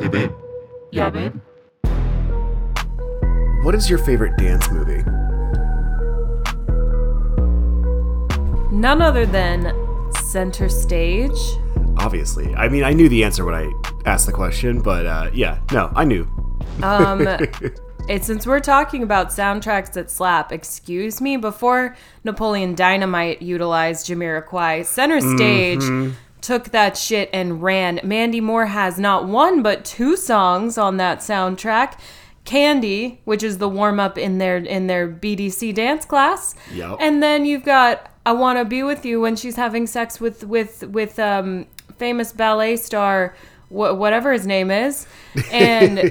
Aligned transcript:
Hey, 0.00 0.08
babe. 0.08 0.32
Yeah, 0.90 1.10
babe. 1.10 1.40
What 3.62 3.74
is 3.74 3.90
your 3.90 3.98
favorite 3.98 4.36
dance 4.38 4.68
movie? 4.70 5.02
None 8.74 9.02
other 9.02 9.26
than 9.26 9.72
Center 10.30 10.68
Stage. 10.68 11.38
Obviously. 11.98 12.54
I 12.54 12.68
mean, 12.68 12.84
I 12.84 12.92
knew 12.92 13.08
the 13.08 13.22
answer 13.22 13.44
when 13.44 13.54
I 13.54 13.70
asked 14.06 14.26
the 14.26 14.32
question, 14.32 14.80
but 14.80 15.06
uh, 15.06 15.30
yeah, 15.34 15.60
no, 15.72 15.92
I 15.94 16.04
knew. 16.04 16.26
Um, 16.82 17.26
it, 18.08 18.24
since 18.24 18.46
we're 18.46 18.60
talking 18.60 19.02
about 19.02 19.28
soundtracks 19.28 19.92
that 19.92 20.10
slap, 20.10 20.52
excuse 20.52 21.20
me, 21.20 21.36
before 21.36 21.96
Napoleon 22.24 22.74
Dynamite 22.74 23.42
utilized 23.42 24.06
Jamiroquai, 24.06 24.84
Center 24.86 25.20
Stage 25.20 26.12
took 26.40 26.66
that 26.70 26.96
shit 26.96 27.28
and 27.32 27.62
ran. 27.62 28.00
Mandy 28.04 28.40
Moore 28.40 28.66
has 28.66 28.98
not 28.98 29.26
one 29.26 29.62
but 29.62 29.84
two 29.84 30.16
songs 30.16 30.78
on 30.78 30.96
that 30.98 31.18
soundtrack. 31.18 31.98
Candy, 32.44 33.20
which 33.24 33.42
is 33.42 33.58
the 33.58 33.68
warm 33.68 34.00
up 34.00 34.16
in 34.16 34.38
their 34.38 34.56
in 34.56 34.86
their 34.86 35.06
BDC 35.06 35.74
dance 35.74 36.06
class, 36.06 36.54
Yep. 36.72 36.96
and 36.98 37.22
then 37.22 37.44
you've 37.44 37.64
got 37.64 38.10
"I 38.24 38.32
Want 38.32 38.58
to 38.58 38.64
Be 38.64 38.82
with 38.82 39.04
You" 39.04 39.20
when 39.20 39.36
she's 39.36 39.56
having 39.56 39.86
sex 39.86 40.18
with 40.18 40.44
with 40.44 40.82
with 40.84 41.18
um, 41.18 41.66
famous 41.98 42.32
ballet 42.32 42.76
star, 42.76 43.34
wh- 43.68 43.92
whatever 43.98 44.32
his 44.32 44.46
name 44.46 44.70
is, 44.70 45.06
and 45.52 46.10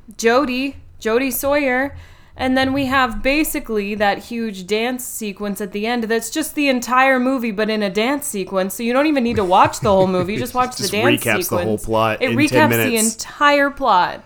Jody, 0.16 0.74
Jody 0.98 1.30
Sawyer. 1.30 1.96
And 2.40 2.56
then 2.56 2.72
we 2.72 2.86
have 2.86 3.20
basically 3.20 3.96
that 3.96 4.18
huge 4.18 4.68
dance 4.68 5.04
sequence 5.04 5.60
at 5.60 5.72
the 5.72 5.88
end 5.88 6.04
that's 6.04 6.30
just 6.30 6.54
the 6.54 6.68
entire 6.68 7.18
movie, 7.18 7.50
but 7.50 7.68
in 7.68 7.82
a 7.82 7.90
dance 7.90 8.26
sequence. 8.26 8.74
So 8.74 8.84
you 8.84 8.92
don't 8.92 9.06
even 9.06 9.24
need 9.24 9.34
to 9.36 9.44
watch 9.44 9.80
the 9.80 9.90
whole 9.90 10.06
movie. 10.06 10.34
You 10.34 10.38
just 10.38 10.54
watch 10.60 10.76
Just 10.76 10.92
the 10.92 10.98
dance 10.98 11.20
recaps 11.20 11.36
the 11.36 11.42
sequence. 11.42 11.64
whole 11.64 11.78
plot 11.78 12.22
It 12.22 12.30
recaps 12.36 12.70
10 12.70 12.72
the 12.90 12.96
entire 12.96 13.70
plot. 13.70 14.22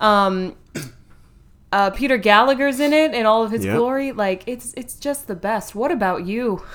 Um, 0.00 0.56
uh, 1.72 1.90
Peter 1.90 2.16
Gallagher's 2.16 2.80
in 2.80 2.94
it 2.94 3.12
in 3.12 3.26
all 3.26 3.44
of 3.44 3.50
his 3.50 3.66
Yep. 3.66 3.76
glory. 3.76 4.12
Like 4.12 4.44
it's 4.46 4.72
it's 4.74 4.94
just 4.94 5.26
the 5.26 5.36
best. 5.36 5.74
What 5.74 5.90
about 5.92 6.24
you? 6.24 6.62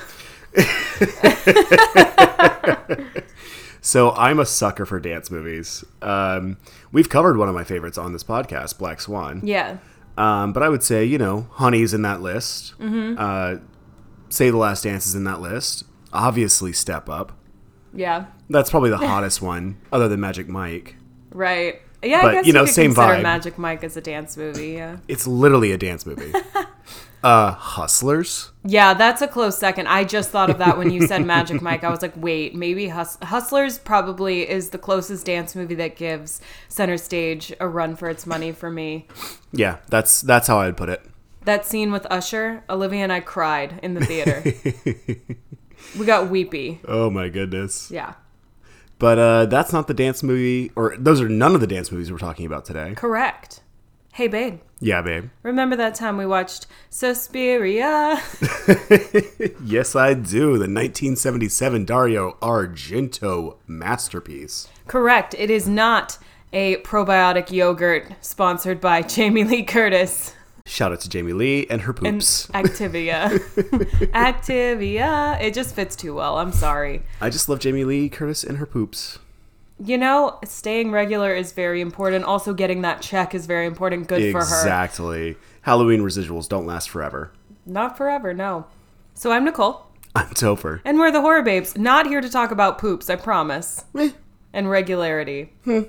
So 3.87 4.11
I'm 4.11 4.37
a 4.37 4.45
sucker 4.45 4.85
for 4.85 4.99
dance 4.99 5.31
movies. 5.31 5.81
Um, 6.01 6.57
we've 6.91 7.07
covered 7.07 7.37
one 7.37 7.47
of 7.47 7.55
my 7.55 7.63
favorites 7.63 7.97
on 7.97 8.11
this 8.11 8.21
podcast, 8.21 8.77
Black 8.77 8.99
Swan. 8.99 9.39
Yeah. 9.45 9.77
Um, 10.17 10.51
but 10.51 10.61
I 10.61 10.67
would 10.67 10.83
say, 10.83 11.05
you 11.05 11.17
know, 11.17 11.47
Honey's 11.51 11.93
in 11.93 12.01
that 12.01 12.19
list. 12.19 12.77
Mm-hmm. 12.79 13.15
Uh, 13.17 13.61
say 14.27 14.49
the 14.49 14.57
Last 14.57 14.83
Dance 14.83 15.07
is 15.07 15.15
in 15.15 15.23
that 15.23 15.39
list. 15.39 15.85
Obviously, 16.11 16.73
Step 16.73 17.07
Up. 17.07 17.31
Yeah. 17.93 18.25
That's 18.49 18.69
probably 18.69 18.89
the 18.89 18.97
hottest 19.07 19.41
one, 19.41 19.77
other 19.89 20.09
than 20.09 20.19
Magic 20.19 20.49
Mike. 20.49 20.97
Right. 21.31 21.81
Yeah, 22.03 22.23
But, 22.23 22.31
I 22.31 22.33
guess 22.33 22.45
you 22.45 22.51
know, 22.51 22.65
could 22.65 22.73
same 22.73 22.93
vibe. 22.93 23.23
Magic 23.23 23.57
Mike 23.57 23.85
as 23.85 23.95
a 23.95 24.01
dance 24.01 24.35
movie. 24.35 24.73
Yeah. 24.73 24.97
It's 25.07 25.25
literally 25.25 25.71
a 25.71 25.77
dance 25.77 26.05
movie. 26.05 26.33
uh, 27.27 27.51
Hustlers. 27.51 28.51
Yeah, 28.63 28.93
that's 28.93 29.21
a 29.21 29.27
close 29.27 29.57
second. 29.57 29.87
I 29.87 30.05
just 30.05 30.29
thought 30.29 30.49
of 30.49 30.59
that 30.59 30.77
when 30.77 30.91
you 30.91 31.05
said 31.07 31.25
Magic 31.25 31.61
Mike. 31.61 31.83
I 31.83 31.89
was 31.89 32.01
like, 32.01 32.13
wait, 32.15 32.55
maybe 32.55 32.87
Hus- 32.87 33.17
Hustlers 33.21 33.79
probably 33.79 34.49
is 34.49 34.69
the 34.69 34.77
closest 34.77 35.25
dance 35.25 35.53
movie 35.53 35.75
that 35.75 35.97
gives 35.97 36.39
Center 36.69 36.97
Stage 36.97 37.51
a 37.59 37.67
run 37.67 37.97
for 37.97 38.09
its 38.09 38.25
money 38.25 38.53
for 38.53 38.69
me. 38.71 39.07
Yeah, 39.51 39.77
that's 39.89 40.21
that's 40.21 40.47
how 40.47 40.59
I'd 40.61 40.77
put 40.77 40.87
it. 40.87 41.05
That 41.43 41.65
scene 41.65 41.91
with 41.91 42.07
Usher, 42.09 42.63
Olivia 42.69 43.03
and 43.03 43.11
I 43.11 43.19
cried 43.19 43.79
in 43.83 43.93
the 43.93 44.05
theater. 44.05 44.43
we 45.99 46.05
got 46.05 46.29
weepy. 46.29 46.79
Oh 46.87 47.09
my 47.09 47.27
goodness. 47.27 47.91
Yeah. 47.91 48.13
But 48.99 49.19
uh, 49.19 49.45
that's 49.47 49.73
not 49.73 49.87
the 49.87 49.93
dance 49.93 50.23
movie, 50.23 50.71
or 50.77 50.95
those 50.97 51.19
are 51.19 51.29
none 51.29 51.55
of 51.55 51.61
the 51.61 51.67
dance 51.67 51.91
movies 51.91 52.09
we're 52.09 52.17
talking 52.17 52.45
about 52.45 52.63
today. 52.63 52.93
Correct. 52.95 53.61
Hey, 54.13 54.27
babe. 54.27 54.61
Yeah, 54.79 55.01
babe. 55.01 55.29
Remember 55.43 55.75
that 55.75 55.95
time 55.95 56.17
we 56.17 56.25
watched 56.25 56.67
Suspiria? 56.89 58.21
Yes, 59.63 59.95
I 59.95 60.13
do. 60.13 60.53
The 60.53 60.69
1977 60.69 61.83
Dario 61.85 62.37
Argento 62.41 63.57
masterpiece. 63.67 64.67
Correct. 64.87 65.35
It 65.37 65.49
is 65.49 65.67
not 65.67 66.17
a 66.53 66.77
probiotic 66.77 67.51
yogurt 67.51 68.13
sponsored 68.21 68.79
by 68.79 69.01
Jamie 69.15 69.43
Lee 69.43 69.63
Curtis. 69.63 70.33
Shout 70.65 70.91
out 70.93 71.01
to 71.01 71.09
Jamie 71.09 71.33
Lee 71.33 71.67
and 71.69 71.81
her 71.81 71.91
and 72.03 72.15
poops. 72.19 72.47
Activia. 72.53 73.29
Activia. 74.13 75.41
It 75.41 75.53
just 75.53 75.75
fits 75.75 75.95
too 75.95 76.13
well. 76.15 76.37
I'm 76.37 76.51
sorry. 76.51 77.03
I 77.21 77.29
just 77.29 77.49
love 77.49 77.59
Jamie 77.59 77.83
Lee 77.83 78.09
Curtis 78.09 78.43
and 78.43 78.57
her 78.57 78.65
poops. 78.65 79.19
You 79.79 79.97
know, 79.97 80.39
staying 80.43 80.91
regular 80.91 81.33
is 81.35 81.51
very 81.51 81.81
important. 81.81 82.25
Also, 82.25 82.53
getting 82.53 82.81
that 82.81 83.01
check 83.01 83.35
is 83.35 83.45
very 83.45 83.65
important. 83.67 84.07
Good 84.07 84.31
for 84.31 84.39
her. 84.39 84.43
Exactly. 84.61 85.37
Halloween 85.61 86.01
residuals 86.01 86.49
don't 86.49 86.65
last 86.65 86.89
forever. 86.89 87.31
Not 87.65 87.95
forever, 87.97 88.33
no. 88.33 88.65
So 89.13 89.31
I'm 89.31 89.43
Nicole, 89.45 89.85
I'm 90.15 90.29
Topher. 90.29 90.79
and 90.85 90.97
we're 90.99 91.11
the 91.11 91.21
Horror 91.21 91.41
Babes. 91.43 91.77
Not 91.77 92.07
here 92.07 92.21
to 92.21 92.29
talk 92.29 92.51
about 92.51 92.77
poops, 92.79 93.09
I 93.09 93.15
promise. 93.17 93.85
Eh, 93.95 94.11
And 94.53 94.69
regularity. 94.69 95.51
Eh, 95.67 95.83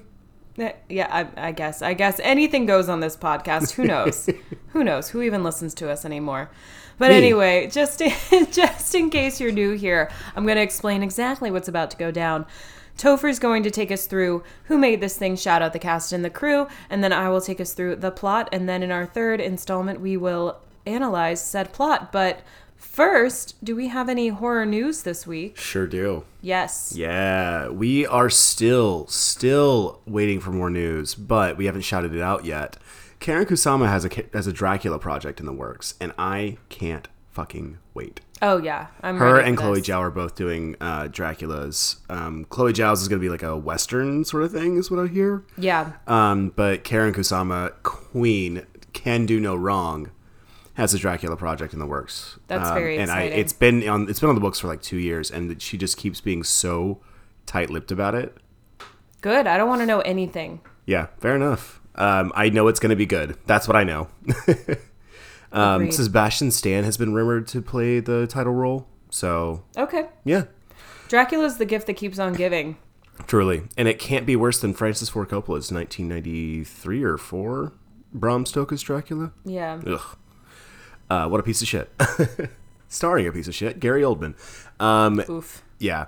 Yeah, 0.88 1.09
I, 1.37 1.49
I 1.49 1.53
guess. 1.53 1.81
I 1.82 1.94
guess 1.94 2.20
anything 2.22 2.66
goes 2.66 2.88
on 2.88 3.00
this 3.00 3.16
podcast. 3.16 3.72
Who 3.72 3.84
knows? 3.84 4.28
Who 4.69 4.82
knows? 4.84 5.10
Who 5.10 5.22
even 5.22 5.44
listens 5.44 5.72
to 5.75 5.91
us 5.91 6.05
anymore? 6.05 6.50
But 6.99 7.10
Me. 7.10 7.16
anyway, 7.16 7.69
just 7.69 8.00
in, 8.00 8.12
just 8.50 8.94
in 8.94 9.09
case 9.09 9.41
you're 9.41 9.53
new 9.53 9.72
here, 9.72 10.10
I'm 10.34 10.44
going 10.44 10.56
to 10.56 10.62
explain 10.62 11.03
exactly 11.03 11.50
what's 11.50 11.69
about 11.69 11.91
to 11.93 11.97
go 11.97 12.10
down. 12.10 12.44
Topher's 12.98 13.38
going 13.38 13.62
to 13.62 13.70
take 13.70 13.91
us 13.91 14.06
through 14.06 14.42
who 14.64 14.76
made 14.76 15.00
this 15.00 15.16
thing, 15.16 15.36
shout 15.36 15.62
out 15.62 15.72
the 15.72 15.78
cast 15.78 16.12
and 16.12 16.25
the 16.25 16.31
crew, 16.31 16.66
and 16.91 17.03
then 17.03 17.12
I 17.12 17.28
will 17.28 17.41
take 17.41 17.60
us 17.60 17.72
through 17.72 17.97
the 17.97 18.10
plot. 18.10 18.48
And 18.53 18.69
then 18.69 18.82
in 18.82 18.91
our 18.91 19.06
third 19.06 19.41
installment, 19.41 20.00
we 20.00 20.16
will 20.16 20.59
analyze 20.84 21.41
said 21.41 21.72
plot. 21.72 22.10
But 22.10 22.41
first, 22.76 23.62
do 23.64 23.76
we 23.76 23.88
have 23.88 24.08
any 24.08 24.28
horror 24.28 24.66
news 24.66 25.03
this 25.03 25.26
week? 25.26 25.56
Sure 25.56 25.87
do. 25.87 26.25
Yes. 26.42 26.92
Yeah, 26.97 27.69
we 27.69 28.04
are 28.04 28.28
still, 28.28 29.06
still 29.06 30.00
waiting 30.04 30.41
for 30.41 30.50
more 30.50 30.70
news, 30.70 31.14
but 31.14 31.56
we 31.56 31.66
haven't 31.66 31.82
shouted 31.82 32.14
it 32.14 32.20
out 32.20 32.44
yet. 32.44 32.76
Karyn 33.20 33.47
Kusama 33.47 33.88
has 33.88 34.04
a 34.04 34.10
has 34.32 34.47
a 34.47 34.53
Dracula 34.53 34.98
project 34.98 35.41
in 35.41 35.47
the 35.47 35.53
works, 35.53 35.94
and 36.00 36.12
I 36.16 36.58
can't 36.69 37.08
fucking 37.31 37.78
wait. 37.92 38.20
Oh, 38.41 38.59
yeah. 38.59 38.87
I'm 39.03 39.16
Her 39.16 39.41
and 39.41 39.56
Chloe. 39.56 39.81
Zhao 39.81 39.99
are 39.99 40.10
both 40.10 40.34
doing 40.37 40.76
uh, 40.81 41.09
Dracula's. 41.09 41.97
Um, 42.09 42.44
Chloe 42.47 42.72
Zhao's 42.72 43.03
is 43.03 43.09
going 43.09 43.21
to 43.21 43.25
be 43.25 43.28
like 43.31 43.43
a 43.43 43.56
western 43.56 44.25
sort 44.25 44.44
of 44.44 44.53
thing, 44.53 44.76
is 44.76 44.91
what 44.91 45.00
I 45.00 45.09
hear. 45.09 45.43
Yeah. 45.56 45.93
Um, 46.06 46.50
but 46.54 46.84
Karyn 46.84 47.12
Kusama, 47.15 47.72
Queen, 47.82 48.65
can 48.93 49.26
do 49.26 49.41
no 49.41 49.56
wrong, 49.56 50.10
has 50.75 50.94
a 50.94 50.99
Dracula 50.99 51.37
project 51.37 51.72
in 51.72 51.81
the 51.81 51.87
works. 51.87 52.38
That's 52.47 52.69
Um, 52.69 52.75
very 52.75 52.99
and 52.99 53.10
I, 53.10 53.22
exciting. 53.22 53.41
it's 53.41 53.53
been 53.53 53.88
on 53.88 54.09
it's 54.09 54.21
been 54.21 54.28
on 54.28 54.34
the 54.37 54.41
books 54.41 54.60
for 54.60 54.69
like 54.69 54.82
two 54.82 54.99
years, 54.99 55.31
and 55.31 55.60
she 55.60 55.76
just 55.76 55.97
keeps 55.97 56.20
being 56.20 56.44
so 56.44 57.00
tight-lipped 57.47 57.91
about 57.91 58.15
it. 58.15 58.37
Good. 59.20 59.49
I 59.49 59.56
don't 59.56 59.69
want 59.69 59.81
to 59.82 59.87
know 59.87 60.00
anything. 60.00 60.60
Yeah, 60.87 61.06
fair 61.19 61.34
enough. 61.34 61.81
Um, 61.97 62.31
I 62.37 62.49
know 62.50 62.69
it's 62.69 62.78
going 62.78 62.91
to 62.91 62.97
be 62.97 63.06
good. 63.06 63.37
That's 63.47 63.66
what 63.66 63.76
I 63.76 63.82
know. 63.82 64.06
um, 65.53 65.91
Sebastian 65.91 66.50
Stan 66.50 66.84
has 66.84 66.97
been 66.97 67.12
rumored 67.14 67.47
to 67.48 67.62
play 67.62 68.00
the 68.00 68.26
title 68.26 68.53
role, 68.54 68.86
so 69.10 69.62
Okay. 69.76 70.06
yeah, 70.25 70.44
Dracula's 71.09 71.56
the 71.59 71.64
gift 71.64 71.86
that 71.86 71.94
keeps 71.94 72.19
on 72.19 72.32
giving. 72.34 72.76
truly, 73.26 73.62
and 73.76 73.88
it 73.88 73.98
can't 73.98 74.26
be 74.26 74.37
worse 74.37 74.60
than 74.60 74.75
Francis 74.75 75.08
Ford 75.08 75.28
Coppola's 75.28 75.72
1993 75.72 77.03
or 77.03 77.16
four 77.19 77.72
Bram 78.12 78.47
Stoker's 78.47 78.82
Dracula. 78.82 79.32
Yeah. 79.44 79.81
Ugh. 79.87 80.17
Uh, 81.11 81.28
what 81.28 81.40
a 81.40 81.43
piece 81.43 81.62
of 81.62 81.69
shit. 81.69 81.90
Starring 82.88 83.26
a 83.26 83.32
piece 83.32 83.49
of 83.49 83.55
shit, 83.55 83.81
Gary 83.81 84.02
Oldman. 84.02 84.34
Um, 84.81 85.23
Oof. 85.28 85.62
yeah. 85.78 86.06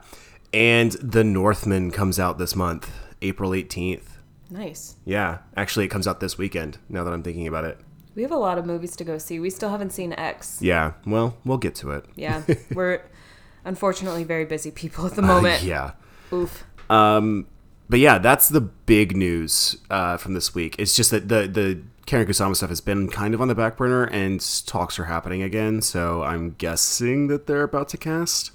And 0.53 0.93
The 0.93 1.23
Northman 1.25 1.91
comes 1.91 2.19
out 2.19 2.38
this 2.38 2.55
month, 2.56 2.91
April 3.23 3.50
18th. 3.50 4.03
Nice. 4.50 4.97
Yeah. 5.05 5.38
Actually, 5.56 5.85
it 5.85 5.88
comes 5.88 6.06
out 6.09 6.20
this 6.20 6.37
weekend, 6.38 6.79
now 6.88 7.05
that 7.05 7.12
I'm 7.12 7.23
thinking 7.23 7.47
about 7.47 7.65
it. 7.65 7.79
We 8.15 8.23
have 8.23 8.33
a 8.33 8.37
lot 8.37 8.59
of 8.59 8.67
movies 8.67 8.97
to 8.97 9.05
go 9.05 9.19
see. 9.19 9.39
We 9.39 9.51
still 9.51 9.71
haven't 9.71 9.91
seen 9.91 10.12
X. 10.12 10.61
Yeah. 10.61 10.93
Well, 11.07 11.37
we'll 11.45 11.59
get 11.59 11.75
to 11.77 11.93
it. 11.93 12.05
Yeah. 12.17 12.43
We're 12.75 13.03
unfortunately 13.65 14.25
very 14.25 14.45
busy 14.45 14.71
people 14.71 15.07
at 15.07 15.15
the 15.15 15.23
moment. 15.23 15.62
Uh, 15.62 15.67
yeah. 15.67 15.91
Oof. 16.33 16.65
Um, 16.89 17.47
but 17.89 17.99
yeah, 17.99 18.19
that's 18.19 18.49
the 18.49 18.61
big 18.61 19.17
news 19.17 19.77
uh, 19.91 20.17
from 20.17 20.35
this 20.35 20.55
week. 20.55 20.77
It's 20.79 20.95
just 20.95 21.11
that 21.11 21.29
the 21.29 21.49
the 21.49 21.83
Karyn 22.07 22.27
Kusama 22.27 22.57
stuff 22.57 22.71
has 22.71 22.81
been 22.81 23.09
kind 23.09 23.35
of 23.35 23.41
on 23.41 23.49
the 23.49 23.55
back 23.55 23.77
burner, 23.77 24.05
and 24.05 24.41
talks 24.67 24.99
are 24.99 25.05
happening 25.05 25.43
again. 25.43 25.81
So 25.83 26.23
I'm 26.23 26.53
guessing 26.53 27.29
that 27.29 27.47
they're 27.47 27.63
about 27.63 27.89
to 27.91 27.97
cast. 27.97 28.53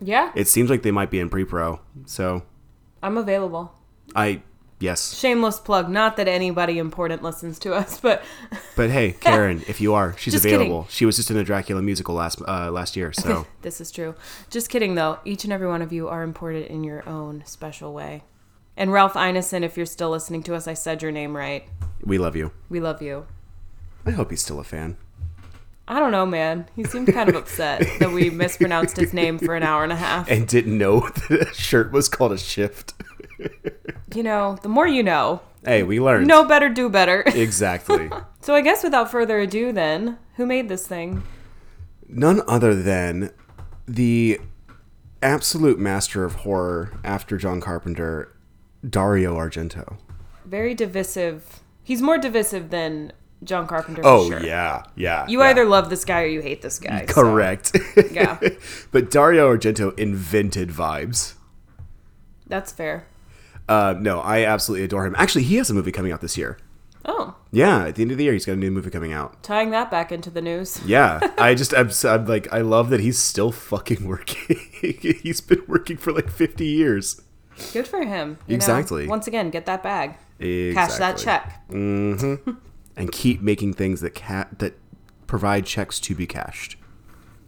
Yeah. 0.00 0.32
It 0.34 0.48
seems 0.48 0.68
like 0.68 0.82
they 0.82 0.90
might 0.90 1.10
be 1.10 1.18
in 1.20 1.30
pre-pro. 1.30 1.80
So 2.04 2.42
I'm 3.02 3.16
available. 3.16 3.72
I 4.14 4.42
Yes. 4.78 5.16
Shameless 5.18 5.58
plug. 5.60 5.88
Not 5.88 6.16
that 6.18 6.28
anybody 6.28 6.78
important 6.78 7.22
listens 7.22 7.58
to 7.60 7.72
us, 7.74 7.98
but 7.98 8.22
But 8.76 8.90
hey, 8.90 9.12
Karyn, 9.20 9.66
if 9.68 9.80
you 9.80 9.94
are, 9.94 10.14
she's 10.18 10.34
Just 10.34 10.44
available. 10.44 10.82
kidding. 10.82 10.90
She 10.92 11.06
was 11.06 11.16
just 11.16 11.30
in 11.30 11.36
a 11.38 11.44
Dracula 11.44 11.80
musical 11.80 12.14
last 12.14 12.42
uh, 12.46 12.70
last 12.70 12.94
year. 12.96 13.12
So 13.12 13.46
this 13.62 13.80
is 13.80 13.90
true. 13.90 14.14
Just 14.50 14.68
kidding, 14.68 14.94
though. 14.94 15.18
Each 15.24 15.44
and 15.44 15.52
every 15.52 15.66
one 15.66 15.80
of 15.80 15.92
you 15.92 16.08
are 16.08 16.22
important 16.22 16.66
in 16.66 16.84
your 16.84 17.08
own 17.08 17.42
special 17.46 17.94
way. 17.94 18.24
And 18.76 18.92
Ralph 18.92 19.14
Ineson, 19.14 19.62
if 19.62 19.78
you're 19.78 19.86
still 19.86 20.10
listening 20.10 20.42
to 20.44 20.54
us, 20.54 20.68
I 20.68 20.74
said 20.74 21.00
your 21.00 21.10
name 21.10 21.34
right. 21.34 21.64
we 22.04 22.18
love 22.18 22.36
you. 22.36 22.52
We 22.68 22.78
love 22.80 23.00
you. 23.00 23.26
I 24.04 24.10
hope 24.10 24.28
he's 24.30 24.42
still 24.42 24.60
a 24.60 24.64
fan. 24.64 24.98
I 25.88 25.98
don't 26.00 26.10
know, 26.10 26.26
man. 26.26 26.66
He 26.76 26.84
seemed 26.84 27.12
kind 27.14 27.28
of 27.28 27.36
upset 27.36 27.86
that 28.00 28.10
we 28.10 28.28
mispronounced 28.28 28.96
his 28.96 29.12
name 29.14 29.38
for 29.38 29.54
an 29.54 29.62
hour 29.62 29.84
and 29.84 29.92
a 29.92 29.96
half. 29.96 30.28
And 30.30 30.46
didn't 30.46 30.76
know 30.76 31.00
that 31.30 31.48
a 31.50 31.54
shirt 31.54 31.92
was 31.92 32.08
called 32.08 32.32
a 32.32 32.38
shift. 32.38 32.92
You 34.14 34.22
know, 34.22 34.58
the 34.62 34.68
more 34.68 34.86
you 34.86 35.02
know. 35.02 35.40
Hey, 35.64 35.82
we 35.82 36.00
learned. 36.00 36.26
Know 36.26 36.44
better, 36.44 36.68
do 36.68 36.88
better. 36.88 37.22
Exactly. 37.34 38.10
So 38.40 38.54
I 38.54 38.60
guess 38.60 38.84
without 38.84 39.10
further 39.10 39.40
ado, 39.40 39.72
then, 39.72 40.18
who 40.36 40.46
made 40.46 40.68
this 40.68 40.86
thing? 40.86 41.22
None 42.08 42.40
other 42.46 42.74
than 42.74 43.30
the 43.86 44.40
absolute 45.22 45.78
master 45.78 46.24
of 46.24 46.36
horror 46.36 46.96
after 47.02 47.36
John 47.36 47.60
Carpenter, 47.60 48.32
Dario 48.88 49.36
Argento. 49.36 49.98
Very 50.44 50.74
divisive. 50.74 51.60
He's 51.82 52.00
more 52.00 52.18
divisive 52.18 52.70
than 52.70 53.12
John 53.42 53.66
Carpenter. 53.66 54.02
Oh 54.04 54.30
sure. 54.30 54.42
yeah, 54.44 54.84
yeah. 54.94 55.26
You 55.26 55.40
yeah. 55.40 55.48
either 55.48 55.64
love 55.64 55.90
this 55.90 56.04
guy 56.04 56.22
or 56.22 56.26
you 56.26 56.40
hate 56.40 56.62
this 56.62 56.78
guy. 56.78 57.06
so- 57.06 57.14
correct. 57.14 57.76
Yeah. 58.10 58.38
but 58.92 59.10
Dario 59.10 59.52
Argento 59.54 59.98
invented 59.98 60.70
vibes. 60.70 61.34
That's 62.46 62.70
fair. 62.70 63.06
Uh, 63.68 63.94
no, 63.98 64.20
I 64.20 64.44
absolutely 64.44 64.84
adore 64.84 65.04
him. 65.06 65.14
Actually, 65.18 65.44
he 65.44 65.56
has 65.56 65.70
a 65.70 65.74
movie 65.74 65.92
coming 65.92 66.12
out 66.12 66.20
this 66.20 66.36
year. 66.36 66.58
Oh, 67.04 67.36
Yeah, 67.52 67.84
at 67.86 67.94
the 67.94 68.02
end 68.02 68.10
of 68.10 68.18
the 68.18 68.24
year, 68.24 68.32
he's 68.32 68.44
got 68.46 68.52
a 68.54 68.56
new 68.56 68.70
movie 68.72 68.90
coming 68.90 69.12
out. 69.12 69.40
tying 69.42 69.70
that 69.70 69.90
back 69.92 70.10
into 70.10 70.28
the 70.30 70.42
news. 70.42 70.80
Yeah, 70.86 71.20
I 71.38 71.54
just 71.54 71.72
I'm, 71.74 71.90
I'm 72.04 72.26
like 72.26 72.52
I 72.52 72.60
love 72.62 72.90
that 72.90 73.00
he's 73.00 73.18
still 73.18 73.52
fucking 73.52 74.06
working. 74.06 74.58
he's 75.22 75.40
been 75.40 75.62
working 75.68 75.96
for 75.96 76.12
like 76.12 76.28
50 76.30 76.66
years. 76.66 77.22
Good 77.72 77.86
for 77.88 78.02
him. 78.04 78.38
you 78.46 78.52
know? 78.52 78.56
Exactly. 78.56 79.06
Once 79.06 79.26
again, 79.26 79.50
get 79.50 79.66
that 79.66 79.82
bag. 79.82 80.16
Exactly. 80.38 80.74
Cash 80.74 80.98
that 80.98 81.16
check. 81.16 81.62
and 81.70 83.12
keep 83.12 83.40
making 83.40 83.72
things 83.74 84.00
that 84.00 84.14
ca- 84.14 84.48
that 84.58 84.74
provide 85.26 85.64
checks 85.66 85.98
to 86.00 86.14
be 86.14 86.26
cashed. 86.26 86.76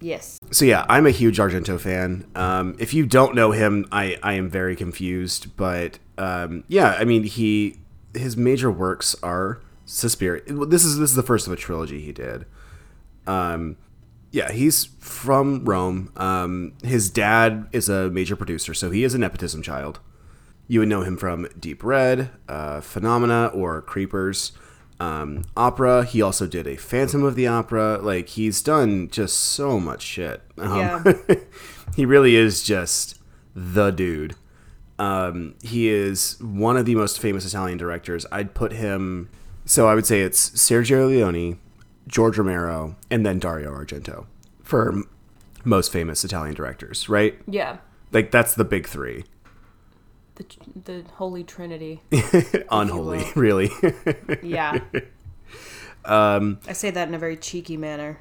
Yes. 0.00 0.38
So 0.50 0.64
yeah, 0.64 0.86
I'm 0.88 1.06
a 1.06 1.10
huge 1.10 1.38
Argento 1.38 1.78
fan. 1.80 2.26
Um, 2.34 2.76
if 2.78 2.94
you 2.94 3.06
don't 3.06 3.34
know 3.34 3.52
him, 3.52 3.86
I, 3.90 4.18
I 4.22 4.34
am 4.34 4.48
very 4.48 4.76
confused. 4.76 5.56
But 5.56 5.98
um, 6.16 6.64
yeah, 6.68 6.96
I 6.98 7.04
mean 7.04 7.24
he 7.24 7.78
his 8.14 8.36
major 8.36 8.70
works 8.70 9.16
are 9.22 9.60
Suspiria. 9.84 10.42
This 10.46 10.84
is 10.84 10.98
this 10.98 11.10
is 11.10 11.16
the 11.16 11.22
first 11.22 11.46
of 11.46 11.52
a 11.52 11.56
trilogy 11.56 12.00
he 12.00 12.12
did. 12.12 12.46
Um, 13.26 13.76
yeah, 14.30 14.52
he's 14.52 14.86
from 15.00 15.64
Rome. 15.64 16.12
Um, 16.16 16.74
his 16.82 17.10
dad 17.10 17.66
is 17.72 17.88
a 17.88 18.10
major 18.10 18.36
producer, 18.36 18.74
so 18.74 18.90
he 18.90 19.04
is 19.04 19.14
a 19.14 19.18
nepotism 19.18 19.62
child. 19.62 20.00
You 20.66 20.80
would 20.80 20.88
know 20.88 21.00
him 21.00 21.16
from 21.16 21.48
Deep 21.58 21.82
Red, 21.82 22.30
uh, 22.46 22.82
Phenomena, 22.82 23.46
or 23.54 23.80
Creepers. 23.80 24.52
Um, 25.00 25.44
opera. 25.56 26.04
He 26.04 26.20
also 26.20 26.46
did 26.46 26.66
a 26.66 26.76
Phantom 26.76 27.22
of 27.22 27.36
the 27.36 27.46
Opera. 27.46 27.98
Like 28.02 28.30
he's 28.30 28.60
done 28.62 29.08
just 29.10 29.38
so 29.38 29.78
much 29.78 30.02
shit. 30.02 30.42
Um, 30.58 30.78
Yeah. 30.78 31.34
he 31.96 32.04
really 32.04 32.34
is 32.34 32.64
just 32.64 33.18
the 33.54 33.90
dude. 33.90 34.34
Um, 34.98 35.54
he 35.62 35.88
is 35.88 36.36
one 36.40 36.76
of 36.76 36.84
the 36.84 36.96
most 36.96 37.20
famous 37.20 37.46
Italian 37.46 37.78
directors. 37.78 38.26
I'd 38.32 38.54
put 38.54 38.72
him. 38.72 39.30
So 39.64 39.86
I 39.86 39.94
would 39.94 40.06
say 40.06 40.22
it's 40.22 40.50
Sergio 40.50 41.06
Leone, 41.08 41.60
George 42.08 42.36
Romero, 42.38 42.96
and 43.10 43.24
then 43.24 43.38
Dario 43.38 43.70
Argento 43.70 44.26
for 44.64 45.02
most 45.64 45.92
famous 45.92 46.24
Italian 46.24 46.54
directors, 46.54 47.08
right? 47.08 47.38
Yeah. 47.46 47.76
Like 48.10 48.30
that's 48.30 48.54
the 48.54 48.64
big 48.64 48.88
three. 48.88 49.24
The, 50.38 50.44
the 50.84 51.04
Holy 51.14 51.42
Trinity. 51.42 52.00
Unholy, 52.70 53.24
really. 53.34 53.70
Yeah. 54.42 54.78
um, 56.04 56.60
I 56.66 56.72
say 56.72 56.90
that 56.90 57.08
in 57.08 57.14
a 57.14 57.18
very 57.18 57.36
cheeky 57.36 57.76
manner. 57.76 58.20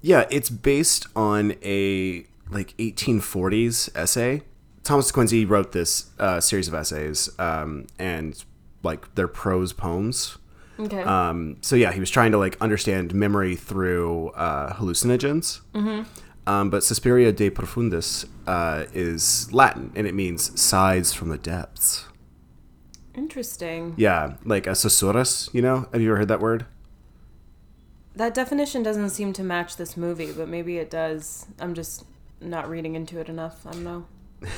yeah, 0.00 0.26
it's 0.30 0.48
based 0.48 1.06
on 1.14 1.52
a 1.62 2.24
like 2.50 2.74
1840s 2.78 3.94
essay. 3.94 4.42
Thomas 4.82 5.12
Quincy 5.12 5.44
wrote 5.44 5.72
this 5.72 6.10
uh, 6.18 6.40
series 6.40 6.68
of 6.68 6.74
essays, 6.74 7.28
um, 7.38 7.86
and 7.98 8.42
like 8.82 9.14
they're 9.14 9.28
prose 9.28 9.74
poems. 9.74 10.38
Okay. 10.78 11.02
Um, 11.02 11.58
so 11.60 11.76
yeah, 11.76 11.92
he 11.92 12.00
was 12.00 12.10
trying 12.10 12.32
to 12.32 12.38
like 12.38 12.56
understand 12.60 13.14
memory 13.14 13.56
through 13.56 14.30
uh, 14.30 14.72
hallucinogens. 14.74 15.60
Mm-hmm. 15.74 16.02
Um, 16.46 16.70
but 16.70 16.82
Suspiria 16.82 17.32
de 17.32 17.50
Profundis 17.50 18.26
uh, 18.46 18.86
is 18.92 19.52
Latin, 19.52 19.92
and 19.94 20.06
it 20.06 20.14
means 20.14 20.58
sighs 20.60 21.12
from 21.12 21.28
the 21.28 21.38
depths. 21.38 22.06
Interesting. 23.14 23.94
Yeah, 23.96 24.34
like 24.44 24.66
a 24.66 24.70
susurrus. 24.70 25.52
You 25.52 25.62
know, 25.62 25.88
have 25.92 26.00
you 26.00 26.08
ever 26.08 26.18
heard 26.18 26.28
that 26.28 26.40
word? 26.40 26.66
That 28.16 28.34
definition 28.34 28.82
doesn't 28.82 29.10
seem 29.10 29.32
to 29.34 29.42
match 29.42 29.76
this 29.76 29.96
movie, 29.96 30.32
but 30.32 30.48
maybe 30.48 30.78
it 30.78 30.90
does. 30.90 31.46
I'm 31.60 31.74
just 31.74 32.04
not 32.40 32.68
reading 32.68 32.94
into 32.94 33.20
it 33.20 33.28
enough. 33.28 33.66
I 33.66 33.72
don't 33.72 33.84
know. 33.84 34.06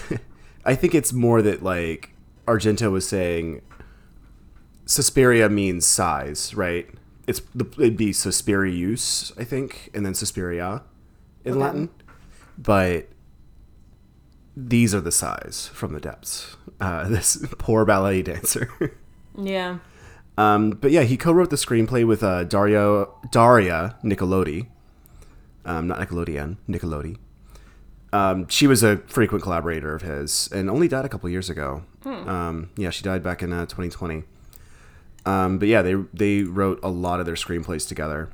I 0.64 0.74
think 0.74 0.94
it's 0.94 1.12
more 1.12 1.42
that 1.42 1.62
like 1.62 2.14
Argento 2.46 2.90
was 2.90 3.08
saying 3.08 3.62
Suspiria 4.86 5.48
means 5.48 5.86
sighs, 5.86 6.54
right? 6.54 6.88
It's 7.26 7.40
the 7.54 7.66
it'd 7.78 7.96
be 7.96 8.10
Suspirius, 8.10 9.32
I 9.38 9.44
think, 9.44 9.90
and 9.94 10.04
then 10.04 10.14
Suspiria 10.14 10.82
in 11.44 11.52
Okay. 11.52 11.60
Latin. 11.60 11.90
But 12.58 13.08
these 14.56 14.94
are 14.94 15.00
the 15.00 15.12
sighs 15.12 15.70
from 15.72 15.92
the 15.94 16.00
depths. 16.00 16.56
Uh, 16.80 17.08
this 17.08 17.44
poor 17.58 17.84
ballet 17.84 18.22
dancer. 18.22 18.68
Yeah. 19.38 19.78
um, 20.36 20.70
but 20.70 20.90
yeah, 20.90 21.02
he 21.02 21.16
co-wrote 21.16 21.50
the 21.50 21.56
screenplay 21.56 22.06
with 22.06 22.22
uh, 22.22 22.44
Dario 22.44 23.18
Daria 23.30 23.96
Nicolodi. 24.04 24.66
Um, 25.64 25.86
not 25.88 25.98
Nickelodeon, 26.00 26.56
Nicolodi. 26.68 27.16
Um, 28.12 28.46
she 28.48 28.66
was 28.66 28.82
a 28.82 28.98
frequent 29.06 29.42
collaborator 29.42 29.94
of 29.94 30.02
his 30.02 30.48
and 30.52 30.68
only 30.68 30.86
died 30.88 31.04
a 31.04 31.08
couple 31.08 31.30
years 31.30 31.48
ago. 31.48 31.84
Um, 32.04 32.70
yeah, 32.76 32.90
she 32.90 33.02
died 33.02 33.22
back 33.22 33.42
in 33.42 33.52
uh, 33.52 33.60
2020. 33.66 34.24
Um, 35.24 35.58
but 35.58 35.68
yeah, 35.68 35.80
they 35.82 35.94
they 36.12 36.42
wrote 36.42 36.80
a 36.82 36.88
lot 36.90 37.20
of 37.20 37.26
their 37.26 37.36
screenplays 37.36 37.86
together. 37.88 38.28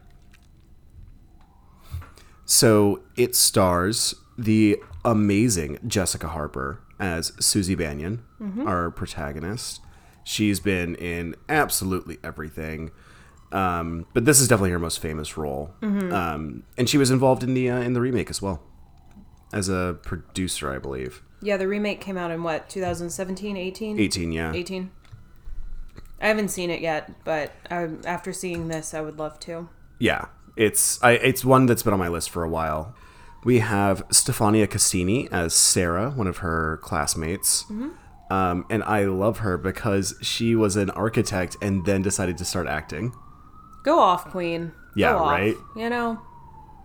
So 2.50 3.02
it 3.14 3.36
stars 3.36 4.14
the 4.38 4.80
amazing 5.04 5.78
Jessica 5.86 6.28
Harper 6.28 6.80
as 6.98 7.30
Susie 7.38 7.74
Bannion, 7.74 8.24
our 8.66 8.90
protagonist. 8.90 9.82
She's 10.24 10.58
been 10.58 10.94
in 10.94 11.34
absolutely 11.50 12.16
everything, 12.24 12.90
um, 13.52 14.06
but 14.14 14.24
this 14.24 14.40
is 14.40 14.48
definitely 14.48 14.70
her 14.70 14.78
most 14.78 14.98
famous 14.98 15.36
role. 15.36 15.74
Um, 15.82 16.62
and 16.78 16.88
she 16.88 16.96
was 16.96 17.10
involved 17.10 17.42
in 17.42 17.52
the 17.52 17.68
uh, 17.68 17.80
in 17.80 17.92
the 17.92 18.00
remake 18.00 18.30
as 18.30 18.40
well 18.40 18.62
as 19.52 19.68
a 19.68 19.98
producer, 20.02 20.72
I 20.72 20.78
believe. 20.78 21.22
Yeah, 21.42 21.58
the 21.58 21.68
remake 21.68 22.00
came 22.00 22.16
out 22.16 22.30
in 22.30 22.42
what, 22.42 22.70
2017, 22.70 23.58
18? 23.58 24.00
18, 24.00 24.32
yeah. 24.32 24.54
18. 24.54 24.90
I 26.20 26.28
haven't 26.28 26.48
seen 26.48 26.70
it 26.70 26.80
yet, 26.80 27.12
but 27.24 27.52
I, 27.70 27.90
after 28.06 28.32
seeing 28.32 28.68
this, 28.68 28.94
I 28.94 29.02
would 29.02 29.18
love 29.18 29.38
to. 29.40 29.68
Yeah, 29.98 30.26
it's 30.58 31.02
I, 31.02 31.12
it's 31.12 31.44
one 31.44 31.66
that's 31.66 31.82
been 31.82 31.92
on 31.92 31.98
my 31.98 32.08
list 32.08 32.28
for 32.30 32.42
a 32.42 32.48
while. 32.48 32.94
We 33.44 33.60
have 33.60 34.06
Stefania 34.08 34.66
Casini 34.66 35.28
as 35.32 35.54
Sarah, 35.54 36.10
one 36.10 36.26
of 36.26 36.38
her 36.38 36.78
classmates, 36.82 37.64
um, 38.30 38.66
and 38.68 38.82
I 38.82 39.04
love 39.04 39.38
her 39.38 39.56
because 39.56 40.16
she 40.20 40.56
was 40.56 40.74
an 40.74 40.90
architect 40.90 41.56
and 41.62 41.86
then 41.86 42.02
decided 42.02 42.36
to 42.38 42.44
start 42.44 42.66
acting. 42.66 43.14
Go 43.84 44.00
off, 44.00 44.28
Queen. 44.30 44.72
Yeah, 44.96 45.14
off. 45.14 45.30
right? 45.30 45.54
You 45.76 45.88
know, 45.88 46.20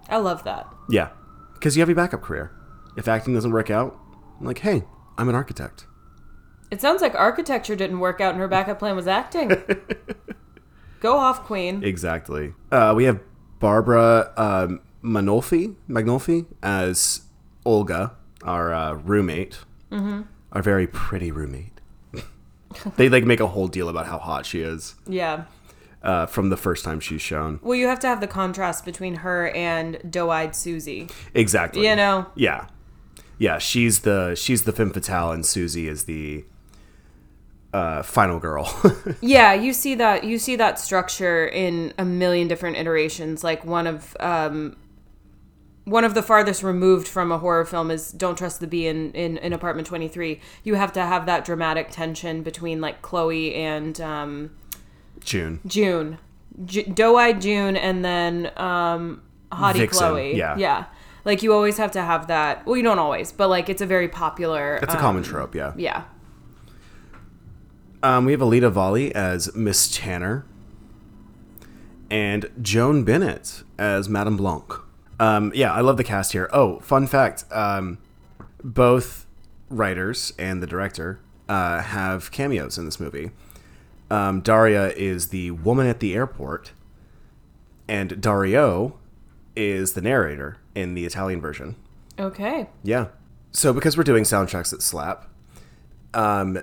I 0.07 0.17
love 0.17 0.43
that. 0.43 0.71
Yeah, 0.87 1.09
because 1.55 1.75
you 1.75 1.81
have 1.81 1.89
your 1.89 1.95
backup 1.95 2.21
career. 2.21 2.51
If 2.95 3.07
acting 3.07 3.33
doesn't 3.33 3.51
work 3.51 3.71
out, 3.71 3.99
I'm 4.39 4.45
like, 4.45 4.59
hey, 4.59 4.83
I'm 5.17 5.27
an 5.29 5.35
architect. 5.35 5.87
It 6.69 6.81
sounds 6.81 7.01
like 7.01 7.15
architecture 7.15 7.75
didn't 7.75 7.99
work 7.99 8.21
out 8.21 8.31
and 8.31 8.39
her 8.39 8.47
backup 8.47 8.77
plan 8.77 8.95
was 8.95 9.07
acting. 9.07 9.51
Go 10.99 11.17
off, 11.17 11.43
Queen. 11.43 11.83
Exactly. 11.83 12.53
Uh, 12.71 12.93
we 12.95 13.05
have 13.05 13.19
Barbara 13.63 14.33
um, 14.35 14.81
Manolfi, 15.01 15.73
Magnolfi 15.89 16.45
as 16.61 17.21
Olga, 17.65 18.11
our 18.43 18.73
uh, 18.73 18.93
roommate, 18.95 19.59
our 19.89 20.61
very 20.61 20.85
pretty 20.85 21.31
roommate. 21.31 21.79
they 22.97 23.07
like 23.07 23.23
make 23.23 23.39
a 23.39 23.47
whole 23.47 23.69
deal 23.69 23.87
about 23.87 24.05
how 24.05 24.17
hot 24.19 24.45
she 24.45 24.59
is 24.59 24.95
Yeah. 25.07 25.45
uh, 26.01 26.25
from 26.25 26.49
the 26.49 26.57
first 26.57 26.83
time 26.83 26.99
she's 26.99 27.21
shown. 27.21 27.61
Well, 27.63 27.75
you 27.75 27.87
have 27.87 27.99
to 28.01 28.07
have 28.07 28.19
the 28.19 28.27
contrast 28.27 28.83
between 28.83 29.15
her 29.15 29.47
and 29.51 29.97
doe-eyed 30.11 30.57
Susie. 30.57 31.07
Exactly. 31.33 31.87
You 31.87 31.95
know? 31.95 32.25
Yeah, 32.35 32.67
yeah. 33.37 33.59
She's 33.59 33.99
the 34.01 34.35
she's 34.35 34.63
the 34.63 34.73
femme 34.73 34.91
fatale, 34.91 35.31
and 35.31 35.45
Susie 35.45 35.87
is 35.87 36.03
the 36.03 36.43
uh, 37.73 38.03
final 38.03 38.39
girl. 38.39 38.65
Yeah, 39.21 39.53
you 39.53 39.73
see 39.73 39.95
that 39.95 40.23
you 40.23 40.37
see 40.37 40.55
that 40.57 40.79
structure 40.79 41.47
in 41.47 41.93
a 41.97 42.05
million 42.05 42.47
different 42.47 42.77
iterations. 42.77 43.43
Like 43.43 43.65
one 43.65 43.87
of 43.87 44.15
um, 44.19 44.75
one 45.85 46.03
of 46.03 46.13
the 46.13 46.21
farthest 46.21 46.63
removed 46.63 47.07
from 47.07 47.31
a 47.31 47.37
horror 47.37 47.65
film 47.65 47.91
is 47.91 48.11
"Don't 48.11 48.37
Trust 48.37 48.59
the 48.59 48.67
Bee" 48.67 48.87
in, 48.87 49.11
in, 49.13 49.37
in 49.37 49.53
Apartment 49.53 49.87
Twenty 49.87 50.07
Three. 50.07 50.39
You 50.63 50.75
have 50.75 50.93
to 50.93 51.01
have 51.01 51.25
that 51.25 51.45
dramatic 51.45 51.89
tension 51.89 52.43
between 52.43 52.79
like 52.81 53.01
Chloe 53.01 53.53
and 53.55 53.99
um, 54.01 54.51
June. 55.21 55.59
June, 55.65 56.19
J- 56.65 56.83
doe-eyed 56.83 57.41
June, 57.41 57.75
and 57.75 58.03
then 58.03 58.51
um, 58.57 59.21
hottie 59.51 59.77
Vixen, 59.79 59.99
Chloe. 59.99 60.37
yeah. 60.37 60.57
yeah. 60.57 60.85
Like 61.25 61.41
you 61.41 61.53
always 61.53 61.77
have 61.77 61.91
to 61.91 62.01
have 62.01 62.27
that. 62.27 62.65
Well, 62.65 62.75
you 62.75 62.83
don't 62.83 62.99
always, 62.99 63.31
but 63.31 63.47
like 63.49 63.69
it's 63.69 63.81
a 63.81 63.85
very 63.85 64.09
popular. 64.09 64.77
That's 64.81 64.93
a 64.93 64.97
um, 64.97 65.01
common 65.01 65.23
trope, 65.23 65.55
yeah. 65.55 65.73
Yeah. 65.77 66.03
Um, 68.03 68.25
we 68.25 68.33
have 68.33 68.41
Alida 68.41 68.69
Valli 68.69 69.15
as 69.15 69.55
Miss 69.55 69.87
Tanner, 69.87 70.45
and 72.11 72.51
Joan 72.61 73.05
Bennett 73.05 73.63
as 73.79 74.09
Madame 74.09 74.35
Blanc. 74.35 74.73
Um, 75.21 75.53
yeah, 75.55 75.73
I 75.73 75.79
love 75.79 75.95
the 75.95 76.03
cast 76.03 76.33
here. 76.33 76.49
Oh, 76.51 76.79
fun 76.79 77.07
fact: 77.07 77.45
um, 77.49 77.97
both 78.61 79.25
writers 79.69 80.33
and 80.37 80.61
the 80.61 80.67
director 80.67 81.21
uh, 81.47 81.81
have 81.81 82.29
cameos 82.31 82.77
in 82.77 82.83
this 82.83 82.99
movie. 82.99 83.31
Um, 84.11 84.41
Daria 84.41 84.89
is 84.89 85.29
the 85.29 85.51
woman 85.51 85.87
at 85.87 86.01
the 86.01 86.13
airport, 86.13 86.73
and 87.87 88.19
Dario 88.19 88.99
is 89.55 89.93
the 89.93 90.01
narrator 90.01 90.57
in 90.75 90.93
the 90.93 91.05
Italian 91.05 91.39
version. 91.39 91.77
Okay. 92.19 92.67
Yeah. 92.83 93.07
So 93.51 93.71
because 93.71 93.95
we're 93.95 94.03
doing 94.03 94.25
soundtracks 94.25 94.71
that 94.71 94.81
slap, 94.81 95.29
um, 96.13 96.59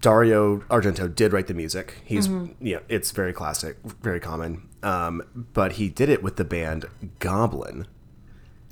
Dario 0.00 0.58
Argento 0.70 1.12
did 1.14 1.32
write 1.32 1.46
the 1.46 1.54
music. 1.54 1.94
He's 2.04 2.28
yeah, 2.60 2.78
it's 2.88 3.10
very 3.10 3.32
classic, 3.32 3.76
very 4.02 4.20
common. 4.20 4.68
Um, 4.82 5.22
but 5.52 5.72
he 5.72 5.88
did 5.88 6.08
it 6.08 6.22
with 6.22 6.36
the 6.36 6.44
band 6.44 6.86
Goblin, 7.18 7.86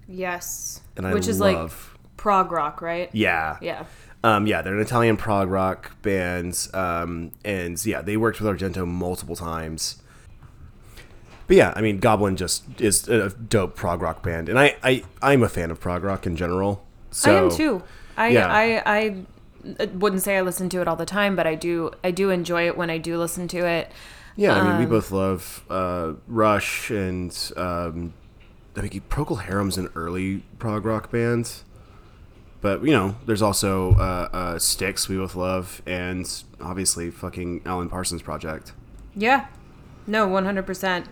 Yes. 0.08 0.80
and 0.96 1.06
I 1.06 1.14
Which 1.14 1.28
is 1.28 1.40
love. 1.40 1.98
like 2.00 2.16
prog 2.16 2.52
rock, 2.52 2.82
right? 2.82 3.08
yeah, 3.12 3.56
Yeah. 3.62 3.84
um, 4.22 4.46
yeah. 4.46 4.60
They're 4.62 4.74
an 4.74 4.80
Italian 4.80 5.16
prog 5.16 5.48
rock 5.50 6.00
band, 6.02 6.68
um, 6.74 7.32
and 7.44 7.84
yeah, 7.86 8.02
they 8.02 8.16
worked 8.16 8.40
with 8.40 8.54
Argento 8.58 8.86
multiple 8.86 9.36
times. 9.36 10.02
But 11.46 11.56
yeah, 11.56 11.72
I 11.74 11.80
mean, 11.80 11.98
Goblin 11.98 12.36
just 12.36 12.64
is 12.80 13.08
a 13.08 13.30
dope 13.30 13.74
prog 13.74 14.00
rock 14.02 14.22
band, 14.22 14.48
and 14.48 14.58
I, 14.58 14.76
I 14.82 15.02
I'm 15.20 15.42
a 15.42 15.48
fan 15.48 15.70
of 15.70 15.80
prog 15.80 16.02
rock 16.04 16.26
in 16.26 16.36
general. 16.36 16.84
So, 17.10 17.34
I 17.34 17.42
am 17.44 17.50
too. 17.50 17.82
I, 18.16 18.28
yeah. 18.28 18.46
I 18.48 18.82
I 18.86 19.16
wouldn't 19.94 20.22
say 20.22 20.36
I 20.36 20.40
listen 20.40 20.68
to 20.70 20.80
it 20.80 20.88
all 20.88 20.96
the 20.96 21.06
time, 21.06 21.36
but 21.36 21.46
I 21.46 21.54
do 21.54 21.90
I 22.02 22.10
do 22.10 22.30
enjoy 22.30 22.66
it 22.66 22.76
when 22.76 22.90
I 22.90 22.98
do 22.98 23.18
listen 23.18 23.48
to 23.48 23.66
it. 23.66 23.90
Yeah, 24.36 24.54
I 24.54 24.62
mean, 24.62 24.72
Um, 24.72 24.78
we 24.78 24.86
both 24.86 25.10
love 25.12 25.62
uh, 25.68 26.12
Rush 26.26 26.90
and 26.90 27.36
um, 27.56 28.14
I 28.76 28.80
think 28.80 29.08
Procol 29.08 29.42
Harum's 29.42 29.76
an 29.76 29.90
early 29.94 30.42
prog 30.58 30.86
rock 30.86 31.10
band, 31.10 31.52
but 32.62 32.82
you 32.82 32.92
know, 32.92 33.16
there's 33.26 33.42
also 33.42 33.92
uh, 33.92 34.28
uh, 34.32 34.58
Styx 34.58 35.08
we 35.08 35.16
both 35.16 35.34
love, 35.36 35.82
and 35.86 36.26
obviously 36.60 37.10
fucking 37.10 37.60
Alan 37.66 37.88
Parsons 37.90 38.22
Project. 38.22 38.72
Yeah. 39.14 39.46
No, 40.06 40.26
100%. 40.26 41.06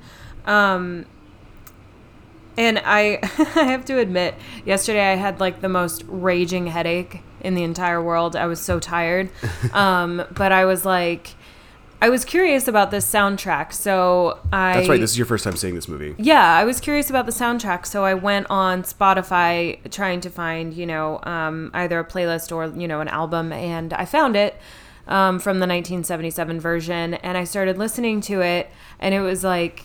Um 0.47 1.04
and 2.57 2.80
I 2.85 3.19
I 3.54 3.64
have 3.64 3.85
to 3.85 3.99
admit, 3.99 4.35
yesterday 4.64 5.12
I 5.12 5.16
had 5.16 5.38
like 5.40 5.61
the 5.61 5.69
most 5.69 6.04
raging 6.09 6.69
headache 6.69 7.21
in 7.40 7.54
the 7.54 7.62
entire 7.62 8.02
world. 8.02 8.37
I 8.37 8.47
was 8.47 8.61
so 8.61 8.78
tired. 8.78 9.30
Um 9.73 10.25
but 10.35 10.52
I 10.52 10.64
was 10.64 10.85
like 10.85 11.35
I 12.02 12.09
was 12.09 12.25
curious 12.25 12.66
about 12.66 12.90
this 12.90 13.11
soundtrack. 13.11 13.75
So 13.75 14.38
I 14.52 14.75
That's 14.75 14.88
right. 14.88 15.00
This 15.00 15.11
is 15.11 15.18
your 15.18 15.26
first 15.26 15.44
time 15.44 15.56
seeing 15.56 15.75
this 15.75 15.87
movie. 15.87 16.14
yeah, 16.18 16.56
I 16.56 16.64
was 16.64 16.80
curious 16.80 17.11
about 17.11 17.26
the 17.26 17.32
soundtrack, 17.32 17.85
so 17.85 18.04
I 18.04 18.14
went 18.14 18.47
on 18.49 18.85
Spotify 18.85 19.78
trying 19.90 20.23
to 20.23 20.30
find, 20.30 20.73
you 20.73 20.87
know, 20.87 21.20
um, 21.25 21.70
either 21.75 21.99
a 21.99 22.04
playlist 22.04 22.54
or 22.54 22.66
you 22.78 22.88
know 22.88 23.00
an 23.00 23.09
album, 23.09 23.52
and 23.52 23.92
I 23.92 24.06
found 24.06 24.35
it 24.35 24.56
um, 25.09 25.38
from 25.38 25.59
the 25.59 25.66
1977 25.66 26.59
version, 26.59 27.14
and 27.14 27.37
I 27.37 27.44
started 27.44 27.76
listening 27.76 28.23
to 28.23 28.40
it, 28.40 28.70
and 28.99 29.14
it 29.14 29.20
was 29.20 29.44
like. 29.44 29.85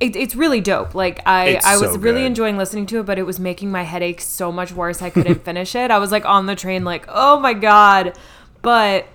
It, 0.00 0.14
it's 0.14 0.36
really 0.36 0.60
dope. 0.60 0.94
Like 0.94 1.20
I, 1.26 1.48
It's 1.48 1.66
I 1.66 1.76
was 1.76 1.92
so 1.92 1.98
really 1.98 2.24
enjoying 2.24 2.56
listening 2.56 2.86
to 2.86 3.00
it, 3.00 3.06
but 3.06 3.18
it 3.18 3.24
was 3.24 3.40
making 3.40 3.70
my 3.70 3.82
headache 3.82 4.20
so 4.20 4.52
much 4.52 4.72
worse. 4.72 5.02
I 5.02 5.10
couldn't 5.10 5.44
finish 5.44 5.74
it. 5.74 5.90
I 5.90 5.98
was 5.98 6.12
like 6.12 6.24
on 6.24 6.46
the 6.46 6.54
train, 6.54 6.84
like, 6.84 7.04
oh 7.08 7.40
my 7.40 7.52
god. 7.54 8.16
But 8.62 9.06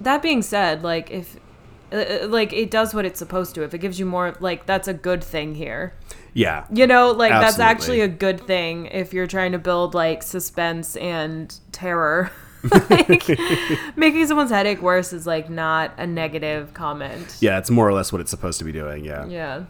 that 0.00 0.22
being 0.22 0.42
said, 0.42 0.82
like 0.82 1.10
if 1.10 1.36
uh, 1.92 2.26
like 2.28 2.52
it 2.52 2.70
does 2.70 2.94
what 2.94 3.04
it's 3.04 3.18
supposed 3.18 3.54
to. 3.56 3.62
If 3.62 3.74
it 3.74 3.78
gives 3.78 3.98
you 3.98 4.06
more, 4.06 4.36
like 4.40 4.66
that's 4.66 4.88
a 4.88 4.94
good 4.94 5.22
thing 5.24 5.54
here. 5.54 5.94
Yeah, 6.32 6.66
You 6.72 6.86
know, 6.86 7.10
like 7.10 7.32
that's 7.32 7.58
actually 7.58 8.02
a 8.02 8.08
good 8.08 8.40
thing 8.46 8.86
if 8.86 9.12
you're 9.12 9.26
trying 9.26 9.50
to 9.50 9.58
build 9.58 9.94
like 9.94 10.22
suspense 10.22 10.96
and 10.96 11.52
terror. 11.72 12.30
like 12.90 13.26
making 13.96 14.26
someone's 14.26 14.50
headache 14.50 14.82
worse 14.82 15.14
is 15.14 15.26
like 15.26 15.48
not 15.48 15.92
a 15.96 16.06
negative 16.06 16.74
comment. 16.74 17.36
yeah, 17.40 17.58
it's 17.58 17.70
more 17.70 17.88
or 17.88 17.92
less 17.94 18.12
what 18.12 18.20
it's 18.20 18.30
supposed 18.30 18.58
to 18.58 18.64
be 18.64 18.72
doing. 18.72 19.02
Yeah. 19.04 19.26
Yeah. 19.26 19.64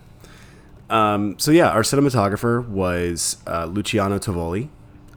Um, 0.91 1.39
so 1.39 1.51
yeah, 1.51 1.71
our 1.71 1.83
cinematographer 1.83 2.67
was 2.67 3.37
uh, 3.47 3.65
Luciano 3.67 4.19
Tovoli, 4.19 4.69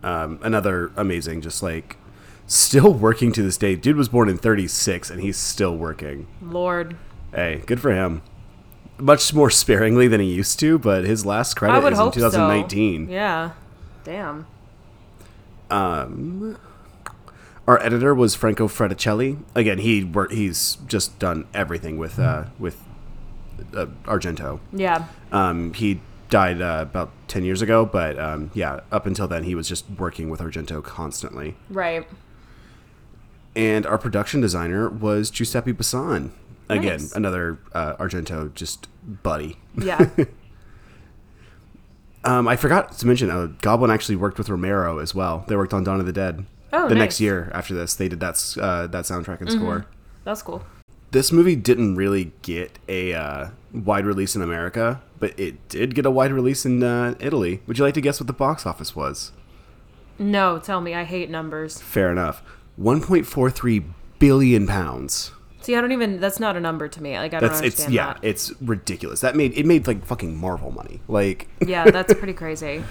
um, 0.04 0.40
another 0.44 0.92
amazing, 0.96 1.42
just 1.42 1.64
like 1.64 1.98
still 2.46 2.94
working 2.94 3.32
to 3.34 3.42
this 3.42 3.58
day. 3.58 3.76
Dude 3.76 3.96
was 3.98 4.08
born 4.10 4.30
in 4.30 4.38
'36 4.38 5.10
and 5.10 5.22
he's 5.22 5.38
still 5.38 5.76
working. 5.76 6.28
Lord. 6.42 6.96
Hey, 7.34 7.64
good 7.66 7.80
for 7.80 7.92
him. 7.94 8.22
Much 9.00 9.34
more 9.34 9.50
sparingly 9.50 10.08
than 10.08 10.22
he 10.22 10.32
used 10.32 10.60
to, 10.60 10.78
but 10.78 11.04
his 11.04 11.26
last 11.26 11.56
credit 11.56 11.92
is 11.92 12.00
in 12.00 12.12
2019. 12.12 13.08
so. 13.08 13.12
Yeah. 13.12 13.52
Damn. 14.04 14.46
Um, 15.72 16.58
our 17.68 17.82
editor 17.82 18.14
was 18.14 18.36
Franco 18.36 18.68
Fraticelli. 18.68 19.40
Again, 19.56 19.80
he 19.80 20.04
wor- 20.04 20.30
he's 20.30 20.78
just 20.86 21.18
done 21.18 21.48
everything 21.54 21.98
with 21.98 22.20
uh, 22.20 22.46
with 22.60 22.80
uh, 23.76 23.88
Argento. 24.06 24.60
Yeah. 24.72 25.06
Um, 25.34 25.74
he 25.74 26.00
died 26.30 26.62
uh, 26.62 26.80
about 26.82 27.12
10 27.28 27.44
years 27.44 27.62
ago, 27.62 27.86
but 27.86 28.18
um, 28.18 28.52
yeah, 28.54 28.80
up 28.92 29.06
until 29.06 29.28
then, 29.28 29.44
he 29.44 29.56
was 29.56 29.68
just 29.68 29.90
working 29.90 30.30
with 30.30 30.40
Argento 30.40 30.82
constantly. 30.82 31.56
Right. 31.70 32.08
And 33.56 33.86
our 33.86 33.98
production 33.98 34.40
designer 34.42 34.90
was 34.90 35.30
Giuseppe 35.30 35.74
Bassan. 35.74 36.32
Again, 36.70 37.00
Nice. 37.02 37.12
another 37.16 37.60
uh, 37.74 37.96
Argento 37.98 38.54
just 38.54 38.88
buddy. 39.04 39.58
Yeah. 39.78 40.10
Um, 42.26 42.48
I 42.48 42.56
forgot 42.56 42.94
to 43.00 43.06
mention, 43.06 43.30
uh, 43.30 43.48
Goblin 43.62 43.92
actually 43.92 44.16
worked 44.16 44.38
with 44.38 44.48
Romero 44.48 45.00
as 45.00 45.14
well. 45.14 45.44
They 45.48 45.58
worked 45.58 45.74
on 45.74 45.84
Dawn 45.84 46.00
of 46.00 46.06
the 46.06 46.14
Dead. 46.14 46.46
Oh, 46.72 46.88
the 46.88 46.96
nice. 46.96 47.02
next 47.02 47.20
year 47.22 47.52
after 47.54 47.74
this, 47.74 47.96
they 47.96 48.08
did 48.08 48.20
that 48.22 48.56
uh, 48.60 48.88
that 48.88 49.04
soundtrack 49.04 49.42
and 49.42 49.52
score. 49.52 49.86
That's 50.24 50.42
cool. 50.42 50.64
This 51.12 51.32
movie 51.34 51.56
didn't 51.56 51.96
really 51.96 52.32
get 52.42 52.80
a 52.88 53.14
uh, 53.14 53.50
wide 53.74 54.06
release 54.06 54.36
in 54.38 54.42
America, 54.42 55.02
but 55.24 55.40
it 55.40 55.70
did 55.70 55.96
get 55.96 56.06
a 56.06 56.12
wide 56.12 56.34
release 56.34 56.66
in 56.66 56.84
uh, 56.84 57.16
Italy. 57.22 57.62
Would 57.66 57.78
you 57.78 57.86
like 57.86 57.94
to 57.94 58.02
guess 58.02 58.20
what 58.20 58.28
the 58.28 58.34
box 58.34 58.66
office 58.66 58.94
was? 58.94 59.32
No, 60.20 60.60
tell 60.60 60.82
me. 60.82 60.94
I 60.94 61.06
hate 61.06 61.30
numbers. 61.30 61.82
Fair 61.82 62.12
enough. 62.12 62.44
1.43 62.78 63.86
billion 64.20 64.68
pounds. 64.68 65.32
See, 65.62 65.78
I 65.78 65.82
don't 65.82 65.94
even. 65.94 66.20
That's 66.20 66.42
not 66.42 66.58
a 66.58 66.60
number 66.60 66.90
to 66.90 67.02
me. 67.02 67.18
Like 67.18 67.34
I 67.34 67.40
don't 67.40 67.50
That's 67.52 67.62
it's 67.62 67.80
understand 67.86 67.94
yeah, 67.94 68.14
that. 68.16 68.20
it's 68.22 68.52
ridiculous. 68.60 69.22
That 69.22 69.38
made 69.38 69.58
it 69.58 69.66
made 69.66 69.88
like 69.88 70.04
fucking 70.06 70.36
Marvel 70.36 70.72
money. 70.72 71.00
Like 71.08 71.48
yeah, 71.66 71.90
that's 71.90 72.14
pretty 72.16 72.34
crazy. 72.34 72.84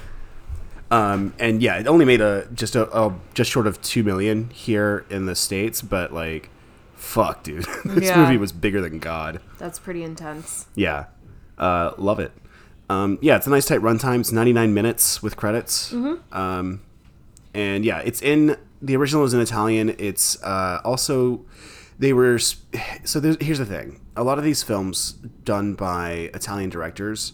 um 0.90 1.34
and 1.38 1.62
yeah, 1.62 1.78
it 1.78 1.86
only 1.86 2.06
made 2.06 2.22
a 2.22 2.48
just 2.54 2.74
a, 2.76 2.88
a 2.98 3.14
just 3.34 3.50
short 3.50 3.66
of 3.66 3.82
2 3.82 4.02
million 4.02 4.48
here 4.54 5.04
in 5.10 5.26
the 5.26 5.34
states, 5.34 5.82
but 5.82 6.14
like 6.14 6.48
fuck, 6.94 7.42
dude. 7.42 7.66
this 7.84 8.04
Yeah. 8.08 8.16
movie 8.22 8.38
was 8.38 8.52
bigger 8.52 8.80
than 8.80 9.00
god. 9.00 9.40
That's 9.58 9.78
pretty 9.78 10.02
intense. 10.02 10.66
Yeah. 10.74 11.06
Uh 11.58 11.92
love 11.98 12.18
it. 12.18 12.32
Um 12.88 13.18
yeah, 13.20 13.36
it's 13.36 13.46
a 13.46 13.50
nice 13.50 13.66
tight 13.66 13.80
runtime. 13.80 14.20
It's 14.20 14.32
99 14.32 14.72
minutes 14.74 15.22
with 15.22 15.36
credits. 15.36 15.92
Um 16.32 16.80
and 17.54 17.84
yeah, 17.84 17.98
it's 17.98 18.22
in 18.22 18.56
the 18.80 18.96
original 18.96 19.24
is 19.24 19.32
in 19.32 19.40
Italian. 19.40 19.94
It's 19.98 20.42
uh, 20.42 20.80
also 20.84 21.44
they 21.98 22.12
were 22.12 22.38
so. 22.38 23.20
There's, 23.20 23.36
here's 23.40 23.58
the 23.58 23.66
thing: 23.66 24.00
a 24.16 24.24
lot 24.24 24.38
of 24.38 24.44
these 24.44 24.62
films 24.62 25.12
done 25.44 25.74
by 25.74 26.30
Italian 26.34 26.70
directors 26.70 27.32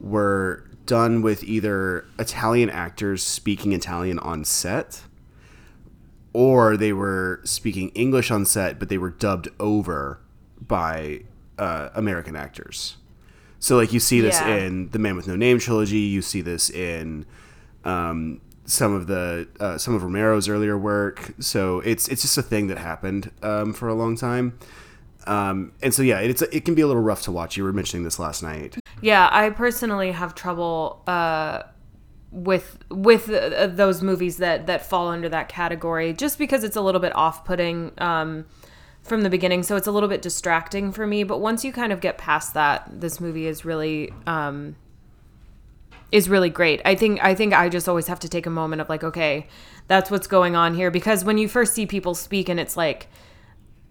were 0.00 0.64
done 0.86 1.22
with 1.22 1.42
either 1.44 2.06
Italian 2.18 2.70
actors 2.70 3.22
speaking 3.22 3.72
Italian 3.72 4.18
on 4.20 4.44
set, 4.44 5.02
or 6.32 6.76
they 6.76 6.92
were 6.92 7.40
speaking 7.44 7.90
English 7.90 8.30
on 8.30 8.44
set, 8.44 8.78
but 8.78 8.88
they 8.88 8.98
were 8.98 9.10
dubbed 9.10 9.48
over 9.58 10.20
by 10.60 11.22
uh, 11.58 11.88
American 11.94 12.36
actors. 12.36 12.96
So, 13.60 13.76
like, 13.76 13.92
you 13.92 14.00
see 14.00 14.20
this 14.20 14.40
Yeah. 14.40 14.56
in 14.56 14.88
the 14.90 14.98
Man 14.98 15.14
with 15.16 15.28
No 15.28 15.36
Name 15.36 15.58
trilogy. 15.58 15.98
You 15.98 16.22
see 16.22 16.40
this 16.40 16.70
in 16.70 17.26
um, 17.84 18.40
some 18.64 18.92
of 18.94 19.06
the 19.06 19.48
uh, 19.60 19.76
some 19.78 19.94
of 19.94 20.02
Romero's 20.02 20.48
earlier 20.48 20.76
work. 20.78 21.34
So 21.40 21.80
it's 21.80 22.08
it's 22.08 22.22
just 22.22 22.38
a 22.38 22.42
thing 22.42 22.66
that 22.68 22.78
happened 22.78 23.30
um, 23.42 23.72
for 23.72 23.86
a 23.88 23.94
long 23.94 24.16
time. 24.16 24.58
Um, 25.26 25.72
and 25.82 25.92
so 25.92 26.02
yeah, 26.02 26.20
it's 26.20 26.40
it 26.42 26.64
can 26.64 26.74
be 26.74 26.80
a 26.82 26.86
little 26.86 27.02
rough 27.02 27.22
to 27.22 27.32
watch. 27.32 27.56
You 27.56 27.64
were 27.64 27.72
mentioning 27.72 28.04
this 28.04 28.18
last 28.18 28.42
night. 28.42 28.78
Yeah, 29.02 29.28
I 29.30 29.50
personally 29.50 30.12
have 30.12 30.34
trouble 30.34 31.02
uh, 31.06 31.64
with 32.32 32.78
with 32.90 33.28
uh, 33.28 33.66
those 33.66 34.02
movies 34.02 34.38
that 34.38 34.66
that 34.68 34.86
fall 34.86 35.08
under 35.08 35.28
that 35.28 35.48
category, 35.50 36.14
just 36.14 36.38
because 36.38 36.64
it's 36.64 36.76
a 36.76 36.80
little 36.80 37.00
bit 37.00 37.14
off 37.14 37.44
putting. 37.44 37.92
Um, 37.98 38.46
from 39.02 39.22
the 39.22 39.30
beginning, 39.30 39.62
so 39.62 39.76
it's 39.76 39.86
a 39.86 39.92
little 39.92 40.08
bit 40.08 40.22
distracting 40.22 40.92
for 40.92 41.06
me. 41.06 41.24
But 41.24 41.38
once 41.40 41.64
you 41.64 41.72
kind 41.72 41.92
of 41.92 42.00
get 42.00 42.18
past 42.18 42.54
that, 42.54 42.88
this 43.00 43.20
movie 43.20 43.46
is 43.46 43.64
really 43.64 44.12
um, 44.26 44.76
is 46.12 46.28
really 46.28 46.50
great. 46.50 46.80
I 46.84 46.94
think 46.94 47.22
I 47.22 47.34
think 47.34 47.54
I 47.54 47.68
just 47.68 47.88
always 47.88 48.06
have 48.08 48.20
to 48.20 48.28
take 48.28 48.46
a 48.46 48.50
moment 48.50 48.80
of 48.80 48.88
like, 48.88 49.02
okay, 49.04 49.46
that's 49.88 50.10
what's 50.10 50.26
going 50.26 50.54
on 50.56 50.74
here 50.74 50.90
because 50.90 51.24
when 51.24 51.38
you 51.38 51.48
first 51.48 51.74
see 51.74 51.86
people 51.86 52.14
speak 52.14 52.48
and 52.48 52.60
it's 52.60 52.76
like 52.76 53.08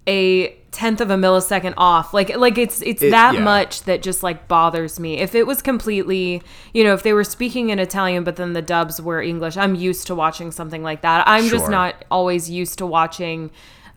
a 0.07 0.49
tenth 0.71 1.01
of 1.01 1.09
a 1.09 1.15
millisecond 1.15 1.73
off, 1.77 2.13
like 2.13 2.35
like 2.37 2.57
it's 2.57 2.81
it's 2.81 3.01
It- 3.01 3.11
that 3.11 3.35
yeah. 3.35 3.41
much 3.43 3.83
that 3.83 4.01
just 4.01 4.23
like 4.23 4.47
bothers 4.47 4.99
me. 4.99 5.17
If 5.19 5.35
it 5.35 5.45
was 5.45 5.61
completely, 5.61 6.41
you 6.73 6.83
know, 6.83 6.93
if 6.93 7.03
they 7.03 7.13
were 7.13 7.23
speaking 7.23 7.69
in 7.69 7.79
Italian 7.79 8.23
but 8.23 8.35
then 8.35 8.53
the 8.53 8.61
dubs 8.61 9.01
were 9.01 9.21
English, 9.21 9.57
I'm 9.57 9.75
used 9.75 10.07
to 10.07 10.15
watching 10.15 10.51
something 10.51 10.83
like 10.83 11.01
that. 11.01 11.27
I'm 11.27 11.47
just 11.49 11.69
not 11.69 12.05
always 12.09 12.49
used 12.49 12.77
to 12.79 12.85
watching 12.85 13.51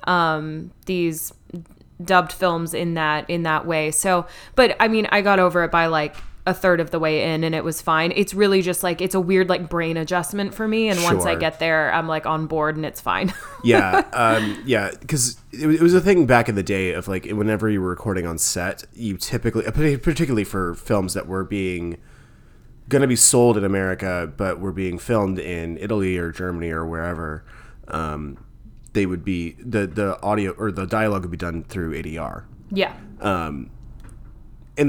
um 0.05 0.71
these 0.87 1.33
dubbed 2.05 2.33
films 2.33 2.75
in 2.75 2.95
that 2.95 3.29
in 3.31 3.43
that 3.45 3.67
way. 3.67 3.91
So, 3.91 4.27
but 4.55 4.77
I 4.81 4.89
mean, 4.89 5.07
I 5.13 5.21
got 5.23 5.39
over 5.39 5.63
it 5.65 5.71
by 5.71 5.87
like 5.87 6.17
a 6.45 6.53
third 6.53 6.81
of 6.81 6.91
the 6.91 6.99
way 6.99 7.33
in 7.33 7.45
and 7.45 7.55
it 7.55 7.63
was 7.63 7.81
fine. 7.81 8.13
It's 8.17 8.35
really 8.35 8.63
just 8.63 8.83
like 8.83 9.01
it's 9.01 9.15
a 9.15 9.21
weird 9.21 9.49
like 9.49 9.69
brain 9.71 9.97
adjustment 9.97 10.53
for 10.53 10.67
me 10.67 10.89
and 10.89 11.01
once 11.05 11.25
I 11.25 11.37
get 11.37 11.61
there, 11.61 11.95
I'm 11.95 12.09
like 12.09 12.27
on 12.27 12.49
board 12.49 12.75
and 12.75 12.85
it's 12.85 13.01
fine. 13.01 13.33
yeah, 13.65 13.99
um, 14.13 14.61
yeah, 14.67 14.91
because 14.99 15.37
it, 15.53 15.67
was- 15.69 15.77
it 15.77 15.83
was 15.83 15.95
a 15.95 16.01
thing 16.01 16.27
back 16.27 16.49
in 16.49 16.57
the 16.57 16.65
day 16.65 16.95
of 16.95 17.07
like 17.07 17.27
whenever 17.27 17.71
you 17.71 17.81
were 17.81 17.91
recording 17.91 18.27
on 18.27 18.39
set, 18.39 18.83
you 18.93 19.17
typically, 19.17 19.63
particularly 19.99 20.43
for 20.43 20.75
films 20.75 21.15
that 21.15 21.29
were 21.29 21.45
being 21.45 21.99
going 22.89 23.03
to 23.03 23.09
be 23.09 23.15
sold 23.17 23.57
in 23.57 23.65
America, 23.65 24.33
but 24.37 24.59
were 24.59 24.73
being 24.73 24.99
filmed 24.99 25.39
in 25.39 25.79
Italy 25.79 26.19
or 26.19 26.33
Germany 26.33 26.71
or 26.71 26.85
wherever, 26.85 27.45
um, 27.87 28.45
they 28.93 29.07
would 29.07 29.25
be 29.25 29.57
the 29.59 29.87
the 29.87 30.21
audio 30.23 30.53
or 30.53 30.71
the 30.73 30.87
dialogue 30.87 31.23
would 31.23 31.31
be 31.31 31.37
done 31.37 31.65
through 31.65 31.95
ADR, 32.03 32.45
yeah. 32.71 32.95
and 33.21 33.71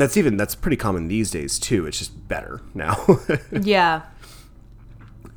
that's 0.01 0.17
even 0.17 0.38
that's 0.38 0.55
pretty 0.55 0.77
common 0.77 1.07
these 1.07 1.31
days 1.31 1.60
too. 1.60 1.86
It's 1.86 2.00
just 2.00 2.27
better 2.27 2.62
now, 2.74 2.98
Yeah. 3.51 4.03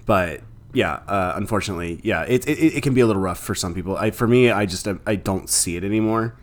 but 0.04 0.40
yeah, 0.72 0.94
uh, 1.08 1.32
unfortunately, 1.36 2.00
yeah, 2.02 2.22
it, 2.22 2.46
it 2.46 2.58
it 2.76 2.82
can 2.82 2.92
be 2.94 3.00
a 3.00 3.06
little 3.06 3.22
rough 3.22 3.38
for 3.40 3.54
some 3.54 3.74
people. 3.74 3.96
I 3.96 4.10
for 4.10 4.26
me, 4.26 4.50
I 4.50 4.66
just 4.66 4.86
I 5.06 5.16
don't 5.16 5.48
see 5.48 5.76
it 5.76 5.84
anymore 5.84 6.36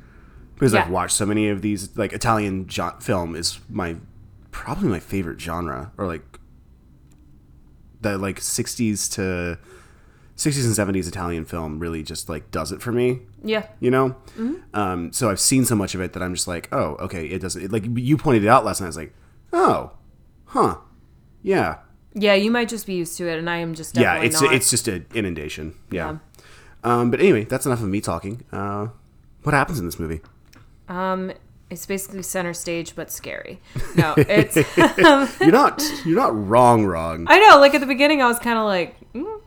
because 0.56 0.74
I've 0.74 0.89
watched 0.89 1.15
so 1.15 1.25
many 1.25 1.50
of 1.50 1.62
these. 1.62 1.96
Like 1.98 2.13
Italian 2.13 2.68
jo- 2.68 2.96
film 3.00 3.36
is 3.36 3.60
my 3.70 3.98
probably 4.51 4.89
my 4.89 5.00
favorite 5.00 5.39
genre, 5.39 5.92
or 5.98 6.08
like 6.08 6.24
the 8.01 8.18
like 8.18 8.39
'60s 8.39 9.12
to 9.13 9.60
'60s 10.38 10.66
and 10.66 10.96
'70s 10.96 11.08
Italian 11.08 11.46
film 11.46 11.80
really 11.80 12.04
just 12.04 12.28
like 12.30 12.50
does 12.52 12.72
it 12.72 12.82
for 12.82 12.92
me. 12.92 13.20
Yeah. 13.44 13.68
You 13.80 13.92
know, 13.92 14.16
Mm-hmm. 14.38 14.56
um, 14.75 15.12
so 15.13 15.30
I've 15.30 15.40
seen 15.40 15.66
so 15.66 15.75
much 15.75 15.94
of 15.96 16.02
it 16.02 16.13
that 16.13 16.24
I'm 16.24 16.34
just 16.34 16.48
like, 16.48 16.68
oh, 16.72 16.96
okay, 17.02 17.25
it 17.28 17.40
doesn't. 17.40 17.62
It, 17.63 17.72
like 17.72 17.86
you 17.94 18.18
pointed 18.18 18.44
it 18.44 18.48
out 18.48 18.66
last 18.66 18.82
night. 18.82 18.88
I 18.88 18.90
was 18.90 18.98
like, 18.98 19.13
oh, 19.52 19.92
huh, 20.46 20.78
yeah, 21.42 21.78
Yeah, 22.13 22.34
you 22.36 22.50
might 22.52 22.70
just 22.70 22.86
be 22.88 22.94
used 22.96 23.18
to 23.18 23.28
it 23.28 23.38
and 23.40 23.50
I 23.50 23.58
am 23.58 23.74
just 23.75 23.98
yeah. 23.98 24.22
It's 24.22 24.42
not. 24.42 24.54
it's 24.54 24.70
just 24.70 24.88
an 24.88 25.06
inundation. 25.13 25.75
Yeah. 25.92 26.18
Um, 26.84 27.12
but 27.12 27.20
anyway, 27.20 27.44
that's 27.46 27.66
enough 27.66 27.82
of 27.82 27.88
me 27.88 28.02
talking. 28.02 28.44
Uh, 28.52 28.88
what 29.44 29.54
happens 29.54 29.80
in 29.80 29.86
this 29.86 30.00
movie? 30.00 30.22
um 30.90 31.32
it's 31.70 31.86
basically 31.86 32.22
center 32.22 32.54
stage 32.54 32.94
but 32.96 33.10
scary. 33.12 33.60
No, 33.96 34.13
it's 34.18 34.56
You're 35.42 35.52
not 35.52 35.82
you're 36.06 36.18
not 36.18 36.48
wrong. 36.50 36.86
Wrong. 36.86 37.26
I 37.30 37.39
know. 37.39 37.60
Like 37.60 37.74
at 37.74 37.80
the 37.82 37.88
beginning, 37.88 38.22
I 38.22 38.28
was 38.28 38.38
kind 38.39 38.60
of 38.60 38.65
like, 38.65 38.96
mm, 39.13 39.41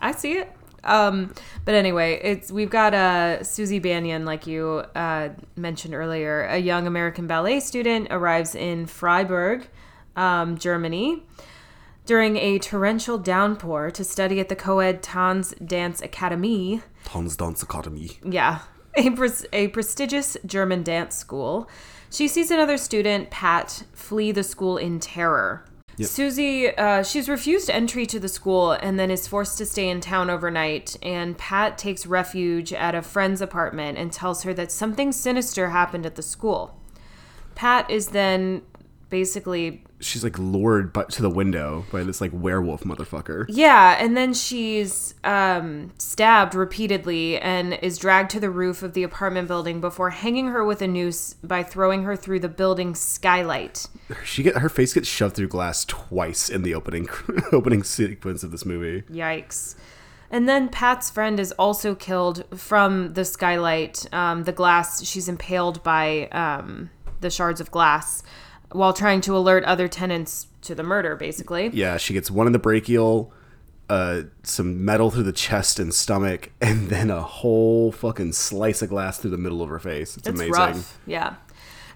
I 0.00 0.12
see 0.12 0.32
it. 0.32 0.52
Um, 0.82 1.34
but 1.64 1.74
anyway, 1.74 2.20
it's 2.22 2.50
we've 2.50 2.70
got 2.70 2.94
uh, 2.94 3.42
Susie 3.42 3.78
Bannion, 3.78 4.24
like 4.24 4.46
you 4.46 4.84
uh, 4.94 5.30
mentioned 5.56 5.94
earlier, 5.94 6.44
a 6.44 6.58
young 6.58 6.86
American 6.86 7.26
ballet 7.26 7.60
student 7.60 8.08
arrives 8.10 8.54
in 8.54 8.86
Freiburg, 8.86 9.68
um, 10.16 10.56
Germany, 10.56 11.22
during 12.06 12.36
a 12.36 12.58
torrential 12.58 13.18
downpour 13.18 13.90
to 13.90 14.04
study 14.04 14.40
at 14.40 14.48
the 14.48 14.56
co-ed 14.56 15.02
Tanz 15.02 15.52
Dance 15.64 16.00
Academy. 16.00 16.82
Tanz 17.04 17.36
Dance 17.36 17.62
Academy. 17.62 18.18
Yeah, 18.24 18.60
a, 18.96 19.10
pres- 19.10 19.46
a 19.52 19.68
prestigious 19.68 20.36
German 20.46 20.82
dance 20.82 21.14
school. 21.14 21.68
She 22.10 22.26
sees 22.26 22.50
another 22.50 22.76
student, 22.76 23.30
Pat, 23.30 23.84
flee 23.92 24.32
the 24.32 24.42
school 24.42 24.76
in 24.76 24.98
terror. 24.98 25.64
Susie, 26.08 26.68
uh, 26.68 27.02
she's 27.02 27.28
refused 27.28 27.68
entry 27.70 28.06
to 28.06 28.20
the 28.20 28.28
school 28.28 28.72
and 28.72 28.98
then 28.98 29.10
is 29.10 29.26
forced 29.26 29.58
to 29.58 29.66
stay 29.66 29.88
in 29.88 30.00
town 30.00 30.30
overnight. 30.30 30.96
And 31.02 31.36
Pat 31.36 31.76
takes 31.78 32.06
refuge 32.06 32.72
at 32.72 32.94
a 32.94 33.02
friend's 33.02 33.40
apartment 33.40 33.98
and 33.98 34.12
tells 34.12 34.42
her 34.44 34.54
that 34.54 34.72
something 34.72 35.12
sinister 35.12 35.70
happened 35.70 36.06
at 36.06 36.14
the 36.14 36.22
school. 36.22 36.80
Pat 37.54 37.90
is 37.90 38.08
then 38.08 38.62
basically 39.10 39.84
She's 40.00 40.24
like 40.24 40.38
lured 40.38 40.92
but 40.92 41.10
to 41.10 41.22
the 41.22 41.30
window 41.30 41.84
by 41.92 42.02
this 42.02 42.20
like 42.20 42.30
werewolf 42.34 42.84
motherfucker. 42.84 43.46
Yeah, 43.48 43.96
and 43.98 44.16
then 44.16 44.34
she's 44.34 45.14
um, 45.24 45.92
stabbed 45.98 46.54
repeatedly 46.54 47.38
and 47.38 47.74
is 47.74 47.98
dragged 47.98 48.30
to 48.30 48.40
the 48.40 48.50
roof 48.50 48.82
of 48.82 48.94
the 48.94 49.02
apartment 49.02 49.48
building 49.48 49.80
before 49.80 50.10
hanging 50.10 50.48
her 50.48 50.64
with 50.64 50.82
a 50.82 50.88
noose 50.88 51.34
by 51.42 51.62
throwing 51.62 52.04
her 52.04 52.16
through 52.16 52.40
the 52.40 52.48
building's 52.48 52.98
skylight. 52.98 53.86
She 54.24 54.42
get 54.42 54.56
her 54.56 54.68
face 54.68 54.94
gets 54.94 55.08
shoved 55.08 55.36
through 55.36 55.48
glass 55.48 55.84
twice 55.84 56.48
in 56.48 56.62
the 56.62 56.74
opening 56.74 57.08
opening 57.52 57.82
sequence 57.82 58.42
of 58.42 58.50
this 58.50 58.64
movie. 58.64 59.02
Yikes. 59.02 59.76
And 60.30 60.48
then 60.48 60.68
Pat's 60.68 61.10
friend 61.10 61.40
is 61.40 61.52
also 61.52 61.94
killed 61.94 62.44
from 62.56 63.14
the 63.14 63.24
skylight, 63.24 64.06
um, 64.14 64.44
the 64.44 64.52
glass. 64.52 65.04
She's 65.04 65.28
impaled 65.28 65.82
by 65.82 66.28
um, 66.28 66.90
the 67.20 67.30
shards 67.30 67.60
of 67.60 67.70
glass 67.70 68.22
while 68.72 68.92
trying 68.92 69.20
to 69.22 69.36
alert 69.36 69.64
other 69.64 69.88
tenants 69.88 70.46
to 70.62 70.74
the 70.74 70.82
murder, 70.82 71.16
basically. 71.16 71.70
Yeah, 71.72 71.96
she 71.96 72.14
gets 72.14 72.30
one 72.30 72.46
in 72.46 72.52
the 72.52 72.58
brachial, 72.58 73.32
uh, 73.88 74.22
some 74.42 74.84
metal 74.84 75.10
through 75.10 75.24
the 75.24 75.32
chest 75.32 75.78
and 75.78 75.92
stomach, 75.92 76.50
and 76.60 76.88
then 76.88 77.10
a 77.10 77.20
whole 77.22 77.90
fucking 77.92 78.32
slice 78.32 78.82
of 78.82 78.88
glass 78.90 79.18
through 79.18 79.30
the 79.32 79.38
middle 79.38 79.62
of 79.62 79.68
her 79.68 79.78
face. 79.80 80.16
It's, 80.16 80.28
It's 80.28 80.38
amazing. 80.40 80.52
rough. 80.52 80.98
Yeah. 81.06 81.34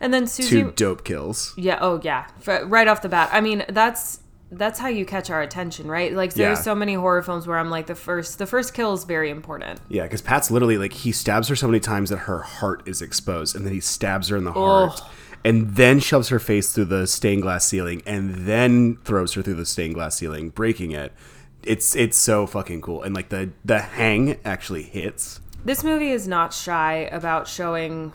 And 0.00 0.12
then 0.12 0.26
Susie. 0.26 0.62
Two 0.62 0.72
dope 0.72 1.04
kills. 1.04 1.54
Yeah. 1.56 1.78
Oh, 1.80 2.00
yeah. 2.02 2.26
Right 2.64 2.88
off 2.88 3.02
the 3.02 3.08
bat. 3.08 3.30
I 3.32 3.40
mean, 3.40 3.64
that's 3.68 4.20
that's 4.50 4.78
how 4.78 4.86
you 4.88 5.04
catch 5.04 5.30
our 5.30 5.42
attention, 5.42 5.88
right? 5.88 6.12
Like, 6.12 6.34
there's 6.34 6.58
Yeah. 6.58 6.62
so 6.62 6.74
many 6.76 6.94
horror 6.94 7.22
films 7.22 7.44
where 7.46 7.58
I'm 7.58 7.70
like, 7.70 7.86
the 7.86 7.94
first 7.96 8.38
the 8.38 8.46
first 8.46 8.74
kill 8.74 8.92
is 8.92 9.04
very 9.04 9.30
important. 9.30 9.80
Yeah, 9.88 10.02
because 10.02 10.20
Pat's 10.20 10.50
literally 10.50 10.78
like 10.78 10.92
he 10.92 11.10
stabs 11.12 11.48
her 11.48 11.56
so 11.56 11.66
many 11.66 11.80
times 11.80 12.10
that 12.10 12.18
her 12.18 12.40
heart 12.40 12.82
is 12.86 13.00
exposed, 13.02 13.56
and 13.56 13.64
then 13.66 13.72
he 13.72 13.80
stabs 13.80 14.28
her 14.28 14.36
in 14.36 14.44
the 14.44 14.52
heart, 14.52 15.00
and 15.44 15.76
then 15.76 16.00
shoves 16.00 16.28
her 16.28 16.38
face 16.38 16.72
through 16.72 16.86
the 16.86 17.06
stained 17.06 17.42
glass 17.42 17.66
ceiling, 17.66 18.02
and 18.06 18.34
then 18.46 18.96
throws 19.04 19.34
her 19.34 19.42
through 19.42 19.54
the 19.54 19.66
stained 19.66 19.94
glass 19.94 20.16
ceiling, 20.16 20.48
breaking 20.50 20.92
it. 20.92 21.12
It's 21.62 21.94
it's 21.94 22.18
so 22.18 22.46
fucking 22.46 22.80
cool, 22.80 23.02
and 23.02 23.14
like 23.14 23.28
the 23.28 23.50
the 23.64 23.80
hang 23.80 24.38
actually 24.44 24.82
hits. 24.82 25.40
This 25.64 25.82
movie 25.82 26.10
is 26.10 26.28
not 26.28 26.52
shy 26.52 27.08
about 27.10 27.48
showing 27.48 28.12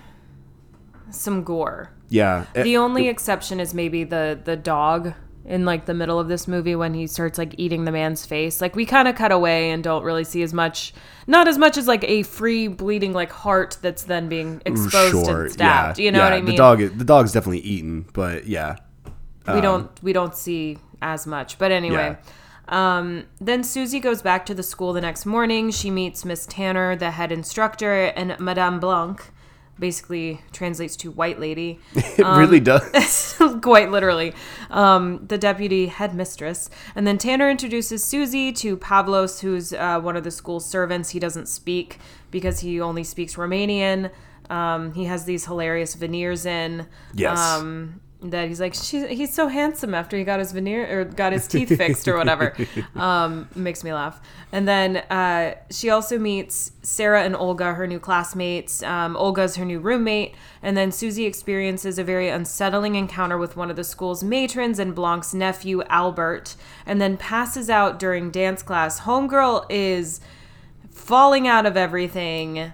some 1.10 1.44
gore. 1.44 1.92
Yeah, 2.10 2.46
The 2.54 2.78
only 2.78 3.08
exception 3.08 3.60
is 3.60 3.74
maybe 3.74 4.04
the 4.04 4.40
the 4.44 4.56
dog 4.56 5.14
in 5.50 5.66
like 5.66 5.86
the 5.86 5.96
middle 5.96 6.20
of 6.20 6.28
this 6.28 6.48
movie 6.48 6.76
when 6.76 6.94
he 6.94 7.08
starts 7.08 7.40
like 7.40 7.56
eating 7.58 7.84
the 7.84 7.92
man's 7.92 8.24
face. 8.24 8.62
Like 8.62 8.76
we 8.76 8.86
kind 8.86 9.08
of 9.08 9.16
cut 9.16 9.32
away 9.32 9.72
and 9.72 9.84
don't 9.84 10.04
really 10.04 10.24
see 10.24 10.44
as 10.44 10.54
much, 10.54 10.94
not 11.26 11.48
as 11.48 11.58
much 11.58 11.76
as 11.76 11.88
like 11.88 12.04
a 12.04 12.22
free 12.22 12.68
bleeding 12.68 13.14
like 13.14 13.32
heart 13.32 13.80
that's 13.82 14.04
then 14.04 14.30
being 14.30 14.62
exposed 14.66 15.28
and 15.28 15.52
stabbed. 15.52 15.98
yeah, 15.98 16.06
you 16.06 16.12
know 16.12 16.20
yeah, 16.20 16.24
what 16.26 16.34
I 16.34 16.42
mean? 16.42 16.52
The 16.52 16.58
dog, 16.58 16.82
is- 16.82 16.94
the 16.94 17.04
dog's 17.04 17.32
definitely 17.32 17.62
eaten, 17.62 18.06
but 18.14 18.46
yeah, 18.46 18.76
we 19.52 19.60
don't 19.60 19.92
we 20.04 20.14
don't 20.14 20.36
see 20.36 20.78
as 21.02 21.28
much. 21.28 21.58
But 21.58 21.72
anyway. 21.72 22.16
Um, 22.68 23.24
then 23.42 23.64
Susie 23.64 24.00
goes 24.00 24.22
back 24.22 24.46
to 24.46 24.54
the 24.54 24.62
school 24.62 24.94
the 24.94 25.02
next 25.02 25.26
morning. 25.26 25.72
She 25.72 25.90
meets 25.90 26.24
Miss 26.24 26.46
Tanner, 26.46 26.96
the 26.96 27.10
head 27.10 27.32
instructor, 27.32 28.14
and 28.16 28.40
Madame 28.40 28.80
Blanc, 28.80 29.32
basically 29.80 30.42
translates 30.52 30.96
to 30.98 31.12
white 31.12 31.40
lady. 31.40 31.80
it 31.94 32.26
really 32.26 32.60
does. 32.60 33.36
quite 33.62 33.92
literally, 33.92 34.34
um, 34.70 35.26
the 35.28 35.38
deputy 35.38 35.88
headmistress. 35.88 36.70
And 36.96 37.08
then 37.08 37.18
Tanner 37.18 37.50
introduces 37.50 38.04
Susie 38.04 38.52
to 38.54 38.78
Pavlos, 38.78 39.42
who's 39.42 39.74
uh, 39.74 40.00
one 40.00 40.18
of 40.18 40.24
the 40.24 40.32
school 40.32 40.60
servants. 40.60 41.12
He 41.12 41.20
doesn't 41.20 41.48
speak 41.48 42.00
because 42.32 42.60
he 42.60 42.82
only 42.82 43.04
speaks 43.04 43.36
Romanian. 43.36 44.12
Um, 44.50 44.94
he 44.94 45.06
has 45.06 45.26
these 45.26 45.46
hilarious 45.46 45.96
veneers 45.96 46.46
in. 46.46 46.88
Yes. 47.14 47.40
Um, 47.40 48.02
that 48.22 48.50
he's 48.50 48.60
like 48.60 48.74
she's, 48.74 49.08
he's 49.08 49.34
so 49.34 49.48
handsome 49.48 49.94
after 49.94 50.18
he 50.18 50.26
got 50.26 50.40
his 50.40 50.52
veneer 50.52 51.00
or 51.00 51.06
got 51.06 51.32
his 51.32 51.48
teeth 51.48 51.70
fixed 51.78 52.08
or 52.08 52.18
whatever. 52.18 52.56
Um, 52.96 53.48
makes 53.56 53.84
me 53.84 53.94
laugh. 53.94 54.20
And 54.52 54.68
then 54.68 54.98
uh, 54.98 55.56
she 55.70 55.90
also 55.90 56.20
meets 56.20 56.72
sarah 56.82 57.24
and 57.24 57.36
olga 57.36 57.74
her 57.74 57.88
new 57.88 58.00
classmates. 58.00 58.84
Um, 58.84 59.16
olga's 59.16 59.56
her 59.56 59.64
new 59.64 59.80
roommate. 59.80 60.36
And 60.62 60.76
then 60.76 60.92
susie 60.92 61.26
experiences 61.26 61.98
a 61.98 62.04
very 62.04 62.28
unsettling 62.30 62.96
encounter 62.96 63.38
with 63.38 63.56
one 63.56 63.70
of 63.70 63.76
the 63.76 63.84
school's 63.84 64.24
matrons 64.24 64.80
and 64.80 64.94
blanc's 64.94 65.34
nephew 65.34 65.82
albert 65.84 66.56
and 66.86 67.00
then 67.00 67.16
passes 67.16 67.70
out 67.70 68.00
during 68.00 68.32
dance 68.32 68.62
class. 68.62 69.02
Homegirl 69.02 69.66
is 69.70 70.20
falling 70.92 71.48
out 71.48 71.66
of 71.66 71.78
everything. 71.78 72.74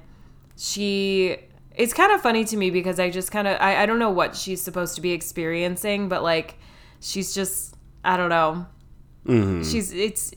She 0.58 1.38
it's 1.78 1.94
kind 1.94 2.12
of 2.12 2.22
funny 2.22 2.46
to 2.46 2.58
me 2.58 2.70
because 2.70 3.00
I 3.00 3.10
just 3.10 3.32
kind 3.32 3.48
of 3.48 3.58
I, 3.60 3.84
I 3.84 3.86
don't 3.86 4.00
know 4.00 4.12
what 4.12 4.36
she's 4.36 4.62
supposed 4.62 4.96
to 4.96 5.02
be 5.02 5.12
experiencing, 5.12 6.10
but 6.10 6.24
like 6.24 6.58
she's 7.00 7.34
just 7.34 7.76
I 8.04 8.18
don't 8.18 8.30
know. 8.30 8.66
She's 9.64 9.92
it's 9.94 10.34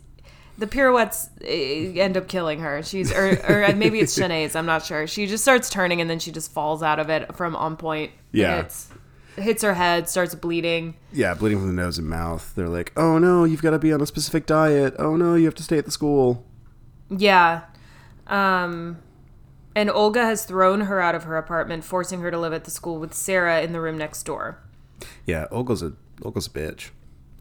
the 0.56 0.66
pirouettes 0.66 1.30
eh, 1.42 1.92
end 2.00 2.16
up 2.16 2.28
killing 2.28 2.60
her. 2.60 2.82
She's 2.82 3.12
or 3.12 3.38
or 3.48 3.74
maybe 3.74 4.00
it's 4.00 4.18
chaînés. 4.18 4.56
I'm 4.56 4.66
not 4.66 4.84
sure. 4.84 5.06
She 5.06 5.26
just 5.26 5.44
starts 5.44 5.70
turning 5.70 6.00
and 6.00 6.10
then 6.10 6.18
she 6.18 6.32
just 6.32 6.52
falls 6.52 6.82
out 6.82 6.98
of 6.98 7.10
it 7.10 7.34
from 7.36 7.54
on 7.54 7.76
point. 7.76 8.12
Yeah. 8.32 8.60
it's, 8.60 8.90
hits 9.36 9.62
her 9.62 9.74
head, 9.74 10.08
starts 10.08 10.34
bleeding. 10.34 10.94
Yeah, 11.12 11.34
bleeding 11.34 11.58
from 11.58 11.68
the 11.68 11.80
nose 11.80 11.98
and 11.98 12.08
mouth. 12.08 12.52
They're 12.56 12.68
like, 12.68 12.92
oh 12.96 13.18
no, 13.18 13.44
you've 13.44 13.62
got 13.62 13.70
to 13.70 13.78
be 13.78 13.92
on 13.92 14.00
a 14.00 14.06
specific 14.06 14.46
diet. 14.46 14.94
Oh 14.98 15.16
no, 15.16 15.34
you 15.34 15.44
have 15.44 15.54
to 15.56 15.62
stay 15.62 15.78
at 15.78 15.84
the 15.84 15.90
school. 15.90 16.44
Yeah. 17.10 17.62
Um 18.26 18.98
and 19.78 19.88
Olga 19.88 20.24
has 20.24 20.44
thrown 20.44 20.80
her 20.82 21.00
out 21.00 21.14
of 21.14 21.22
her 21.22 21.36
apartment, 21.36 21.84
forcing 21.84 22.20
her 22.20 22.32
to 22.32 22.38
live 22.38 22.52
at 22.52 22.64
the 22.64 22.70
school 22.70 22.98
with 22.98 23.14
Sarah 23.14 23.62
in 23.62 23.70
the 23.70 23.80
room 23.80 23.96
next 23.96 24.24
door. 24.24 24.58
Yeah, 25.24 25.46
Olga's 25.52 25.84
a 25.84 25.92
Olga's 26.20 26.48
a 26.48 26.50
bitch. 26.50 26.90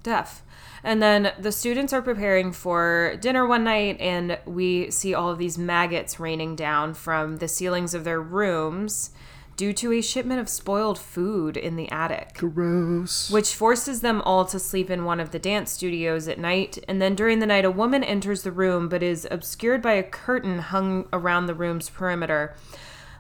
Deaf. 0.04 0.44
And 0.84 1.02
then 1.02 1.34
the 1.40 1.52
students 1.52 1.94
are 1.94 2.02
preparing 2.04 2.52
for 2.52 3.18
dinner 3.20 3.48
one 3.48 3.64
night, 3.64 4.00
and 4.00 4.38
we 4.46 4.92
see 4.92 5.16
all 5.16 5.32
of 5.32 5.40
these 5.40 5.58
maggots 5.58 6.20
raining 6.20 6.56
down 6.56 6.94
from 6.94 7.38
the 7.38 7.48
ceilings 7.48 7.96
of 7.96 8.04
their 8.04 8.22
rooms 8.22 9.10
due 9.58 9.74
to 9.74 9.92
a 9.92 10.02
shipment 10.02 10.40
of 10.40 10.48
spoiled 10.48 11.00
food 11.00 11.58
in 11.58 11.76
the 11.76 11.92
attic, 11.92 12.36
Gross. 12.36 13.30
which 13.32 13.56
forces 13.56 14.02
them 14.02 14.22
all 14.22 14.46
to 14.46 14.60
sleep 14.60 14.90
in 14.90 15.04
one 15.04 15.20
of 15.20 15.32
the 15.32 15.40
dance 15.40 15.72
studios 15.72 16.28
at 16.28 16.40
night. 16.40 16.78
And 16.88 17.02
then 17.02 17.16
during 17.16 17.40
the 17.40 17.48
night, 17.48 17.66
a 17.66 17.72
woman 17.72 18.04
enters 18.04 18.44
the 18.44 18.52
room 18.52 18.88
but 18.88 19.02
is 19.02 19.28
obscured 19.30 19.82
by 19.82 19.94
a 19.94 20.04
curtain 20.04 20.60
hung 20.60 21.08
around 21.12 21.48
the 21.48 21.56
room's 21.56 21.90
perimeter. 21.90 22.56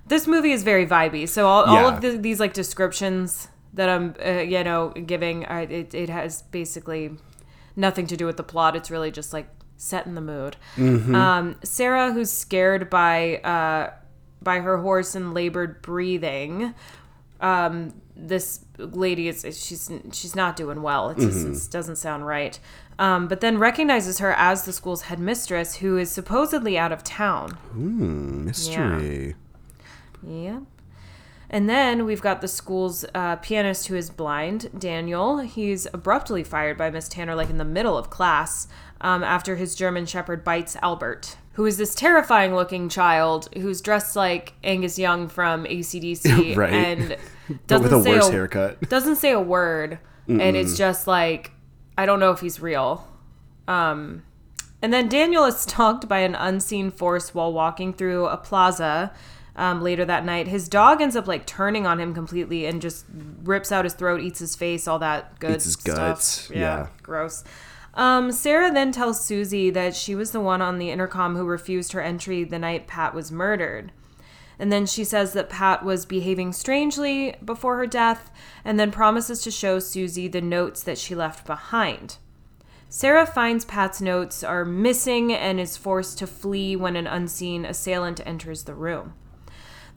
This 0.05 0.27
movie 0.27 0.51
is 0.51 0.63
very 0.63 0.85
vibey. 0.85 1.27
So 1.27 1.47
all, 1.47 1.65
all 1.65 1.87
of 1.87 2.01
the, 2.01 2.11
these 2.17 2.39
like 2.39 2.53
descriptions 2.53 3.47
that 3.73 3.89
I'm, 3.89 4.15
uh, 4.25 4.41
you 4.41 4.63
know, 4.63 4.89
giving, 4.89 5.43
uh, 5.45 5.65
it, 5.69 5.93
it 5.93 6.09
has 6.09 6.43
basically 6.43 7.17
nothing 7.75 8.05
to 8.07 8.15
do 8.15 8.27
with 8.27 8.37
the 8.37 8.43
plot. 8.43 8.75
It's 8.75 8.91
really 8.91 9.11
just 9.11 9.33
like 9.33 9.49
setting 9.75 10.13
the 10.13 10.21
mood. 10.21 10.55
Um, 11.15 11.55
Sarah, 11.63 12.13
who's 12.13 12.31
scared 12.31 12.89
by 12.89 13.37
uh, 13.37 13.91
by 14.41 14.59
her 14.59 14.79
hoarse 14.79 15.15
and 15.15 15.33
labored 15.33 15.81
breathing, 15.81 16.73
um, 17.41 17.93
this 18.15 18.65
lady 18.77 19.27
is 19.27 19.41
she's 19.41 19.91
she's 20.11 20.35
not 20.35 20.55
doing 20.55 20.81
well. 20.81 21.09
It 21.09 21.17
just 21.17 21.45
it 21.67 21.71
doesn't 21.71 21.97
sound 21.97 22.25
right. 22.25 22.59
Um, 22.99 23.27
but 23.27 23.41
then 23.41 23.59
recognizes 23.59 24.19
her 24.19 24.33
as 24.33 24.63
the 24.65 24.73
school's 24.73 25.03
headmistress, 25.03 25.75
who 25.77 25.97
is 25.97 26.09
supposedly 26.09 26.77
out 26.77 26.91
of 26.91 27.03
town. 27.03 27.51
Hmm, 27.51 28.45
mystery. 28.45 29.35
Yep. 30.23 30.63
And 31.49 31.69
then 31.69 32.05
we've 32.05 32.21
got 32.21 32.41
the 32.41 32.47
school's 32.47 33.05
uh, 33.15 33.37
pianist 33.37 33.87
who 33.87 33.95
is 33.95 34.09
blind, 34.09 34.69
Daniel. 34.77 35.39
He's 35.39 35.87
abruptly 35.93 36.43
fired 36.43 36.77
by 36.77 36.89
Miss 36.89 37.07
Tanner, 37.07 37.35
like 37.35 37.49
in 37.49 37.57
the 37.57 37.63
middle 37.63 37.97
of 37.97 38.09
class, 38.09 38.67
um, 38.99 39.23
after 39.23 39.55
his 39.55 39.73
German 39.73 40.05
Shepherd 40.05 40.43
bites 40.43 40.75
Albert, 40.81 41.37
who 41.57 41.65
is 41.65 41.77
this 41.77 41.95
terrifying 41.95 42.53
looking 42.53 42.87
child 42.87 43.49
who's 43.55 43.81
dressed 43.81 44.15
like 44.15 44.53
Angus 44.63 44.99
Young 44.99 45.27
from 45.27 45.65
ACDC 45.65 46.55
Right. 46.55 46.71
and 46.71 47.17
doesn't 47.65 47.83
with 47.83 47.93
a 47.93 48.03
say 48.03 48.11
worse 48.13 48.27
a, 48.29 48.31
haircut. 48.31 48.81
doesn't 48.89 49.15
say 49.15 49.31
a 49.31 49.39
word, 49.41 49.97
and 50.27 50.55
it's 50.55 50.77
just 50.77 51.07
like 51.07 51.51
I 51.97 52.05
don't 52.05 52.19
know 52.19 52.29
if 52.29 52.41
he's 52.41 52.59
real. 52.59 53.07
Um, 53.67 54.21
and 54.83 54.93
then 54.93 55.09
Daniel 55.09 55.45
is 55.45 55.57
stalked 55.57 56.07
by 56.07 56.19
an 56.19 56.35
unseen 56.35 56.91
force 56.91 57.33
while 57.33 57.51
walking 57.51 57.91
through 57.91 58.27
a 58.27 58.37
plaza. 58.37 59.11
Um, 59.55 59.81
later 59.81 60.05
that 60.05 60.23
night, 60.23 60.47
his 60.47 60.69
dog 60.69 61.01
ends 61.01 61.15
up 61.15 61.25
like 61.27 61.47
turning 61.47 61.87
on 61.87 61.99
him 61.99 62.13
completely 62.13 62.67
and 62.67 62.79
just 62.79 63.05
rips 63.43 63.71
out 63.71 63.83
his 63.85 63.95
throat, 63.95 64.21
eats 64.21 64.37
his 64.37 64.55
face, 64.55 64.87
all 64.87 64.99
that 64.99 65.39
good 65.39 65.55
Eats 65.55 65.63
his 65.65 65.73
stuff. 65.73 65.95
guts, 65.95 66.51
yeah. 66.53 66.89
gross. 67.01 67.43
Um, 67.97 68.31
Sarah 68.31 68.71
then 68.71 68.91
tells 68.91 69.25
Susie 69.25 69.71
that 69.71 69.95
she 69.95 70.13
was 70.13 70.29
the 70.29 70.39
one 70.39 70.61
on 70.61 70.77
the 70.77 70.91
intercom 70.91 71.35
who 71.35 71.43
refused 71.43 71.93
her 71.93 72.01
entry 72.01 72.43
the 72.43 72.59
night 72.59 72.85
Pat 72.85 73.15
was 73.15 73.31
murdered. 73.31 73.91
And 74.59 74.71
then 74.71 74.85
she 74.85 75.03
says 75.03 75.33
that 75.33 75.49
Pat 75.49 75.83
was 75.83 76.05
behaving 76.05 76.53
strangely 76.53 77.35
before 77.43 77.77
her 77.77 77.87
death, 77.87 78.31
and 78.63 78.79
then 78.79 78.91
promises 78.91 79.41
to 79.41 79.51
show 79.51 79.79
Susie 79.79 80.27
the 80.27 80.41
notes 80.41 80.83
that 80.83 80.99
she 80.99 81.15
left 81.15 81.45
behind. 81.47 82.17
Sarah 82.87 83.25
finds 83.25 83.65
Pat's 83.65 83.99
notes 83.99 84.43
are 84.43 84.63
missing 84.63 85.33
and 85.33 85.59
is 85.59 85.75
forced 85.75 86.19
to 86.19 86.27
flee 86.27 86.75
when 86.75 86.95
an 86.95 87.07
unseen 87.07 87.65
assailant 87.65 88.21
enters 88.25 88.63
the 88.63 88.75
room. 88.75 89.13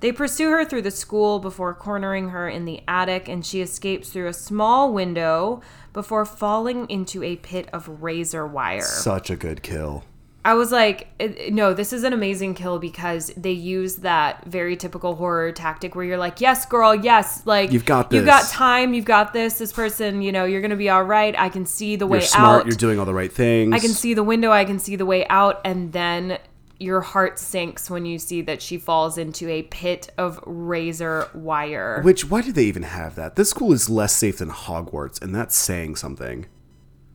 They 0.01 0.13
pursue 0.13 0.51
her 0.51 0.65
through 0.65 0.83
the 0.83 0.91
school 0.91 1.39
before 1.39 1.75
cornering 1.75 2.31
her 2.31 2.49
in 2.49 2.65
the 2.65 2.81
attic, 2.89 3.29
and 3.29 3.45
she 3.45 3.61
escapes 3.61 4.09
through 4.09 4.29
a 4.29 4.33
small 4.33 4.93
window 4.93 5.61
before 5.93 6.25
falling 6.25 6.89
into 6.89 7.23
a 7.23 7.37
pit 7.37 7.69
of 7.73 8.03
razor 8.03 8.47
wire. 8.47 8.83
Such 8.83 9.31
a 9.31 9.37
good 9.37 9.63
kill. 9.63 10.05
I 10.43 10.55
was 10.55 10.73
like, 10.73 11.09
eh, 11.21 11.35
eh, 11.37 11.51
no, 11.53 11.75
this 11.75 11.93
is 11.93 12.03
an 12.03 12.15
amazing 12.15 12.55
kill 12.55 12.79
because 12.79 13.31
they 13.37 13.53
use 13.53 13.97
that 13.97 14.47
very 14.47 14.75
typical 14.75 15.17
horror 15.17 15.53
tactic 15.53 15.95
where 15.95 16.05
you're 16.05 16.17
like, 16.17 16.41
yes, 16.41 16.65
girl, 16.65 16.95
yes, 16.95 17.43
like 17.45 17.73
You've 17.73 17.85
got 17.85 18.11
you've 18.11 18.25
got 18.25 18.49
time, 18.49 18.95
you've 18.95 19.05
got 19.05 19.35
this. 19.35 19.59
This 19.59 19.71
person, 19.71 20.23
you 20.23 20.33
know, 20.33 20.47
you're 20.47 20.63
gonna 20.63 20.77
be 20.77 20.89
all 20.89 21.05
right. 21.05 21.39
I 21.39 21.51
can 21.51 21.67
see 21.67 21.97
the 21.97 22.07
way 22.07 22.19
You're 22.19 22.27
smart. 22.27 22.61
out. 22.63 22.67
You're 22.67 22.77
doing 22.77 22.99
all 22.99 23.05
the 23.05 23.13
right 23.13 23.31
things. 23.31 23.75
I 23.75 23.81
can 23.81 23.91
see 23.91 24.15
the 24.15 24.23
window. 24.25 24.51
I 24.51 24.65
can 24.65 24.79
see 24.79 24.97
the 24.97 25.05
way 25.05 25.27
out, 25.29 25.61
and 25.63 25.93
then 25.93 26.39
your 26.81 27.03
heart 27.03 27.39
sinks 27.39 27.91
when 27.91 28.07
you 28.07 28.19
see 28.19 28.41
that 28.43 28.61
she 28.63 28.79
falls 28.79 29.19
into 29.19 29.49
a 29.49 29.63
pit 29.65 30.11
of 30.17 30.41
razor 30.47 31.29
wire. 31.35 32.01
Which 32.03 32.29
why 32.31 32.41
do 32.43 32.51
they 32.53 32.65
even 32.65 32.83
have 32.85 33.15
that? 33.17 33.37
This 33.37 33.51
school 33.51 33.73
is 33.73 33.89
less 33.91 34.17
safe 34.17 34.39
than 34.39 34.51
Hogwarts, 34.51 35.21
and 35.21 35.35
that's 35.35 35.55
saying 35.55 35.97
something. 35.97 36.47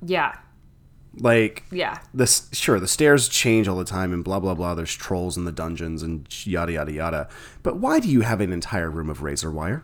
Yeah, 0.05 0.35
Like 1.17 1.63
yeah, 1.71 1.99
the 2.13 2.23
s- 2.23 2.47
sure 2.53 2.79
the 2.79 2.87
stairs 2.87 3.27
change 3.27 3.67
all 3.67 3.77
the 3.77 3.85
time 3.85 4.13
and 4.13 4.23
blah 4.23 4.39
blah 4.39 4.53
blah. 4.53 4.75
There's 4.75 4.93
trolls 4.93 5.35
in 5.35 5.45
the 5.45 5.51
dungeons 5.51 6.03
and 6.03 6.27
yada 6.45 6.73
yada 6.73 6.91
yada. 6.91 7.27
But 7.63 7.77
why 7.77 7.99
do 7.99 8.07
you 8.07 8.21
have 8.21 8.41
an 8.41 8.53
entire 8.53 8.91
room 8.91 9.09
of 9.09 9.23
razor 9.23 9.49
wire? 9.51 9.83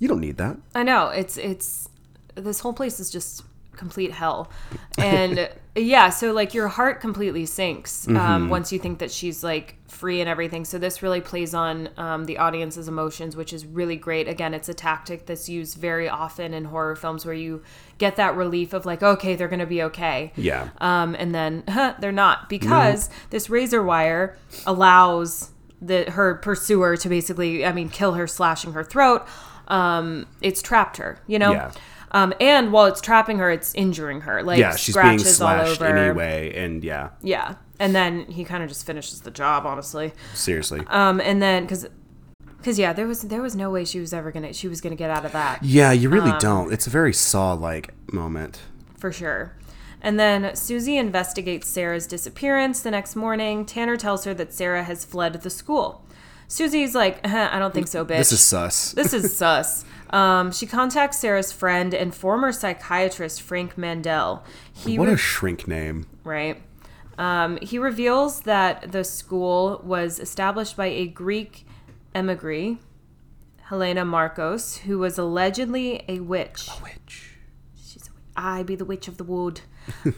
You 0.00 0.08
don't 0.08 0.20
need 0.20 0.36
that. 0.36 0.58
I 0.74 0.82
know. 0.82 1.08
It's 1.08 1.38
it's 1.38 1.88
this 2.34 2.60
whole 2.60 2.72
place 2.74 3.00
is 3.00 3.10
just 3.10 3.42
complete 3.74 4.12
hell, 4.12 4.50
and 4.98 5.50
yeah. 5.74 6.10
So 6.10 6.32
like 6.32 6.54
your 6.54 6.68
heart 6.68 7.00
completely 7.00 7.46
sinks 7.46 8.08
um, 8.08 8.48
once 8.48 8.72
you 8.72 8.78
think 8.78 8.98
that 9.00 9.10
she's 9.10 9.42
like 9.44 9.76
free 9.94 10.20
and 10.20 10.28
everything. 10.28 10.64
So 10.64 10.78
this 10.78 11.02
really 11.02 11.20
plays 11.20 11.54
on 11.54 11.88
um, 11.96 12.26
the 12.26 12.38
audience's 12.38 12.88
emotions, 12.88 13.36
which 13.36 13.52
is 13.52 13.64
really 13.64 13.96
great. 13.96 14.28
Again, 14.28 14.52
it's 14.52 14.68
a 14.68 14.74
tactic 14.74 15.26
that's 15.26 15.48
used 15.48 15.78
very 15.78 16.08
often 16.08 16.52
in 16.52 16.66
horror 16.66 16.96
films 16.96 17.24
where 17.24 17.34
you 17.34 17.62
get 17.98 18.16
that 18.16 18.36
relief 18.36 18.72
of 18.72 18.84
like, 18.84 19.02
okay, 19.02 19.34
they're 19.34 19.48
gonna 19.48 19.66
be 19.66 19.82
okay. 19.84 20.32
Yeah. 20.36 20.68
um, 20.78 21.14
and 21.18 21.34
then 21.34 21.64
huh, 21.68 21.94
they're 22.00 22.12
not 22.12 22.48
because 22.48 23.08
this 23.30 23.48
razor 23.48 23.82
wire 23.82 24.36
allows 24.66 25.50
the 25.80 26.10
her 26.10 26.34
pursuer 26.36 26.96
to 26.96 27.08
basically, 27.08 27.64
I 27.64 27.72
mean, 27.72 27.88
kill 27.88 28.14
her, 28.14 28.26
slashing 28.26 28.72
her 28.72 28.84
throat. 28.84 29.26
Um, 29.68 30.26
it's 30.42 30.60
trapped 30.60 30.98
her, 30.98 31.18
you 31.26 31.38
know. 31.38 31.52
Yeah. 31.52 31.72
Um, 32.14 32.32
and 32.40 32.72
while 32.72 32.86
it's 32.86 33.00
trapping 33.00 33.38
her, 33.38 33.50
it's 33.50 33.74
injuring 33.74 34.22
her. 34.22 34.42
Like 34.42 34.58
yeah, 34.58 34.76
she's 34.76 34.96
being 34.96 35.18
slashed 35.18 35.82
anyway, 35.82 36.54
and 36.54 36.82
yeah, 36.82 37.10
Yeah, 37.22 37.56
and 37.80 37.94
then 37.94 38.24
he 38.26 38.44
kind 38.44 38.62
of 38.62 38.68
just 38.70 38.86
finishes 38.86 39.20
the 39.22 39.30
job, 39.32 39.66
honestly. 39.66 40.12
seriously. 40.32 40.80
Um, 40.88 41.20
and 41.20 41.42
then 41.42 41.64
because. 41.64 41.86
Cause 42.62 42.78
yeah, 42.78 42.94
there 42.94 43.06
was 43.06 43.20
there 43.20 43.42
was 43.42 43.54
no 43.54 43.68
way 43.70 43.84
she 43.84 44.00
was 44.00 44.14
ever 44.14 44.32
gonna 44.32 44.54
she 44.54 44.68
was 44.68 44.80
gonna 44.80 44.96
get 44.96 45.10
out 45.10 45.26
of 45.26 45.32
that. 45.32 45.62
yeah, 45.62 45.92
you 45.92 46.08
really 46.08 46.30
um, 46.30 46.38
don't. 46.38 46.72
It's 46.72 46.86
a 46.86 46.90
very 46.90 47.12
Saw-like 47.12 47.92
moment. 48.10 48.60
for 48.96 49.12
sure. 49.12 49.54
And 50.00 50.18
then 50.18 50.56
Susie 50.56 50.96
investigates 50.96 51.68
Sarah's 51.68 52.06
disappearance 52.06 52.80
the 52.80 52.90
next 52.90 53.16
morning. 53.16 53.66
Tanner 53.66 53.98
tells 53.98 54.24
her 54.24 54.32
that 54.32 54.54
Sarah 54.54 54.82
has 54.84 55.04
fled 55.04 55.34
the 55.42 55.50
school. 55.50 56.06
Susie's 56.48 56.94
like, 56.94 57.26
"Huh, 57.26 57.50
I 57.52 57.58
don't 57.58 57.74
think 57.74 57.88
so, 57.88 58.02
bitch. 58.02 58.16
This 58.16 58.32
is 58.32 58.40
sus. 58.40 58.92
This 58.92 59.12
is 59.12 59.36
sus. 59.36 59.84
Um, 60.10 60.52
she 60.52 60.66
contacts 60.66 61.18
Sarah's 61.18 61.52
friend 61.52 61.92
and 61.94 62.14
former 62.14 62.52
psychiatrist 62.52 63.42
Frank 63.42 63.76
Mandel. 63.76 64.44
He 64.72 64.98
what 64.98 65.08
re- 65.08 65.14
a 65.14 65.16
shrink 65.16 65.66
name. 65.66 66.06
right. 66.24 66.60
Um, 67.16 67.58
he 67.62 67.78
reveals 67.78 68.40
that 68.40 68.90
the 68.90 69.04
school 69.04 69.80
was 69.84 70.18
established 70.18 70.76
by 70.76 70.86
a 70.86 71.06
Greek 71.06 71.64
emigre. 72.14 72.76
Helena 73.68 74.04
Markos, 74.04 74.78
who 74.78 74.98
was 74.98 75.16
allegedly 75.16 76.04
a 76.06 76.20
witch. 76.20 76.68
Which? 76.82 77.36
She's 77.82 78.08
a 78.08 78.12
witch. 78.12 78.22
I 78.36 78.62
be 78.62 78.74
the 78.76 78.84
witch 78.84 79.08
of 79.08 79.16
the 79.16 79.24
wood. 79.24 79.62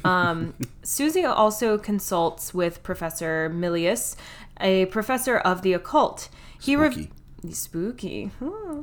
Um, 0.04 0.54
Susie 0.82 1.24
also 1.24 1.78
consults 1.78 2.52
with 2.52 2.82
Professor 2.82 3.48
Milius, 3.48 4.16
a 4.60 4.86
professor 4.86 5.36
of 5.36 5.62
the 5.62 5.74
occult. 5.74 6.28
He 6.60 6.74
Spooky. 6.74 7.10
spooky. 7.50 8.24
Hmm. 8.40 8.82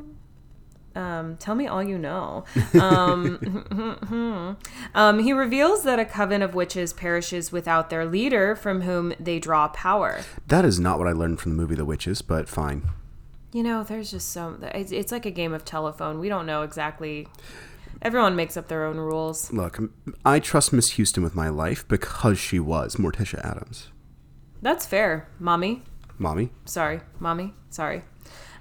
Um, 0.96 1.38
tell 1.38 1.56
me 1.56 1.68
all 1.68 1.84
you 1.84 1.98
know. 1.98 2.46
Um, 2.80 4.58
um, 4.96 5.20
he 5.20 5.34
reveals 5.34 5.84
that 5.84 6.00
a 6.00 6.06
coven 6.06 6.42
of 6.42 6.54
witches 6.54 6.94
perishes 6.94 7.52
without 7.52 7.90
their 7.90 8.06
leader, 8.06 8.56
from 8.56 8.82
whom 8.82 9.14
they 9.20 9.40
draw 9.40 9.68
power. 9.70 10.22
That 10.48 10.66
is 10.66 10.80
not 10.80 11.00
what 11.00 11.08
I 11.08 11.12
learned 11.12 11.40
from 11.40 11.52
the 11.52 11.58
movie 11.58 11.76
The 11.76 11.86
Witches, 11.86 12.22
but 12.22 12.48
fine. 12.48 12.90
You 13.52 13.64
know, 13.64 13.84
there's 13.84 14.12
just 14.12 14.30
so 14.30 14.58
it's, 14.62 14.92
it's 14.92 15.12
like 15.12 15.26
a 15.26 15.32
game 15.32 15.54
of 15.54 15.64
telephone. 15.64 16.20
We 16.20 16.30
don't 16.30 16.46
know 16.46 16.64
exactly. 16.64 17.28
Everyone 18.02 18.36
makes 18.36 18.58
up 18.58 18.68
their 18.68 18.86
own 18.86 18.98
rules. 18.98 19.52
Look, 19.54 19.80
I 20.26 20.40
trust 20.40 20.74
Miss 20.74 20.98
Huston 20.98 21.24
with 21.24 21.36
my 21.36 21.50
life 21.50 21.88
because 21.88 22.38
she 22.38 22.60
was 22.60 22.98
Morticia 22.98 23.44
Addams. 23.46 23.92
That's 24.62 24.86
fair, 24.86 25.30
mommy. 25.40 25.84
Mommy? 26.18 26.50
Sorry, 26.66 27.02
mommy. 27.20 27.54
Sorry. 27.70 28.04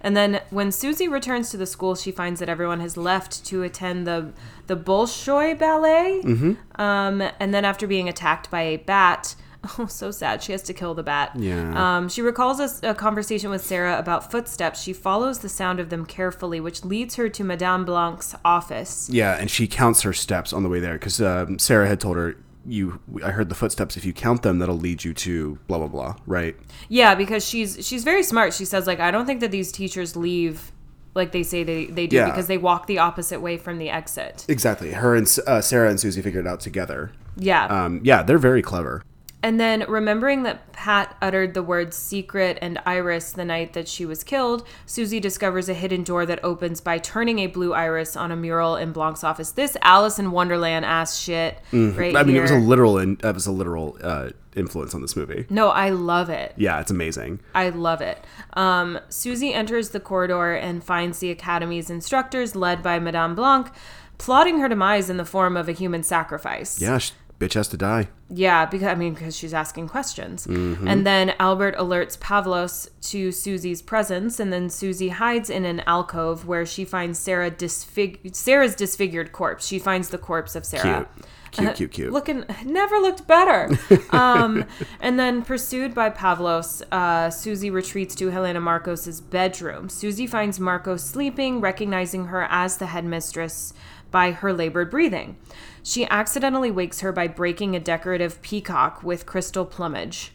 And 0.03 0.17
then 0.17 0.41
when 0.51 0.73
Susie 0.73 1.09
returns 1.09 1.51
to 1.51 1.57
the 1.57 1.67
school, 1.67 1.95
she 1.95 2.11
finds 2.11 2.41
that 2.41 2.49
everyone 2.49 2.81
has 2.81 2.97
left 2.97 3.45
to 3.47 3.62
attend 3.62 4.07
the 4.07 4.33
the 4.67 4.77
Bolshoi 4.77 5.59
ballet. 5.59 6.21
Mm-hmm. 6.25 6.81
Um, 6.81 7.23
and 7.41 7.55
then 7.55 7.65
after 7.65 7.87
being 7.87 8.09
attacked 8.09 8.51
by 8.51 8.62
a 8.62 8.77
bat, 8.77 9.35
oh, 9.79 9.87
so 9.87 10.11
sad, 10.11 10.43
she 10.43 10.53
has 10.53 10.62
to 10.62 10.75
kill 10.75 10.95
the 10.95 11.03
bat. 11.03 11.33
Yeah. 11.37 11.97
Um, 11.97 12.09
she 12.09 12.21
recalls 12.21 12.61
a, 12.61 12.91
a 12.91 12.95
conversation 12.95 13.51
with 13.51 13.65
Sarah 13.65 13.99
about 13.99 14.31
footsteps. 14.31 14.83
She 14.83 14.93
follows 14.93 15.38
the 15.38 15.49
sound 15.49 15.79
of 15.81 15.88
them 15.88 16.05
carefully, 16.05 16.61
which 16.61 16.85
leads 16.85 17.15
her 17.17 17.29
to 17.29 17.45
Madame 17.45 17.85
Blanc's 17.85 18.35
office. 18.45 19.09
Yeah, 19.11 19.37
and 19.38 19.51
she 19.51 19.67
counts 19.69 20.03
her 20.03 20.12
steps 20.12 20.53
on 20.53 20.62
the 20.62 20.69
way 20.69 20.81
there 20.81 20.95
because 20.95 21.21
um, 21.21 21.59
Sarah 21.59 21.87
had 21.87 22.01
told 22.01 22.17
her, 22.17 22.37
"You, 22.66 23.01
I 23.25 23.31
heard 23.31 23.48
the 23.48 23.55
footsteps. 23.55 23.96
If 23.96 24.05
you 24.05 24.12
count 24.12 24.42
them, 24.42 24.59
that'll 24.59 24.77
lead 24.79 25.05
you 25.05 25.12
to 25.14 25.59
blah 25.66 25.79
blah 25.79 25.88
blah." 25.88 26.16
Right? 26.27 26.57
Yeah, 26.88 27.14
because 27.14 27.46
she's 27.46 27.85
she's 27.87 28.05
very 28.05 28.22
smart. 28.22 28.53
She 28.55 28.64
says 28.64 28.87
like 28.87 29.01
I 29.01 29.11
don't 29.11 29.27
think 29.27 29.40
that 29.40 29.51
these 29.51 29.72
teachers 29.72 30.16
leave 30.16 30.72
like 31.14 31.33
they 31.33 31.42
say 31.42 31.62
they, 31.62 31.85
they 31.87 32.07
do 32.07 32.16
Yeah. 32.16 32.27
because 32.27 32.46
they 32.46 32.57
walk 32.57 32.87
the 32.87 32.98
opposite 32.98 33.40
way 33.40 33.59
from 33.59 33.77
the 33.79 33.90
exit. 33.90 34.46
Exactly. 34.48 34.92
Her 34.92 35.14
and 35.14 35.27
uh, 35.46 35.61
Sarah 35.61 35.90
and 35.90 36.01
Susie 36.01 36.22
figured 36.22 36.46
it 36.46 36.48
out 36.48 36.61
together. 36.61 37.12
Yeah. 37.37 37.66
Um, 37.66 38.01
yeah, 38.03 38.22
they're 38.22 38.38
very 38.38 38.62
clever. 38.62 39.03
And 39.42 39.59
then 39.59 39.85
remembering 39.88 40.44
that 40.44 40.72
Pat 40.72 41.16
uttered 41.20 41.55
the 41.55 41.62
words 41.62 41.96
secret 41.96 42.59
and 42.62 42.81
iris 42.87 43.33
the 43.33 43.44
night 43.44 43.72
that 43.72 43.88
she 43.88 44.07
was 44.07 44.22
killed, 44.22 44.66
Susie 44.87 45.18
discovers 45.20 45.68
a 45.68 45.74
hidden 45.74 46.05
door 46.05 46.24
that 46.26 46.38
opens 46.44 46.81
by 46.81 46.98
turning 46.98 47.40
a 47.40 47.48
blue 47.48 47.72
iris 47.72 48.16
on 48.16 48.31
a 48.31 48.37
mural 48.37 48.76
in 48.76 48.92
Blanc's 48.92 49.24
office. 49.24 49.50
This 49.52 49.76
Alice 49.83 50.18
in 50.18 50.31
Wonderland 50.31 50.85
ass 50.85 51.18
shit 51.18 51.59
Mm-hmm. 51.72 52.16
I 52.16 52.22
mean, 52.22 52.37
it 52.37 52.40
was 52.40 52.50
a 52.50 52.59
literal, 52.59 52.98
it 52.98 53.22
was 53.22 53.46
a 53.46 53.52
literal 53.52 53.96
uh, 54.02 54.31
influence 54.55 54.94
on 54.94 55.00
this 55.00 55.16
movie. 55.16 55.46
no, 55.50 55.68
I 55.70 55.90
love 55.90 56.28
it. 56.31 56.52
Yeah, 56.57 56.81
it's 56.81 56.90
amazing. 56.90 57.40
I 57.55 57.70
love 57.70 58.00
it. 58.00 58.22
Um, 58.55 58.98
Susie 59.09 59.55
enters 59.55 59.90
the 59.90 60.00
corridor 60.00 60.55
and 60.55 60.85
finds 60.85 61.18
the 61.18 61.31
academy's 61.31 61.90
instructors, 61.90 62.55
led 62.55 62.83
by 62.83 62.98
Madame 62.98 63.35
Blanc, 63.35 63.70
plotting 64.18 64.59
her 64.59 64.68
demise 64.68 65.11
in 65.11 65.16
the 65.16 65.24
form 65.24 65.57
of 65.57 65.68
a 65.68 65.72
human 65.72 66.02
sacrifice. 66.02 66.81
Yeah, 66.81 66.98
bitch 67.42 67.55
has 67.55 67.66
to 67.68 67.76
die. 67.76 68.09
Yeah, 68.31 68.66
because 68.66 68.87
I 68.87 68.94
mean, 68.94 69.14
because 69.14 69.37
she's 69.37 69.52
asking 69.52 69.88
questions. 69.88 70.46
And 70.46 71.07
then 71.07 71.35
Albert 71.40 71.76
alerts 71.76 72.16
Pavlos 72.16 72.88
to 73.11 73.33
Susie's 73.33 73.83
presence, 73.83 74.38
and 74.38 74.52
then 74.52 74.70
Susie 74.70 75.09
hides 75.09 75.50
in 75.50 75.64
an 75.64 75.81
alcove 75.81 76.46
where 76.46 76.64
she 76.64 76.85
finds 76.85 77.18
Sarah 77.18 77.50
disfig- 77.50 78.35
Sarah's 78.35 78.74
disfigured 78.74 79.33
corpse. 79.33 79.66
She 79.66 79.78
finds 79.78 80.09
the 80.09 80.18
corpse 80.18 80.55
of 80.55 80.64
Sarah. 80.64 81.09
Cute, 81.50 81.66
cute, 81.66 81.76
cute, 81.76 81.90
cute. 81.90 82.12
Looking 82.12 82.44
never 82.64 82.96
looked 82.96 83.26
better. 83.26 83.76
um, 84.11 84.64
and 85.00 85.18
then 85.18 85.42
pursued 85.42 85.94
by 85.94 86.09
Pavlos, 86.09 86.83
uh, 86.92 87.28
Susie 87.28 87.70
retreats 87.70 88.14
to 88.14 88.31
Helena 88.31 88.61
Markos's 88.61 89.20
bedroom. 89.20 89.88
Susie 89.88 90.26
finds 90.26 90.59
Markos 90.59 91.00
sleeping, 91.00 91.61
recognizing 91.61 92.26
her 92.26 92.46
as 92.48 92.78
the 92.78 92.87
headmistress 92.87 93.74
by 94.11 94.31
her 94.31 94.52
labored 94.52 94.90
breathing. 94.90 95.37
She 95.83 96.07
accidentally 96.07 96.71
wakes 96.71 97.01
her 97.01 97.12
by 97.12 97.27
breaking 97.27 97.75
a 97.75 97.81
decorative 97.81 98.40
peacock 98.42 99.03
with 99.03 99.27
crystal 99.27 99.64
plumage. 99.64 100.33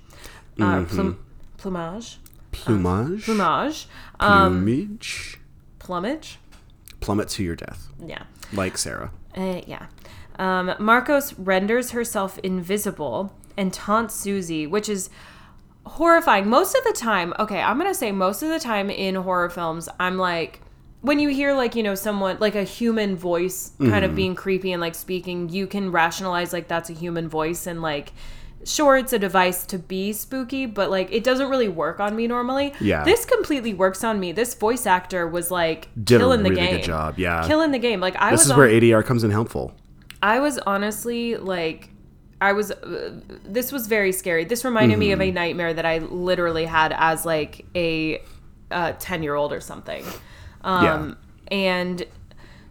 Uh, 0.59 0.83
plum- 0.85 1.23
plumage? 1.57 2.17
Plumage, 2.51 3.23
Plumage. 3.25 3.87
Um, 4.19 4.63
plumage, 4.65 5.37
plumage? 5.79 6.37
plummet 6.99 7.29
to 7.29 7.43
your 7.43 7.55
death, 7.55 7.87
Yeah. 8.03 8.23
like 8.51 8.77
Sarah. 8.77 9.11
Uh, 9.35 9.61
yeah. 9.67 9.85
Um, 10.39 10.69
Markos 10.79 11.33
renders 11.37 11.91
herself 11.91 12.37
invisible 12.39 13.33
and 13.55 13.71
taunts 13.71 14.15
Susie, 14.15 14.65
which 14.67 14.89
is 14.89 15.09
horrifying. 15.85 16.49
Most 16.49 16.75
of 16.75 16.83
the 16.83 16.93
time, 16.93 17.33
okay, 17.39 17.61
I'm 17.61 17.77
going 17.77 17.89
to 17.89 17.95
say 17.97 18.11
most 18.11 18.41
of 18.43 18.49
the 18.49 18.59
time 18.59 18.89
in 18.89 19.15
horror 19.15 19.49
films, 19.49 19.87
I'm 19.99 20.17
like, 20.17 20.61
when 21.07 21.17
you 21.19 21.29
hear 21.29 21.53
like, 21.53 21.75
you 21.75 21.81
know, 21.83 21.95
someone 21.95 22.37
like 22.39 22.55
a 22.55 22.63
human 22.63 23.15
voice 23.15 23.71
kind 23.79 24.05
of 24.05 24.15
being 24.15 24.35
creepy 24.35 24.71
and 24.73 24.81
like 24.81 24.93
speaking, 24.95 25.49
you 25.49 25.65
can 25.65 25.91
rationalize 25.91 26.53
like 26.53 26.67
that's 26.67 26.89
a 26.89 26.93
human 26.93 27.27
voice 27.29 27.65
and 27.65 27.81
like, 27.81 28.11
sure, 28.65 28.97
it's 28.97 29.13
a 29.13 29.19
device 29.19 29.65
to 29.67 29.79
be 29.79 30.11
spooky, 30.13 30.65
but 30.65 30.89
like 30.91 31.11
it 31.11 31.23
doesn't 31.23 31.49
really 31.49 31.69
work 31.69 31.99
on 31.99 32.15
me 32.15 32.27
normally. 32.27 32.73
Yeah. 32.81 33.03
This 33.03 33.25
completely 33.25 33.73
works 33.73 34.03
on 34.03 34.19
me. 34.19 34.31
This 34.33 34.53
voice 34.53 34.85
actor 34.85 35.27
was 35.27 35.49
like 35.49 35.87
Did 36.03 36.19
killing 36.19 36.41
a 36.41 36.43
the 36.49 36.55
game. 36.55 36.75
good 36.75 36.83
job. 36.83 37.17
Yeah, 37.17 37.47
Killing 37.47 37.71
the 37.71 37.79
game. 37.79 37.99
Like 37.99 38.15
I 38.17 38.31
this 38.31 38.39
was 38.41 38.45
is 38.47 38.51
on- 38.51 38.57
where 38.59 38.67
ADR 38.69 39.03
comes 39.05 39.23
in 39.23 39.31
helpful. 39.31 39.73
I 40.21 40.39
was 40.39 40.57
honestly 40.59 41.37
like, 41.37 41.89
I 42.41 42.53
was. 42.53 42.71
Uh, 42.71 43.19
this 43.45 43.71
was 43.71 43.87
very 43.87 44.11
scary. 44.11 44.45
This 44.45 44.65
reminded 44.65 44.99
me 44.99 45.11
of 45.11 45.19
Mm-hmm. 45.19 45.29
a 45.29 45.31
nightmare 45.41 45.73
that 45.73 45.85
I 45.85 45.99
literally 45.99 46.65
had 46.65 46.93
as 46.97 47.25
like 47.25 47.65
a 47.75 48.21
ten 48.99 49.23
year 49.23 49.35
old 49.35 49.53
or 49.53 49.61
something. 49.61 50.03
Um, 50.67 51.17
and 51.49 52.05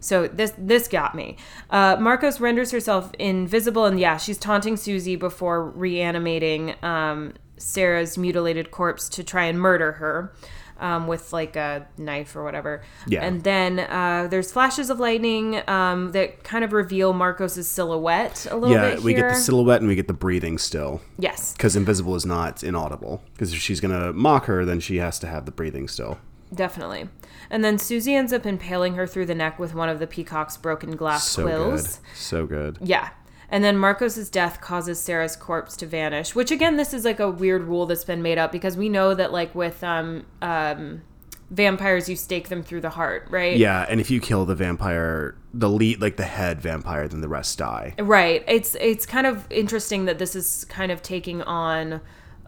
so 0.00 0.26
this 0.28 0.52
this 0.58 0.86
got 0.88 1.14
me. 1.14 1.36
Uh, 1.70 1.96
Markos 1.96 2.40
renders 2.40 2.70
herself 2.70 3.10
invisible, 3.18 3.86
and 3.86 3.98
yeah, 3.98 4.16
she's 4.18 4.38
taunting 4.38 4.76
Susie 4.76 5.16
before 5.16 5.64
reanimating 5.70 6.74
um, 6.82 7.34
Sarah's 7.56 8.16
mutilated 8.18 8.70
corpse 8.70 9.08
to 9.10 9.24
try 9.24 9.44
and 9.46 9.58
murder 9.60 9.92
her. 9.92 10.32
Um, 10.78 11.06
with 11.06 11.32
like 11.32 11.56
a 11.56 11.86
knife 11.96 12.36
or 12.36 12.44
whatever. 12.44 12.82
Yeah. 13.06 13.24
And 13.24 13.42
then 13.42 13.78
uh, 13.80 14.28
there's 14.30 14.52
flashes 14.52 14.90
of 14.90 15.00
lightning 15.00 15.62
um, 15.66 16.12
that 16.12 16.44
kind 16.44 16.64
of 16.64 16.74
reveal 16.74 17.14
Markos's 17.14 17.66
silhouette 17.66 18.46
a 18.50 18.56
little 18.58 18.76
Yeah, 18.76 18.90
bit 18.96 19.02
we 19.02 19.14
get 19.14 19.30
the 19.30 19.36
silhouette 19.36 19.80
and 19.80 19.88
we 19.88 19.94
get 19.94 20.06
the 20.06 20.12
breathing 20.12 20.58
still. 20.58 21.00
yes, 21.18 21.54
Because 21.54 21.76
invisible 21.76 22.14
is 22.14 22.26
not 22.26 22.62
inaudible. 22.62 23.22
Because 23.32 23.54
if 23.54 23.58
she's 23.58 23.80
gonna 23.80 24.12
mock 24.12 24.44
her, 24.44 24.66
then 24.66 24.78
she 24.78 24.96
has 24.98 25.18
to 25.20 25.26
have 25.26 25.46
the 25.46 25.50
breathing 25.50 25.88
still. 25.88 26.18
definitely. 26.54 27.08
And 27.50 27.64
then 27.64 27.78
Susie 27.78 28.14
ends 28.14 28.32
up 28.32 28.44
impaling 28.46 28.94
her 28.94 29.06
through 29.06 29.26
the 29.26 29.34
neck 29.34 29.58
with 29.58 29.74
one 29.74 29.88
of 29.88 29.98
the 29.98 30.06
peacock's 30.06 30.56
broken 30.56 30.96
glass 30.96 31.28
So 31.28 31.42
quills. 31.44 31.82
good, 31.98 32.16
so 32.16 32.46
good. 32.46 32.78
Yeah. 32.80 33.10
And 33.48 33.62
then 33.62 33.76
Markos's 33.78 34.28
death 34.28 34.60
causes 34.60 35.00
Sarah's 35.00 35.36
corpse 35.36 35.76
to 35.76 35.86
vanish, 35.86 36.34
which 36.34 36.50
again, 36.50 36.76
this 36.76 36.92
is 36.92 37.04
like 37.04 37.20
a 37.20 37.30
weird 37.30 37.62
rule 37.62 37.86
that's 37.86 38.02
been 38.04 38.20
made 38.22 38.38
up 38.38 38.50
because 38.50 38.76
we 38.76 38.88
know 38.88 39.14
that 39.14 39.30
like 39.32 39.54
with 39.54 39.84
um 39.84 40.26
um 40.42 41.02
vampires 41.50 42.08
you 42.08 42.16
stake 42.16 42.48
them 42.48 42.60
through 42.64 42.80
the 42.80 42.90
heart, 42.90 43.28
right? 43.30 43.56
Yeah, 43.56 43.86
and 43.88 44.00
if 44.00 44.10
you 44.10 44.20
kill 44.20 44.46
the 44.46 44.56
vampire, 44.56 45.36
the 45.54 45.68
lead, 45.70 46.00
like 46.00 46.16
the 46.16 46.24
head 46.24 46.60
vampire, 46.60 47.06
then 47.06 47.20
the 47.20 47.28
rest 47.28 47.56
die. 47.58 47.94
Right. 48.00 48.42
It's 48.48 48.74
it's 48.80 49.06
kind 49.06 49.28
of 49.28 49.46
interesting 49.52 50.06
that 50.06 50.18
this 50.18 50.34
is 50.34 50.64
kind 50.64 50.90
of 50.90 51.00
taking 51.02 51.42
on 51.42 52.00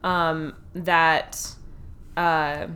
um 0.02 0.54
that 0.74 1.54
uh 2.16 2.66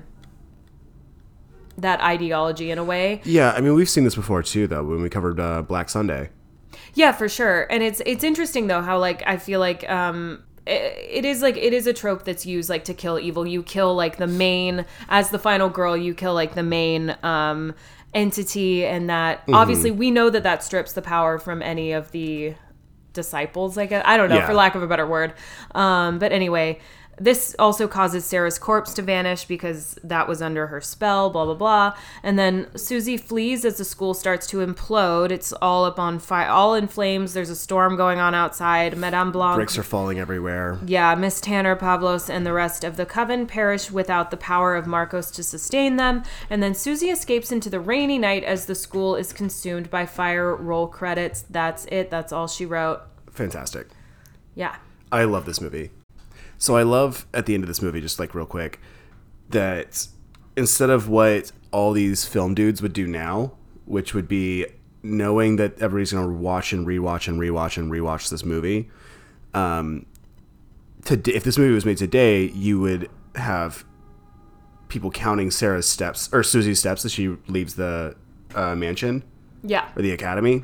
that 1.78 2.00
ideology 2.00 2.70
in 2.70 2.78
a 2.78 2.84
way. 2.84 3.20
Yeah, 3.24 3.52
I 3.52 3.60
mean 3.60 3.74
we've 3.74 3.88
seen 3.88 4.04
this 4.04 4.14
before 4.14 4.42
too, 4.42 4.66
though, 4.66 4.84
when 4.84 5.02
we 5.02 5.08
covered 5.08 5.40
uh, 5.40 5.62
Black 5.62 5.88
Sunday. 5.88 6.30
Yeah, 6.94 7.12
for 7.12 7.28
sure. 7.28 7.66
And 7.70 7.82
it's 7.82 8.02
it's 8.06 8.24
interesting 8.24 8.66
though 8.66 8.82
how 8.82 8.98
like 8.98 9.22
I 9.26 9.36
feel 9.38 9.60
like 9.60 9.88
um 9.90 10.42
it, 10.66 10.96
it 11.10 11.24
is 11.24 11.40
like 11.42 11.56
it 11.56 11.72
is 11.72 11.86
a 11.86 11.92
trope 11.92 12.24
that's 12.24 12.44
used 12.46 12.68
like 12.70 12.84
to 12.84 12.94
kill 12.94 13.18
evil. 13.18 13.46
You 13.46 13.62
kill 13.62 13.94
like 13.94 14.18
the 14.18 14.26
main 14.26 14.84
as 15.08 15.30
the 15.30 15.38
final 15.38 15.68
girl, 15.70 15.96
you 15.96 16.14
kill 16.14 16.34
like 16.34 16.54
the 16.54 16.62
main 16.62 17.16
um 17.22 17.74
entity 18.14 18.84
and 18.84 19.08
that 19.08 19.40
Mm-hmm. 19.42 19.54
obviously 19.54 19.90
we 19.90 20.10
know 20.10 20.28
that 20.28 20.42
that 20.42 20.62
strips 20.62 20.92
the 20.92 21.00
power 21.02 21.38
from 21.38 21.62
any 21.62 21.92
of 21.92 22.10
the 22.12 22.54
disciples, 23.14 23.76
I 23.78 23.86
guess. 23.86 24.02
I 24.06 24.16
don't 24.16 24.28
know, 24.28 24.36
Yeah. 24.36 24.46
for 24.46 24.54
lack 24.54 24.74
of 24.74 24.82
a 24.82 24.86
better 24.86 25.06
word. 25.06 25.34
Um 25.74 26.18
but 26.18 26.32
anyway, 26.32 26.78
this 27.18 27.54
also 27.58 27.86
causes 27.86 28.24
Sarah's 28.24 28.58
corpse 28.58 28.94
to 28.94 29.02
vanish 29.02 29.44
because 29.44 29.98
that 30.02 30.26
was 30.26 30.40
under 30.40 30.68
her 30.68 30.80
spell, 30.80 31.30
blah, 31.30 31.44
blah, 31.44 31.54
blah. 31.54 31.96
And 32.22 32.38
then 32.38 32.66
Susie 32.76 33.16
flees 33.16 33.64
as 33.64 33.76
the 33.76 33.84
school 33.84 34.14
starts 34.14 34.46
to 34.48 34.58
implode. 34.58 35.30
It's 35.30 35.52
all 35.54 35.84
up 35.84 35.98
on 35.98 36.18
fire, 36.18 36.48
all 36.48 36.74
in 36.74 36.88
flames. 36.88 37.34
There's 37.34 37.50
a 37.50 37.56
storm 37.56 37.96
going 37.96 38.18
on 38.18 38.34
outside. 38.34 38.96
Madame 38.96 39.30
Blanc. 39.30 39.56
Bricks 39.56 39.76
are 39.76 39.82
falling 39.82 40.18
everywhere. 40.18 40.78
Yeah, 40.86 41.14
Miss 41.14 41.40
Tanner, 41.40 41.76
Pavlos, 41.76 42.30
and 42.30 42.46
the 42.46 42.52
rest 42.52 42.82
of 42.82 42.96
the 42.96 43.06
coven 43.06 43.46
perish 43.46 43.90
without 43.90 44.30
the 44.30 44.36
power 44.38 44.74
of 44.74 44.86
Markos 44.86 45.32
to 45.34 45.42
sustain 45.42 45.96
them. 45.96 46.22
And 46.48 46.62
then 46.62 46.74
Susie 46.74 47.10
escapes 47.10 47.52
into 47.52 47.68
the 47.68 47.80
rainy 47.80 48.18
night 48.18 48.42
as 48.42 48.66
the 48.66 48.74
school 48.74 49.16
is 49.16 49.32
consumed 49.32 49.90
by 49.90 50.06
fire. 50.06 50.56
Roll 50.56 50.88
credits. 50.88 51.42
That's 51.42 51.84
it. 51.86 52.10
That's 52.10 52.32
all 52.32 52.48
she 52.48 52.64
wrote. 52.64 53.02
Fantastic. 53.30 53.88
Yeah. 54.54 54.76
I 55.10 55.24
love 55.24 55.44
this 55.44 55.60
movie. 55.60 55.90
So 56.62 56.76
I 56.76 56.84
love 56.84 57.26
at 57.34 57.46
the 57.46 57.54
end 57.54 57.64
of 57.64 57.68
this 57.68 57.82
movie, 57.82 58.00
just 58.00 58.20
like 58.20 58.36
real 58.36 58.46
quick, 58.46 58.78
that 59.50 60.06
instead 60.56 60.90
of 60.90 61.08
what 61.08 61.50
all 61.72 61.90
these 61.90 62.24
film 62.24 62.54
dudes 62.54 62.80
would 62.80 62.92
do 62.92 63.04
now, 63.04 63.50
which 63.84 64.14
would 64.14 64.28
be 64.28 64.66
knowing 65.02 65.56
that 65.56 65.72
everybody's 65.82 66.12
gonna 66.12 66.28
watch 66.28 66.72
and 66.72 66.86
rewatch 66.86 67.26
and 67.26 67.40
rewatch 67.40 67.78
and 67.78 67.90
rewatch 67.90 68.30
this 68.30 68.44
movie, 68.44 68.88
um, 69.54 70.06
to 71.06 71.14
if 71.34 71.42
this 71.42 71.58
movie 71.58 71.74
was 71.74 71.84
made 71.84 71.96
today, 71.98 72.44
you 72.50 72.78
would 72.78 73.10
have 73.34 73.84
people 74.86 75.10
counting 75.10 75.50
Sarah's 75.50 75.88
steps 75.88 76.30
or 76.32 76.44
Susie's 76.44 76.78
steps 76.78 77.04
as 77.04 77.10
she 77.10 77.36
leaves 77.48 77.74
the 77.74 78.14
uh, 78.54 78.76
mansion 78.76 79.24
Yeah. 79.64 79.88
or 79.96 80.02
the 80.02 80.12
academy. 80.12 80.62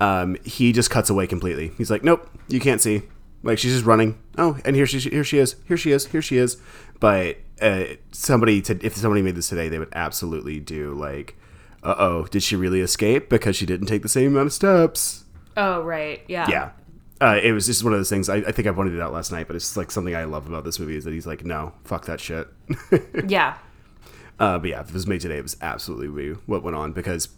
Um, 0.00 0.36
he 0.44 0.70
just 0.70 0.90
cuts 0.90 1.10
away 1.10 1.26
completely. 1.26 1.72
He's 1.76 1.90
like, 1.90 2.04
"Nope, 2.04 2.30
you 2.46 2.60
can't 2.60 2.80
see." 2.80 3.02
Like 3.44 3.58
she's 3.58 3.72
just 3.72 3.84
running. 3.84 4.18
Oh, 4.38 4.58
and 4.64 4.74
here 4.74 4.86
she 4.86 4.98
here 4.98 5.22
she 5.22 5.38
is. 5.38 5.56
Here 5.68 5.76
she 5.76 5.92
is. 5.92 6.06
Here 6.06 6.22
she 6.22 6.38
is. 6.38 6.56
But 6.98 7.36
uh, 7.60 7.84
somebody 8.10 8.62
to 8.62 8.78
if 8.84 8.96
somebody 8.96 9.22
made 9.22 9.36
this 9.36 9.48
today, 9.48 9.68
they 9.68 9.78
would 9.78 9.92
absolutely 9.92 10.60
do 10.60 10.94
like, 10.94 11.36
"Uh 11.82 11.94
oh, 11.98 12.24
did 12.26 12.42
she 12.42 12.56
really 12.56 12.80
escape 12.80 13.28
because 13.28 13.54
she 13.54 13.66
didn't 13.66 13.86
take 13.86 14.02
the 14.02 14.08
same 14.08 14.32
amount 14.32 14.46
of 14.46 14.52
steps?" 14.54 15.24
Oh, 15.56 15.82
right. 15.82 16.22
Yeah. 16.26 16.46
Yeah. 16.48 16.70
Uh, 17.20 17.38
it 17.40 17.52
was 17.52 17.66
just 17.66 17.84
one 17.84 17.92
of 17.92 17.98
those 17.98 18.10
things. 18.10 18.28
I, 18.28 18.36
I 18.36 18.50
think 18.52 18.66
I 18.66 18.72
pointed 18.72 18.94
it 18.94 19.00
out 19.00 19.12
last 19.12 19.30
night, 19.30 19.46
but 19.46 19.54
it's 19.54 19.76
like 19.76 19.90
something 19.90 20.16
I 20.16 20.24
love 20.24 20.48
about 20.48 20.64
this 20.64 20.80
movie 20.80 20.96
is 20.96 21.04
that 21.04 21.12
he's 21.12 21.26
like, 21.26 21.44
"No, 21.44 21.72
fuck 21.84 22.06
that 22.06 22.20
shit." 22.20 22.48
Yeah. 23.28 23.58
Uh, 24.40 24.58
but 24.58 24.70
yeah, 24.70 24.80
if 24.80 24.88
it 24.88 24.94
was 24.94 25.06
made 25.06 25.20
today, 25.20 25.36
it 25.38 25.42
was 25.42 25.56
absolutely 25.62 26.30
what 26.46 26.64
went 26.64 26.76
on 26.76 26.92
because 26.92 27.28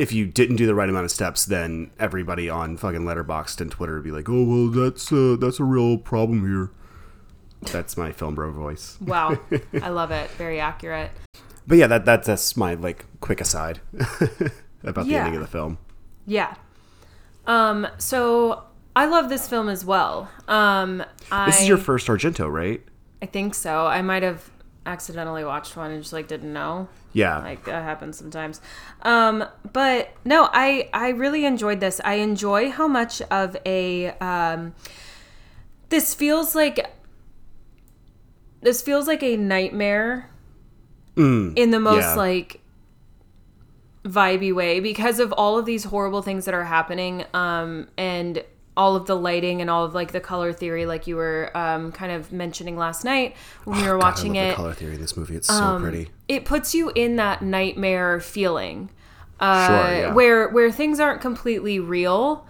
if 0.00 0.12
you 0.12 0.26
didn't 0.26 0.56
do 0.56 0.66
the 0.66 0.74
right 0.74 0.88
amount 0.88 1.04
of 1.04 1.10
steps, 1.10 1.44
then 1.44 1.90
everybody 1.98 2.48
on 2.48 2.76
fucking 2.76 3.02
Letterboxd 3.02 3.60
and 3.60 3.70
Twitter 3.70 3.94
would 3.94 4.04
be 4.04 4.10
like, 4.10 4.28
"Oh 4.28 4.44
well, 4.44 4.68
that's 4.68 5.12
uh, 5.12 5.36
that's 5.38 5.60
a 5.60 5.64
real 5.64 5.98
problem 5.98 6.46
here." 6.48 6.70
That's 7.72 7.96
my 7.96 8.10
film 8.10 8.34
bro 8.34 8.50
voice. 8.50 8.96
Wow. 9.00 9.38
I 9.82 9.90
love 9.90 10.10
it. 10.10 10.30
Very 10.32 10.58
accurate. 10.60 11.10
But 11.66 11.76
yeah, 11.76 11.86
that, 11.88 12.06
that 12.06 12.24
that's 12.24 12.56
my 12.56 12.74
like 12.74 13.04
quick 13.20 13.40
aside 13.40 13.80
about 14.82 15.04
the 15.04 15.10
Yeah. 15.12 15.18
ending 15.26 15.34
of 15.36 15.42
the 15.42 15.46
film. 15.46 15.76
Yeah. 16.26 16.54
Um, 17.46 17.86
so 17.98 18.64
I 18.96 19.04
love 19.06 19.28
this 19.28 19.46
film 19.48 19.68
as 19.68 19.84
well. 19.84 20.30
Um, 20.48 21.04
I, 21.30 21.46
This 21.46 21.60
is 21.60 21.68
your 21.68 21.76
first 21.78 22.06
Argento, 22.08 22.50
right? 22.50 22.82
I 23.20 23.26
think 23.26 23.54
so. 23.54 23.86
I 23.86 24.00
might 24.00 24.22
have 24.22 24.50
accidentally 24.86 25.44
watched 25.44 25.76
one 25.76 25.90
and 25.90 26.02
just 26.02 26.14
like 26.14 26.28
didn't 26.28 26.52
know. 26.54 26.88
Yeah. 27.12 27.38
Like 27.38 27.64
that 27.64 27.82
happens 27.82 28.18
sometimes. 28.18 28.60
Um, 29.02 29.44
but 29.72 30.10
no, 30.24 30.48
I 30.52 30.88
I 30.92 31.10
really 31.10 31.44
enjoyed 31.44 31.80
this. 31.80 32.00
I 32.04 32.14
enjoy 32.14 32.70
how 32.70 32.86
much 32.86 33.20
of 33.22 33.56
a 33.66 34.10
um, 34.18 34.74
this 35.88 36.14
feels 36.14 36.54
like 36.54 36.86
this 38.62 38.82
feels 38.82 39.06
like 39.06 39.22
a 39.22 39.36
nightmare 39.36 40.30
in 41.16 41.70
the 41.70 41.80
most 41.80 42.02
yeah. 42.02 42.14
like 42.14 42.60
vibey 44.04 44.54
way 44.54 44.80
because 44.80 45.20
of 45.20 45.32
all 45.32 45.58
of 45.58 45.66
these 45.66 45.84
horrible 45.84 46.22
things 46.22 46.46
that 46.46 46.54
are 46.54 46.64
happening 46.64 47.26
um 47.34 47.86
and 47.98 48.42
all 48.80 48.96
of 48.96 49.04
the 49.06 49.14
lighting 49.28 49.60
and 49.60 49.68
all 49.68 49.84
of 49.84 49.92
like 49.94 50.10
the 50.12 50.20
color 50.20 50.52
theory 50.52 50.86
like 50.86 51.06
you 51.06 51.14
were 51.16 51.50
um 51.56 51.92
kind 51.92 52.10
of 52.12 52.32
mentioning 52.32 52.76
last 52.76 53.04
night 53.04 53.36
when 53.64 53.76
we 53.80 53.86
were 53.88 53.96
Oh, 53.96 54.00
God, 54.00 54.04
I 54.06 54.08
watching 54.10 54.34
love 54.34 54.44
it 54.46 54.50
The 54.50 54.56
color 54.56 54.74
theory 54.80 54.94
in 54.94 55.00
this 55.00 55.16
movie. 55.16 55.36
It's 55.36 55.48
so 55.48 55.78
pretty. 55.80 56.08
it 56.28 56.44
puts 56.44 56.74
you 56.74 56.90
in 56.94 57.16
that 57.16 57.42
nightmare 57.42 58.20
feeling 58.20 58.88
uh, 59.38 59.66
Sure, 59.66 59.76
yeah. 60.00 60.12
where 60.14 60.48
where 60.48 60.70
things 60.72 60.98
aren't 61.00 61.20
completely 61.20 61.78
real 61.78 62.46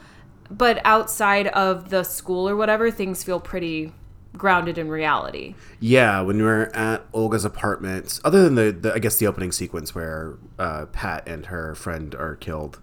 but 0.50 0.80
outside 0.84 1.46
of 1.48 1.90
the 1.90 2.02
school 2.04 2.48
or 2.48 2.56
whatever 2.56 2.90
things 2.90 3.22
feel 3.24 3.40
pretty 3.40 3.92
grounded 4.36 4.78
in 4.78 4.88
reality 4.88 5.54
Yeah, 5.80 6.20
when 6.20 6.36
we 6.38 6.42
were 6.44 6.70
at 6.74 7.04
Olga's 7.12 7.44
apartment, 7.44 8.20
other 8.24 8.42
than 8.44 8.54
the, 8.54 8.70
the 8.72 8.94
I 8.94 8.98
guess 9.00 9.16
the 9.18 9.26
opening 9.26 9.50
sequence 9.52 9.94
where 9.94 10.38
uh, 10.58 10.86
Pat 10.86 11.28
and 11.28 11.46
her 11.46 11.74
friend 11.74 12.14
are 12.14 12.36
killed. 12.36 12.78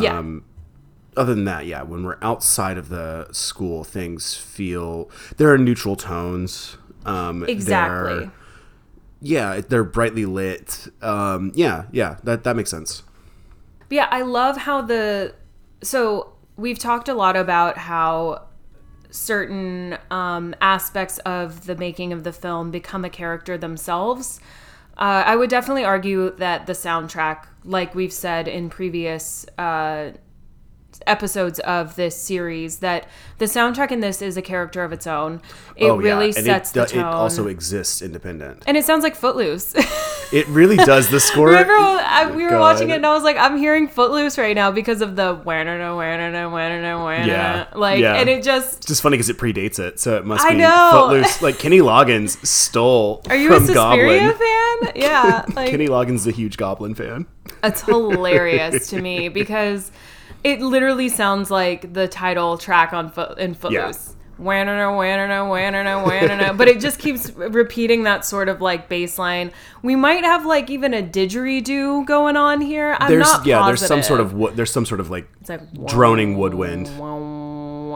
yeah 0.00 0.18
Um, 0.18 0.44
other 1.16 1.34
than 1.34 1.44
that, 1.44 1.66
yeah, 1.66 1.82
when 1.82 2.04
we're 2.04 2.18
outside 2.22 2.78
of 2.78 2.88
the 2.88 3.28
school, 3.32 3.84
things 3.84 4.34
feel 4.34 5.10
there 5.36 5.52
are 5.52 5.58
neutral 5.58 5.96
tones. 5.96 6.76
Um, 7.04 7.44
exactly 7.44 8.18
they're- 8.20 8.32
yeah, 9.22 9.60
they're 9.66 9.84
brightly 9.84 10.26
lit. 10.26 10.88
Um, 11.02 11.52
yeah, 11.54 11.84
yeah, 11.90 12.16
that 12.24 12.44
that 12.44 12.54
makes 12.56 12.70
sense. 12.70 13.02
But 13.88 13.94
yeah, 13.96 14.08
I 14.10 14.22
love 14.22 14.56
how 14.58 14.82
the 14.82 15.34
so 15.82 16.32
we've 16.56 16.78
talked 16.78 17.08
a 17.08 17.14
lot 17.14 17.36
about 17.36 17.78
how 17.78 18.46
certain 19.10 19.96
um, 20.10 20.54
aspects 20.60 21.18
of 21.20 21.66
the 21.66 21.76
making 21.76 22.12
of 22.12 22.24
the 22.24 22.32
film 22.32 22.70
become 22.70 23.04
a 23.04 23.10
character 23.10 23.56
themselves. 23.56 24.40
Uh, 24.98 25.22
I 25.26 25.36
would 25.36 25.50
definitely 25.50 25.84
argue 25.84 26.34
that 26.36 26.66
the 26.66 26.72
soundtrack, 26.72 27.44
like 27.64 27.94
we've 27.94 28.12
said 28.12 28.48
in 28.48 28.68
previous 28.70 29.46
uh, 29.58 30.10
episodes 31.06 31.58
of 31.60 31.96
this 31.96 32.16
series, 32.16 32.78
that 32.78 33.08
the 33.38 33.44
soundtrack 33.46 33.90
in 33.90 34.00
this 34.00 34.22
is 34.22 34.36
a 34.36 34.42
character 34.42 34.82
of 34.84 34.92
its 34.92 35.06
own. 35.06 35.40
It 35.76 35.88
oh 35.90 35.96
really 35.96 36.30
yeah, 36.30 36.36
and 36.36 36.44
sets 36.46 36.70
it, 36.70 36.74
the 36.74 36.84
tone. 36.86 37.00
It 37.00 37.04
also 37.06 37.46
exists 37.48 38.02
independent. 38.02 38.62
and 38.66 38.76
it 38.76 38.84
sounds 38.84 39.02
like 39.02 39.14
Footloose. 39.16 39.74
It 40.32 40.46
really 40.48 40.76
does. 40.76 41.08
The 41.10 41.20
score. 41.30 41.48
Remember, 41.48 41.72
I, 41.72 42.30
we 42.34 42.42
were 42.44 42.50
God. 42.50 42.60
watching 42.60 42.90
it 42.90 42.96
and 42.96 43.06
I 43.06 43.14
was 43.14 43.22
like, 43.22 43.36
I'm 43.36 43.56
hearing 43.58 43.86
Footloose 43.88 44.38
right 44.38 44.54
now 44.56 44.70
because 44.72 45.00
of 45.00 45.14
the 45.16 45.34
wanna 45.44 45.94
wanna 45.94 46.50
wanna 46.50 46.98
wanna 46.98 47.26
Yeah, 47.26 47.66
like, 47.74 48.00
yeah. 48.00 48.14
and 48.14 48.28
it 48.28 48.42
just. 48.42 48.78
It's 48.78 48.86
just 48.86 49.02
funny 49.02 49.16
because 49.16 49.28
it 49.30 49.38
predates 49.38 49.78
it, 49.78 50.00
so 50.00 50.16
it 50.16 50.24
must 50.26 50.44
I 50.44 50.52
be 50.52 50.58
know. 50.58 50.90
Footloose. 50.92 51.42
Like 51.46 51.58
Kenny 51.58 51.78
Loggins 51.80 52.44
stole 52.44 53.22
Are 53.28 53.36
you 53.36 53.52
a 53.52 53.56
from 53.56 53.66
Suspiria 53.66 54.32
Goblin. 54.32 54.38
fan? 54.38 54.92
Yeah, 54.96 55.44
like 55.54 55.70
Kenny 55.70 55.86
Loggins 55.86 56.16
is 56.16 56.26
a 56.26 56.30
huge 56.32 56.56
Goblin 56.56 56.94
fan. 56.94 57.26
it's 57.62 57.82
hilarious 57.82 58.88
to 58.88 59.00
me 59.00 59.28
because 59.28 59.90
it 60.46 60.60
literally 60.60 61.08
sounds 61.08 61.50
like 61.50 61.92
the 61.92 62.06
title 62.06 62.56
track 62.56 62.92
on 62.92 63.10
Foot 63.10 63.36
in 63.38 63.54
Footloose. 63.54 64.14
Wanna 64.38 64.94
wanna 64.94 65.48
wanna 65.48 66.02
wanna, 66.04 66.54
but 66.54 66.68
it 66.68 66.78
just 66.78 66.98
keeps 66.98 67.30
repeating 67.30 68.02
that 68.02 68.24
sort 68.24 68.48
of 68.50 68.60
like 68.60 68.88
bass 68.88 69.18
line. 69.18 69.50
We 69.82 69.96
might 69.96 70.24
have 70.24 70.44
like 70.44 70.68
even 70.68 70.92
a 70.92 71.02
didgeridoo 71.02 72.06
going 72.06 72.36
on 72.36 72.60
here. 72.60 72.96
I'm 73.00 73.10
There's 73.10 73.26
not 73.26 73.46
yeah, 73.46 73.66
there's 73.66 73.84
some 73.84 74.02
sort 74.02 74.20
of 74.20 74.34
wo- 74.34 74.50
there's 74.50 74.70
some 74.70 74.84
sort 74.84 75.00
of 75.00 75.10
like 75.10 75.26
It's 75.40 75.48
like 75.48 75.86
droning 75.86 76.36
woodwind. 76.36 76.90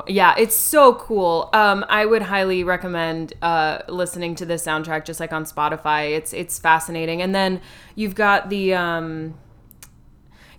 Yeah, 0.08 0.34
it's 0.38 0.56
so 0.56 0.94
cool. 0.94 1.50
Um, 1.52 1.84
I 1.90 2.06
would 2.06 2.22
highly 2.22 2.64
recommend 2.64 3.34
uh, 3.42 3.80
listening 3.86 4.34
to 4.36 4.46
this 4.46 4.64
soundtrack 4.64 5.04
just 5.04 5.20
like 5.20 5.34
on 5.34 5.44
Spotify. 5.44 6.16
It's 6.16 6.32
it's 6.32 6.58
fascinating. 6.58 7.20
And 7.20 7.34
then 7.34 7.60
you've 7.96 8.14
got 8.14 8.48
the 8.48 8.72
um, 8.74 9.34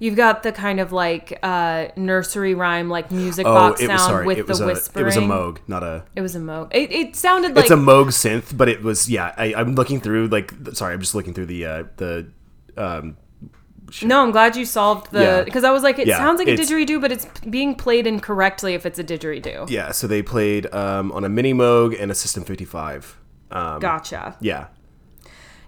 you've 0.01 0.15
got 0.15 0.41
the 0.43 0.51
kind 0.51 0.79
of 0.79 0.91
like 0.91 1.37
uh, 1.43 1.87
nursery 1.95 2.55
rhyme 2.55 2.89
like 2.89 3.11
music 3.11 3.45
Oh, 3.45 3.53
box 3.53 3.79
sound 3.79 3.91
was 3.93 4.01
sorry. 4.01 4.25
with 4.25 4.47
the 4.47 4.63
a 4.63 4.65
whispering. 4.67 5.03
it 5.03 5.05
was 5.05 5.15
a 5.17 5.21
Moog, 5.21 5.59
not 5.67 5.83
a. 5.83 6.03
It 6.15 6.21
was 6.21 6.35
a 6.35 6.39
Moog. 6.39 6.69
It, 6.73 6.91
it 6.91 7.15
sounded 7.15 7.55
like 7.55 7.65
It's 7.65 7.71
a 7.71 7.75
Moog 7.75 8.07
synth, 8.07 8.57
but 8.57 8.67
it 8.67 8.81
was 8.81 9.09
yeah. 9.09 9.33
I, 9.37 9.53
I'm 9.53 9.75
looking 9.75 9.99
through 10.01 10.27
like 10.27 10.53
sorry, 10.73 10.93
I'm 10.95 10.99
just 11.01 11.13
looking 11.15 11.33
through 11.33 11.45
the 11.45 11.65
uh, 11.65 11.83
the 11.97 12.27
um, 12.77 13.15
no. 14.03 14.21
I'm 14.23 14.31
glad 14.31 14.55
you 14.55 14.65
solved 14.65 15.11
the 15.11 15.21
Yeah. 15.21 15.43
because 15.43 15.63
I 15.63 15.71
was 15.71 15.83
like, 15.83 15.99
it 15.99 16.07
Yeah, 16.07 16.17
sounds 16.17 16.39
like 16.39 16.47
a 16.47 16.51
it's- 16.53 16.69
didgeridoo, 16.71 16.99
but 17.01 17.11
it's 17.11 17.25
being 17.49 17.75
played 17.75 18.07
incorrectly 18.07 18.73
if 18.73 18.85
it's 18.85 18.97
a 18.99 19.03
didgeridoo. 19.03 19.69
yeah. 19.69 19.91
So 19.91 20.07
they 20.07 20.21
played 20.21 20.73
um, 20.73 21.11
on 21.11 21.23
a 21.25 21.29
mini 21.29 21.53
Moog 21.53 22.01
and 22.01 22.09
a 22.09 22.15
System 22.15 22.43
55. 22.43 23.17
Um, 23.51 23.79
Gotcha. 23.81 24.37
yeah, 24.39 24.67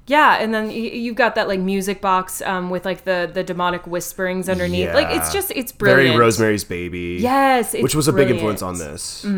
Yeah, 0.06 0.36
and 0.36 0.54
then 0.54 0.70
you've 0.70 1.16
got 1.16 1.36
that 1.36 1.48
like 1.48 1.60
music 1.62 2.02
box 2.02 2.42
um, 2.42 2.70
with 2.70 2.84
like 2.84 3.06
the 3.06 3.30
the 3.34 3.44
demonic 3.44 3.84
whisperings 3.88 4.50
underneath. 4.50 4.94
Like 4.94 5.08
it's 5.16 5.32
just 5.32 5.52
it's 5.56 5.72
brilliant. 5.72 6.10
very 6.10 6.20
Rosemary's 6.20 6.66
Baby. 6.66 7.18
Yes, 7.22 7.74
it's 7.74 7.82
which 7.84 7.96
was 7.96 8.08
a 8.10 8.14
big 8.14 8.30
influence 8.30 8.62
on 8.62 8.78
this. 8.80 9.24
which 9.24 9.30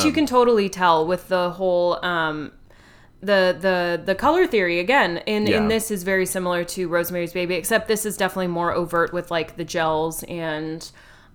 Um, 0.00 0.06
you 0.06 0.12
can 0.12 0.26
totally 0.26 0.68
tell 0.68 1.04
with 1.06 1.26
the 1.28 1.50
whole 1.50 2.04
um, 2.04 2.52
the 3.20 3.56
the 3.58 4.00
the 4.04 4.14
color 4.14 4.46
theory 4.46 4.78
again. 4.78 5.18
In 5.26 5.46
Yeah. 5.48 5.56
in 5.56 5.68
this 5.68 5.90
is 5.90 6.04
very 6.04 6.26
similar 6.26 6.62
to 6.64 6.86
Rosemary's 6.86 7.32
Baby, 7.32 7.54
except 7.56 7.88
this 7.88 8.06
is 8.06 8.16
definitely 8.16 8.48
more 8.48 8.72
overt 8.72 9.12
with 9.12 9.32
like 9.32 9.56
the 9.56 9.64
gels 9.64 10.22
and 10.24 10.88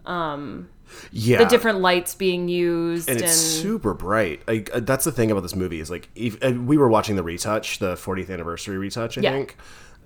um, 0.05 0.69
Yeah, 1.11 1.39
the 1.39 1.45
different 1.45 1.79
lights 1.79 2.15
being 2.15 2.47
used 2.47 3.09
and 3.09 3.17
and, 3.17 3.25
it's 3.25 3.37
super 3.37 3.93
bright. 3.93 4.41
Like 4.47 4.69
uh, 4.73 4.79
that's 4.81 5.05
the 5.05 5.11
thing 5.11 5.31
about 5.31 5.41
this 5.41 5.55
movie 5.55 5.79
is 5.79 5.89
like 5.89 6.09
if, 6.15 6.41
uh, 6.43 6.51
we 6.51 6.77
were 6.77 6.89
watching 6.89 7.15
the 7.15 7.23
retouch, 7.23 7.79
the 7.79 7.95
40th 7.95 8.29
anniversary 8.29 8.77
retouch, 8.77 9.17
I 9.17 9.21
Yeah. 9.21 9.31
think, 9.31 9.57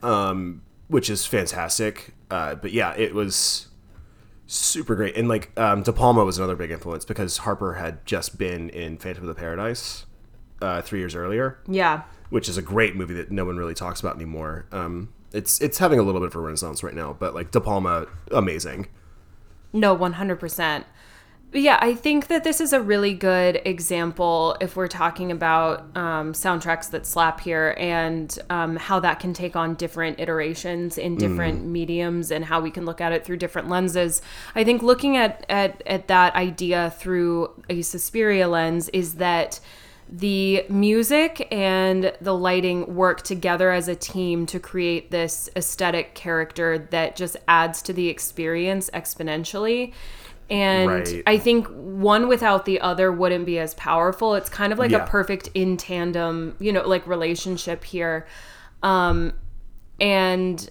um, 0.01 0.61
which 0.88 1.09
is 1.09 1.25
fantastic. 1.25 2.13
Uh, 2.29 2.55
but 2.55 2.71
yeah, 2.71 2.93
it 2.95 3.13
was 3.13 3.67
super 4.47 4.95
great, 4.95 5.15
and 5.15 5.27
like 5.27 5.57
um, 5.59 5.84
De 5.84 5.93
Palma 5.93 6.23
was 6.23 6.38
another 6.38 6.55
big 6.55 6.71
influence 6.71 7.05
because 7.05 7.38
Harper 7.38 7.75
had 7.75 8.05
just 8.05 8.38
been 8.38 8.69
in 8.69 8.97
Phantom 8.97 9.23
of 9.23 9.27
the 9.27 9.39
Paradise 9.39 10.05
uh, 10.61 10.81
three 10.81 10.99
years 10.99 11.15
earlier, 11.15 11.59
yeah 11.67 12.03
which 12.29 12.49
is 12.49 12.57
a 12.57 12.61
great 12.63 12.95
movie 12.95 13.13
that 13.13 13.29
no 13.31 13.45
one 13.45 13.57
really 13.57 13.75
talks 13.75 13.99
about 13.99 14.15
anymore. 14.15 14.65
Um, 14.71 15.13
it's 15.34 15.61
it's 15.61 15.77
having 15.77 15.99
a 15.99 16.03
little 16.03 16.19
bit 16.19 16.27
of 16.27 16.36
a 16.36 16.39
renaissance 16.39 16.84
right 16.84 16.93
now, 16.95 17.15
but 17.17 17.36
like 17.36 17.51
De 17.51 17.61
Palma, 17.61 18.07
amazing. 18.31 18.88
No, 19.74 19.97
100%. 19.97 20.86
But 21.53 21.61
yeah, 21.61 21.78
I 21.80 21.93
think 21.93 22.28
that 22.28 22.43
this 22.43 22.59
is 22.59 22.74
a 22.74 22.82
really 22.82 23.13
good 23.13 23.61
example 23.63 24.57
if 24.59 24.76
we're 24.76 24.88
talking 24.88 25.32
about 25.32 25.82
um, 25.95 26.34
soundtracks 26.34 26.89
that 26.89 27.05
slap 27.05 27.41
here 27.41 27.76
and 27.78 28.36
um, 28.49 28.76
how 28.76 28.99
that 29.01 29.19
can 29.19 29.34
take 29.34 29.55
on 29.55 29.76
different 29.76 30.19
iterations 30.19 30.97
in 30.97 31.15
different 31.15 31.63
mediums 31.63 32.32
and 32.32 32.43
how 32.43 32.59
we 32.59 32.71
can 32.71 32.86
look 32.86 32.99
at 33.01 33.11
it 33.11 33.24
through 33.24 33.38
different 33.38 33.69
lenses. 33.69 34.24
I 34.55 34.63
think 34.63 34.82
looking 34.82 35.15
at, 35.15 35.45
at, 35.47 35.84
at 35.86 36.07
that 36.07 36.34
idea 36.34 36.89
through 36.97 37.51
a 37.69 37.84
Suspiria 37.84 38.47
lens 38.47 38.89
is 38.89 39.15
that 39.15 39.59
the 40.16 40.64
music 40.70 41.47
and 41.51 42.14
the 42.22 42.36
lighting 42.36 42.95
work 42.95 43.24
together 43.24 43.72
as 43.72 43.88
a 43.88 43.95
team 43.95 44.45
to 44.45 44.59
create 44.59 45.09
this 45.09 45.49
aesthetic 45.55 46.14
character 46.14 46.78
that 46.91 47.16
just 47.16 47.36
adds 47.47 47.82
to 47.82 47.93
the 47.93 48.09
experience 48.09 48.91
exponentially. 48.93 49.91
And 50.51 50.89
Right. 50.91 51.24
I 51.26 51.39
think 51.39 51.68
one 51.70 52.28
without 52.28 52.66
the 52.66 52.80
other 52.80 53.11
wouldn't 53.11 53.47
be 53.47 53.57
as 53.57 53.74
powerful. 53.74 54.36
It's 54.36 54.49
kind 54.49 54.72
of 54.72 54.78
like 54.78 54.91
Yeah. 54.91 55.03
a 55.03 55.07
perfect 55.07 55.49
in 55.55 55.78
tandem, 55.78 56.55
you 56.59 56.72
know, 56.72 56.88
like 56.88 57.07
relationship 57.07 57.84
here. 57.84 58.28
Um, 58.84 59.34
and 59.99 60.70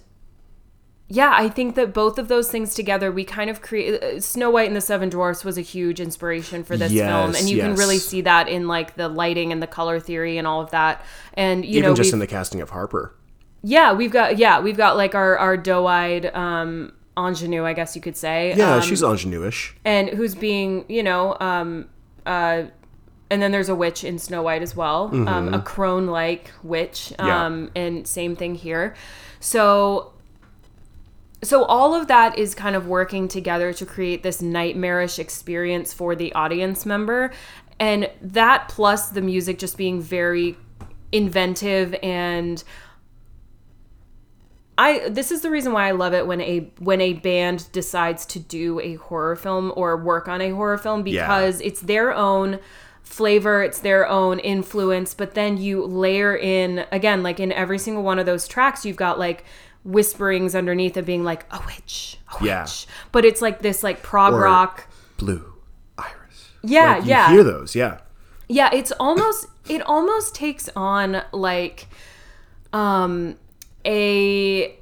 yeah, 1.15 1.31
I 1.35 1.47
think 1.47 1.75
that 1.75 1.93
both 1.93 2.17
of 2.17 2.27
those 2.27 2.49
things 2.49 2.73
together, 2.73 3.11
we 3.11 3.23
kind 3.23 3.49
of 3.51 3.61
create. 3.61 4.01
uh, 4.01 4.19
Snow 4.19 4.49
White 4.49 4.65
and 4.67 4.75
the 4.75 4.81
Seven 4.81 5.09
Dwarfs 5.09 5.45
was 5.45 5.59
a 5.59 5.61
huge 5.61 5.99
inspiration 5.99 6.63
for 6.63 6.75
this 6.75 6.91
film, 6.91 7.35
and 7.35 7.47
you 7.47 7.57
can 7.61 7.75
really 7.75 7.97
see 7.99 8.21
that 8.21 8.47
in 8.47 8.67
like 8.67 8.95
the 8.95 9.07
lighting 9.09 9.51
and 9.51 9.61
the 9.61 9.67
color 9.67 9.99
theory 9.99 10.39
and 10.39 10.47
all 10.47 10.59
of 10.61 10.71
that. 10.71 11.05
And 11.35 11.63
you 11.65 11.77
Even 11.79 11.91
know, 11.91 11.95
just 11.95 12.13
in 12.13 12.19
the 12.19 12.25
casting 12.27 12.61
of 12.61 12.71
Harper. 12.71 13.13
yeah, 13.61 13.93
we've 13.93 14.11
got 14.11 14.37
yeah, 14.39 14.59
we've 14.59 14.77
got 14.77 14.97
like 14.97 15.13
our 15.13 15.37
our 15.37 15.55
doe-eyed 15.55 16.33
um, 16.35 16.93
ingenue, 17.15 17.63
I 17.63 17.73
guess 17.73 17.95
you 17.95 18.01
could 18.01 18.17
say. 18.17 18.55
Yeah, 18.55 18.75
um, 18.77 18.81
she's 18.81 19.03
ingenue-ish. 19.03 19.75
and 19.85 20.09
who's 20.09 20.33
being 20.33 20.83
you 20.89 21.03
know 21.03 21.37
um 21.39 21.87
uh 22.25 22.63
and 23.29 23.41
then 23.41 23.51
there's 23.51 23.69
a 23.69 23.75
witch 23.75 24.03
in 24.03 24.17
snow 24.17 24.41
white 24.41 24.61
as 24.63 24.75
well 24.75 25.09
um 25.27 25.53
a 25.53 25.61
crone 25.61 26.07
like 26.07 26.49
witch 26.63 27.13
Mm-hmm. 27.19 27.27
Yeah. 27.27 27.45
um 27.45 27.71
and 27.75 28.07
same 28.07 28.35
thing 28.35 28.55
here 28.55 28.95
so 29.39 30.12
so 31.43 31.63
all 31.65 31.93
of 31.93 32.07
that 32.07 32.37
is 32.37 32.55
kind 32.55 32.75
of 32.75 32.87
working 32.87 33.27
together 33.27 33.73
to 33.73 33.85
create 33.85 34.23
this 34.23 34.41
nightmarish 34.41 35.19
experience 35.19 35.93
for 35.93 36.15
the 36.15 36.33
audience 36.33 36.85
member 36.85 37.31
and 37.79 38.09
that 38.21 38.69
plus 38.69 39.09
the 39.09 39.21
music 39.21 39.59
just 39.59 39.77
being 39.77 40.01
very 40.01 40.57
inventive 41.11 41.95
and 42.01 42.63
I 44.77 45.07
this 45.09 45.31
is 45.31 45.41
the 45.41 45.51
reason 45.51 45.71
why 45.71 45.87
I 45.87 45.91
love 45.91 46.13
it 46.13 46.25
when 46.25 46.41
a 46.41 46.71
when 46.79 46.99
a 46.99 47.13
band 47.13 47.71
decides 47.71 48.25
to 48.27 48.39
do 48.39 48.79
a 48.79 48.95
horror 48.95 49.35
film 49.35 49.71
or 49.75 49.95
work 49.97 50.27
on 50.27 50.41
a 50.41 50.49
horror 50.49 50.77
film 50.77 51.05
Yeah. 51.05 51.27
because 51.27 51.61
it's 51.61 51.81
their 51.81 52.11
own 52.13 52.59
flavor, 53.03 53.61
it's 53.61 53.79
their 53.79 54.07
own 54.07 54.39
influence, 54.39 55.13
but 55.13 55.35
then 55.35 55.57
you 55.57 55.85
layer 55.85 56.35
in 56.35 56.85
again 56.91 57.21
like 57.21 57.39
in 57.39 57.51
every 57.51 57.77
single 57.77 58.01
one 58.01 58.17
of 58.17 58.25
those 58.25 58.47
tracks 58.47 58.83
you've 58.85 58.97
got 58.97 59.19
like 59.19 59.45
whisperings 59.83 60.55
underneath 60.55 60.95
of 60.97 61.05
being 61.05 61.23
like 61.23 61.45
a 61.51 61.59
witch, 61.65 62.17
a 62.33 62.41
witch. 62.41 62.47
Yeah. 62.49 62.65
But 63.11 63.25
it's 63.25 63.41
like 63.41 63.61
this 63.61 63.83
like 63.83 64.01
prog 64.03 64.33
Or- 64.33 64.41
rock 64.41 64.87
Blue 65.17 65.53
Iris. 65.97 66.49
Yeah, 66.63 66.95
Like, 66.95 67.03
you 67.03 67.09
yeah. 67.09 67.29
hear 67.31 67.43
those, 67.43 67.75
yeah. 67.75 67.97
yeah 68.47 68.69
it's 68.73 68.91
almost 68.99 69.47
it 69.69 69.81
almost 69.83 70.35
takes 70.35 70.69
on 70.75 71.23
like 71.31 71.87
um 72.73 73.35
a 73.85 74.77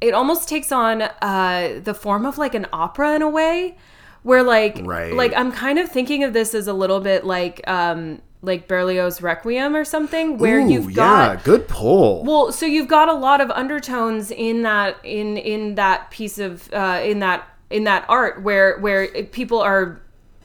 it 0.00 0.14
almost 0.14 0.48
takes 0.48 0.70
on 0.72 1.02
uh 1.02 1.80
the 1.82 1.94
form 1.94 2.26
of 2.26 2.38
like 2.38 2.54
an 2.54 2.66
opera 2.72 3.14
in 3.14 3.22
a 3.22 3.28
way 3.28 3.76
where 4.22 4.42
like 4.42 4.78
Right. 4.82 5.12
like 5.14 5.32
i'm 5.36 5.50
kind 5.52 5.78
of 5.78 5.88
thinking 5.90 6.24
of 6.24 6.32
this 6.32 6.54
as 6.54 6.66
a 6.68 6.72
little 6.72 7.00
bit 7.00 7.24
like 7.24 7.60
um 7.68 8.20
like 8.44 8.68
berlioz 8.68 9.20
requiem 9.22 9.74
or 9.74 9.84
something 9.84 10.38
where 10.38 10.60
Ooh, 10.60 10.70
you've 10.70 10.94
got 10.94 11.38
yeah, 11.38 11.42
good 11.44 11.66
pull. 11.68 12.22
well, 12.24 12.52
so 12.52 12.66
you've 12.66 12.88
got 12.88 13.08
a 13.08 13.14
lot 13.14 13.40
of 13.40 13.50
undertones 13.50 14.30
in 14.30 14.62
that 14.62 14.96
in 15.04 15.36
in 15.36 15.74
that 15.76 16.10
piece 16.10 16.38
of 16.38 16.72
uh, 16.72 17.00
in 17.02 17.18
that 17.20 17.48
in 17.70 17.84
that 17.84 18.04
art 18.08 18.42
where 18.42 18.78
where 18.78 19.08
people 19.24 19.60
are. 19.60 20.00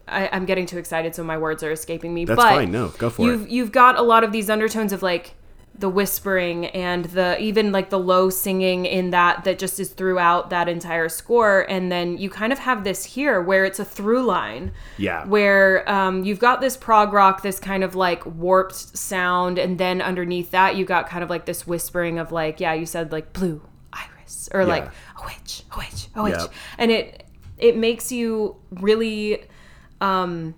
I, 0.08 0.28
I'm 0.32 0.46
getting 0.46 0.66
too 0.66 0.80
excited, 0.80 1.14
so 1.14 1.24
my 1.24 1.38
words 1.38 1.62
are 1.62 1.72
escaping 1.72 2.16
me. 2.16 2.26
That's 2.26 2.36
but 2.36 2.50
fine, 2.50 2.72
no, 2.72 2.88
go 2.98 3.12
for 3.12 3.22
it. 3.22 3.26
you've, 3.26 3.50
You've 3.50 3.72
got 3.72 3.96
a 3.96 4.02
lot 4.02 4.24
of 4.24 4.32
these 4.32 4.50
undertones 4.50 4.92
of 4.92 5.04
like 5.04 5.36
the 5.80 5.90
whispering 5.90 6.66
and 6.68 7.06
the 7.06 7.40
even 7.40 7.72
like 7.72 7.90
the 7.90 8.00
low 8.00 8.30
singing 8.30 8.86
in 8.86 9.12
that 9.12 9.44
that 9.46 9.58
just 9.58 9.80
is 9.80 9.90
throughout 9.90 10.50
that 10.50 10.68
entire 10.68 11.08
score, 11.10 11.66
and 11.70 11.92
then 11.92 12.18
you 12.18 12.30
kind 12.30 12.52
of 12.52 12.60
have 12.60 12.84
this 12.84 13.06
here 13.06 13.42
where 13.42 13.64
it's 13.66 13.80
a 13.80 13.86
through 13.86 14.24
line 14.24 14.72
yeah. 14.98 15.26
where 15.26 15.90
um, 15.90 16.24
you've 16.26 16.40
got 16.40 16.60
this 16.60 16.76
prog 16.76 17.14
rock, 17.14 17.42
this 17.42 17.60
kind 17.60 17.84
of 17.84 17.96
like 17.96 18.26
warped 18.26 18.76
sound, 18.98 19.58
and 19.58 19.78
then 19.78 20.02
underneath 20.02 20.52
that 20.52 20.76
you 20.76 20.84
got 20.86 21.08
kind 21.08 21.24
of 21.24 21.30
like 21.30 21.46
this 21.46 21.66
whispering 21.66 22.20
of 22.20 22.32
like, 22.32 22.60
yeah, 22.60 22.74
you 22.74 22.86
said 22.86 23.12
like 23.12 23.32
blue 23.32 23.62
iris 23.94 24.50
or 24.54 24.66
like 24.66 24.86
a 24.86 25.26
witch, 25.26 25.64
a 25.74 25.78
witch, 25.78 26.08
a 26.16 26.24
witch, 26.24 26.34
Yep. 26.38 26.54
and 26.78 26.92
it 26.92 27.26
it 27.58 27.78
makes 27.78 28.12
you 28.12 28.58
really 28.72 29.44
um 30.02 30.56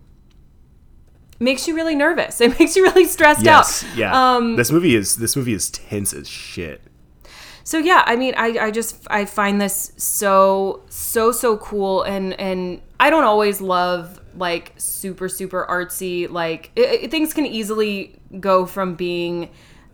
makes 1.42 1.68
you 1.68 1.76
really 1.76 1.96
nervous. 1.96 2.40
It 2.46 2.58
makes 2.60 2.76
you 2.76 2.84
really 2.84 3.06
stressed 3.06 3.44
yes, 3.44 3.84
out. 3.84 3.98
yeah. 3.98 4.12
Um, 4.36 4.56
this 4.56 4.72
movie 4.72 4.96
is 4.96 5.16
this 5.18 5.36
movie 5.36 5.54
is 5.54 5.70
tense 5.70 6.14
as 6.14 6.28
shit. 6.30 6.82
so 7.64 7.78
yeah 7.78 8.04
i 8.08 8.16
mean 8.16 8.34
i 8.38 8.48
i 8.68 8.72
just 8.72 9.06
i 9.10 9.24
find 9.24 9.62
this 9.62 9.92
so 9.96 10.82
so 10.90 11.32
so 11.32 11.58
cool 11.58 12.02
and 12.04 12.34
and 12.40 12.82
i 13.00 13.10
don't 13.12 13.24
always 13.24 13.62
love 13.62 14.20
like 14.36 14.74
super 14.78 15.30
super 15.30 15.66
artsy 15.70 16.28
like 16.30 16.72
i 16.76 17.02
i- 17.04 17.08
things 17.08 17.34
can 17.34 17.46
easily 17.46 18.16
go 18.40 18.66
from 18.66 18.96
being 18.96 19.50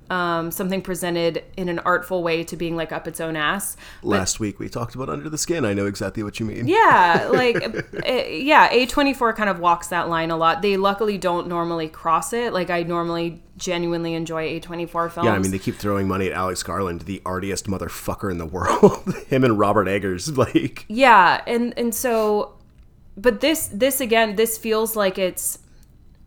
um, 0.10 0.51
something 0.51 0.82
presented 0.82 1.43
in 1.58 1.70
an 1.70 1.80
artful 1.80 2.24
way 2.24 2.43
to 2.43 2.55
being 2.55 2.76
like 2.76 2.91
up 2.91 3.08
its 3.08 3.20
own 3.20 3.36
ass 3.36 3.76
Last 4.03 4.39
week 4.39 4.60
we 4.60 4.70
talked 4.70 4.95
about 4.95 5.10
Under 5.10 5.30
the 5.30 5.38
Skin. 5.38 5.66
I 5.66 5.74
know 5.74 5.86
exactly 5.86 6.24
what 6.24 6.39
you 6.39 6.45
mean. 6.45 6.68
yeah 6.68 7.28
like 7.34 7.55
uh, 7.64 7.82
yeah 8.30 8.70
a24 8.72 9.36
kind 9.36 9.49
of 9.49 9.60
walks 9.60 9.88
that 9.88 10.08
line 10.10 10.32
a 10.32 10.38
lot 10.38 10.62
they 10.62 10.78
luckily 10.78 11.18
don't 11.18 11.47
normally 11.47 11.89
cross 11.89 12.34
it 12.34 12.53
like 12.53 12.70
i 12.70 12.84
normally 12.84 13.41
genuinely 13.58 14.14
enjoy 14.14 14.60
a24 14.60 15.12
films 15.12 15.26
Yeah, 15.26 15.34
I 15.34 15.39
mean 15.39 15.51
they 15.51 15.60
keep 15.60 15.76
throwing 15.76 16.08
money 16.08 16.28
at 16.28 16.34
Alex 16.34 16.62
Garland, 16.64 17.01
the 17.01 17.22
artiest 17.26 17.64
motherfucker 17.68 18.30
in 18.30 18.38
the 18.38 18.45
world. 18.58 19.14
Him 19.30 19.43
and 19.43 19.58
Robert 19.58 19.88
Eggers, 19.88 20.38
like 20.45 20.86
yeah 20.88 21.41
and 21.47 21.74
and 21.78 21.93
so 21.95 22.53
but 23.18 23.41
this 23.41 23.68
this 23.74 23.99
again 23.99 24.36
this 24.36 24.58
feels 24.60 24.95
like 24.95 25.18
it's 25.18 25.58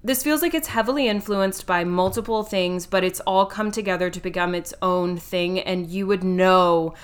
this 0.03 0.22
feels 0.22 0.42
like 0.42 0.55
it's 0.55 0.68
heavily 0.68 1.09
influenced 1.09 1.66
by 1.66 1.84
multiple 1.84 2.42
things 2.42 2.86
but 2.86 3.05
it's 3.05 3.20
all 3.20 3.46
come 3.46 3.70
together 3.70 4.11
to 4.11 4.20
become 4.20 4.55
its 4.55 4.72
own 4.82 5.16
thing 5.16 5.59
and 5.61 5.88
you 5.88 6.07
would 6.07 6.24
know 6.24 6.94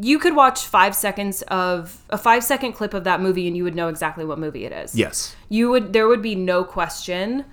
you 0.00 0.18
could 0.18 0.36
watch 0.36 0.64
five 0.64 0.94
seconds 0.94 1.42
of 1.48 2.04
a 2.10 2.18
five 2.18 2.44
second 2.44 2.72
clip 2.72 2.94
of 2.94 3.04
that 3.04 3.20
movie 3.20 3.46
and 3.46 3.56
you 3.56 3.64
would 3.64 3.74
know 3.74 3.88
exactly 3.88 4.24
what 4.24 4.38
movie 4.38 4.64
it 4.64 4.72
is 4.72 4.94
yes, 4.94 5.34
you 5.48 5.70
would 5.70 5.92
there 5.92 6.08
would 6.08 6.22
be 6.22 6.34
no 6.34 6.64
question 6.64 7.44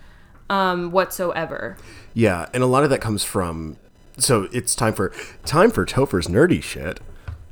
um 0.49 0.91
whatsoever 0.91 1.75
yeah, 2.15 2.47
and 2.53 2.63
a 2.63 2.65
lot 2.65 2.83
of 2.85 2.89
that 2.89 3.01
comes 3.01 3.23
from. 3.23 3.75
So 4.17 4.47
it's 4.53 4.73
time 4.73 4.93
for 4.93 5.11
time 5.45 5.69
for 5.69 5.85
Topher's 5.85 6.27
nerdy 6.27 6.63
shit. 6.63 7.01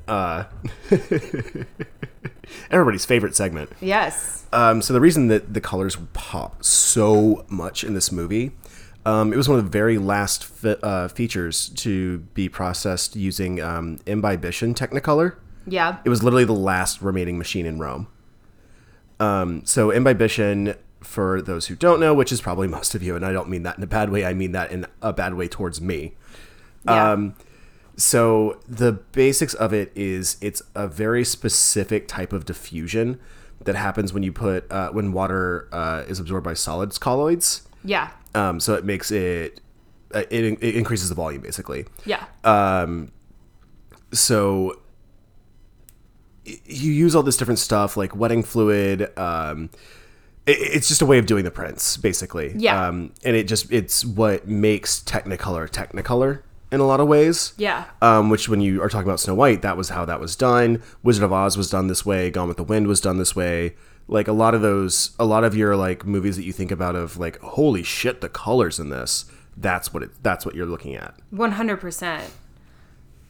Uh, 0.07 0.45
everybody's 2.72 3.06
favorite 3.06 3.36
segment. 3.36 3.70
yes 3.82 4.46
Um, 4.54 4.82
so 4.82 4.94
the 4.94 5.02
reason 5.02 5.28
that 5.30 5.54
the 5.54 5.62
colors 5.62 5.98
pop 6.14 6.64
so 6.64 7.46
much 7.50 7.84
in 7.84 7.94
this 7.94 8.12
movie, 8.12 8.52
um, 9.06 9.34
it 9.34 9.38
was 9.38 9.50
one 9.50 9.58
of 9.58 9.66
the 9.66 9.70
very 9.72 9.98
last 9.98 10.46
fe- 10.46 10.78
uh, 10.84 11.08
features 11.08 11.70
to 11.70 12.20
be 12.34 12.48
processed 12.50 13.16
using 13.16 13.62
um, 13.62 14.00
imbibition 14.06 14.74
Technicolor. 14.74 15.36
yeah 15.68 15.98
It 16.06 16.10
was 16.10 16.24
literally 16.24 16.46
the 16.46 16.54
last 16.54 17.02
remaining 17.02 17.38
machine 17.38 17.66
in 17.66 17.80
Rome. 17.80 18.08
Um, 19.20 19.66
so 19.66 19.91
imbibition, 19.91 20.76
for 21.02 21.41
those 21.41 21.68
who 21.68 21.76
don't 21.76 22.00
know, 22.00 22.14
which 22.14 22.32
is 22.32 22.41
probably 22.41 22.68
most 22.68 22.96
of 22.96 23.04
you, 23.04 23.16
and 23.16 23.26
I 23.26 23.32
don't 23.32 23.50
mean 23.50 23.64
that 23.64 23.78
in 23.78 23.84
a 23.84 23.88
bad 23.88 24.10
way. 24.10 24.26
I 24.26 24.34
mean 24.34 24.52
that 24.54 24.72
in 24.72 24.86
a 25.02 25.14
bad 25.14 25.34
way 25.36 25.48
towards 25.48 25.80
me. 25.82 26.14
yeah 26.86 27.12
Um, 27.14 27.36
so 27.96 28.60
the 28.68 28.91
basics 28.91 29.54
of 29.54 29.74
it 29.74 29.91
is 29.96 30.38
it's 30.41 30.62
a 30.76 30.88
very 30.88 31.24
specific 31.24 32.08
type 32.08 32.34
of 32.34 32.46
diffusion 32.46 33.20
that 33.66 33.76
happens 33.76 34.12
when 34.14 34.24
you 34.24 34.32
put 34.32 34.70
uh, 34.72 34.89
when 34.91 35.14
water 35.14 35.70
uh, 35.72 36.04
is 36.08 36.20
absorbed 36.20 36.44
by 36.44 36.54
solids 36.54 36.98
colloids. 36.98 37.68
Yeah. 37.84 38.12
Um, 38.36 38.60
so 38.60 38.74
it 38.74 38.84
makes 38.84 39.12
it, 39.12 39.62
uh, 40.14 40.24
it 40.30 40.58
it 40.62 40.76
increases 40.76 41.10
the 41.10 41.16
volume 41.16 41.41
basically. 41.41 41.86
Yeah. 42.06 42.26
Um, 42.44 43.12
so 44.12 44.80
you 46.46 46.91
use 46.91 47.16
all 47.16 47.24
this 47.24 47.38
different 47.38 47.60
stuff 47.60 47.96
like 47.96 48.14
wetting 48.16 48.44
fluid 48.44 49.18
um 49.18 49.70
it, 50.46 50.58
it's 50.60 50.89
just 50.89 51.02
a 51.02 51.06
way 51.06 51.18
of 51.18 51.26
doing 51.26 51.46
the 51.46 51.52
prints 51.52 51.96
basically 51.96 52.52
Yeah. 52.58 52.88
um 52.89 53.14
and 53.24 53.36
it 53.38 53.48
just 53.48 53.72
it's 53.72 54.04
what 54.04 54.46
makes 54.46 55.00
technicolor 55.02 55.70
technicolor 55.70 56.41
in 56.74 56.80
a 56.80 56.86
lot 56.86 56.99
of 56.99 57.07
ways 57.07 57.53
Yeah. 57.57 57.86
um 58.01 58.30
which 58.30 58.49
when 58.49 58.59
you 58.61 58.82
are 58.82 58.89
talking 58.89 59.07
about 59.07 59.19
snow 59.19 59.36
white 59.36 59.61
that 59.61 59.78
was 59.78 59.89
how 59.89 60.03
that 60.05 60.19
was 60.19 60.36
done 60.36 60.82
wizard 61.03 61.24
of 61.24 61.32
oz 61.32 61.55
was 61.57 61.69
done 61.69 61.88
this 61.88 62.05
way 62.05 62.30
gone 62.32 62.47
with 62.47 62.57
the 62.57 62.63
wind 62.63 62.88
was 62.88 62.99
done 62.99 63.17
this 63.17 63.36
way 63.36 63.76
like 64.07 64.28
a 64.28 64.34
lot 64.34 64.53
of 64.53 64.61
those 64.61 65.11
a 65.19 65.26
lot 65.26 65.43
of 65.43 65.55
your 65.55 65.76
like 65.76 66.05
movies 66.05 66.36
that 66.38 66.43
you 66.43 66.51
think 66.51 66.71
about 66.71 66.95
of 66.95 67.17
like 67.17 67.39
holy 67.39 67.84
shit 67.84 68.19
the 68.21 68.30
colors 68.30 68.80
in 68.80 68.89
this 68.89 69.26
that's 69.55 69.93
what 69.93 70.03
it 70.03 70.09
that's 70.24 70.45
what 70.45 70.55
you're 70.55 70.65
looking 70.65 70.95
at 70.95 71.13
One 71.30 71.51
hundred 71.51 71.78
percent. 71.80 72.26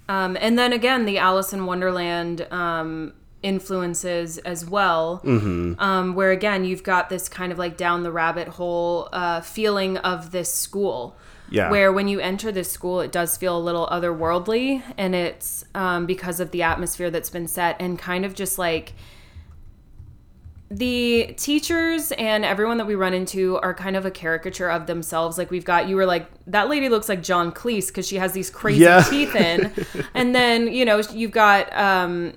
Um, 0.10 0.38
and 0.40 0.60
then 0.60 0.74
again, 0.74 1.06
the 1.06 1.18
Alice 1.18 1.54
in 1.54 1.66
Wonderland 1.66 2.46
um, 2.52 3.14
influences 3.42 4.38
as 4.40 4.66
well, 4.66 5.22
Mm-hmm. 5.24 5.80
um, 5.80 6.14
where 6.16 6.32
again 6.32 6.66
you've 6.66 6.84
got 6.84 7.10
this 7.10 7.30
kind 7.30 7.52
of 7.52 7.58
like 7.58 7.78
down 7.78 8.04
the 8.04 8.12
rabbit 8.12 8.48
hole 8.50 9.08
uh, 9.14 9.42
feeling 9.42 9.98
of 10.00 10.32
this 10.32 10.54
school. 10.54 11.16
Yeah. 11.54 11.70
Where 11.70 11.94
when 11.94 12.08
you 12.08 12.20
enter 12.20 12.52
this 12.52 12.72
school, 12.72 13.00
it 13.02 13.12
does 13.12 13.38
feel 13.38 13.56
a 13.56 13.62
little 13.62 13.86
otherworldly, 13.88 14.82
and 14.98 15.14
it's 15.14 15.64
um, 15.76 16.08
because 16.08 16.40
of 16.40 16.50
the 16.52 16.64
atmosphere 16.64 17.12
that's 17.12 17.30
been 17.30 17.48
set, 17.48 17.76
and 17.80 17.98
kind 18.00 18.26
of 18.26 18.34
just 18.34 18.58
like 18.58 18.94
the 20.72 21.36
teachers 21.38 22.12
and 22.14 22.44
everyone 22.44 22.78
that 22.78 22.88
we 22.88 22.96
run 22.96 23.14
into 23.14 23.58
are 23.58 23.76
kind 23.76 23.96
of 23.96 24.06
a 24.06 24.12
caricature 24.12 24.70
of 24.72 24.88
themselves. 24.88 25.38
Like 25.38 25.52
we've 25.52 25.66
got 25.66 25.88
you 25.88 25.96
were 25.96 26.06
like 26.08 26.28
that 26.48 26.70
lady 26.70 26.90
looks 26.90 27.08
like 27.08 27.22
John 27.22 27.52
Cleese 27.52 27.88
because 27.88 28.08
she 28.08 28.16
has 28.16 28.32
these 28.34 28.50
crazy 28.50 28.82
Yeah. 28.82 29.04
teeth 29.04 29.36
in, 29.36 29.72
and 30.16 30.34
then 30.34 30.74
you 30.74 30.86
know 30.86 31.02
you've 31.12 31.32
got 31.32 31.72
um, 31.78 32.34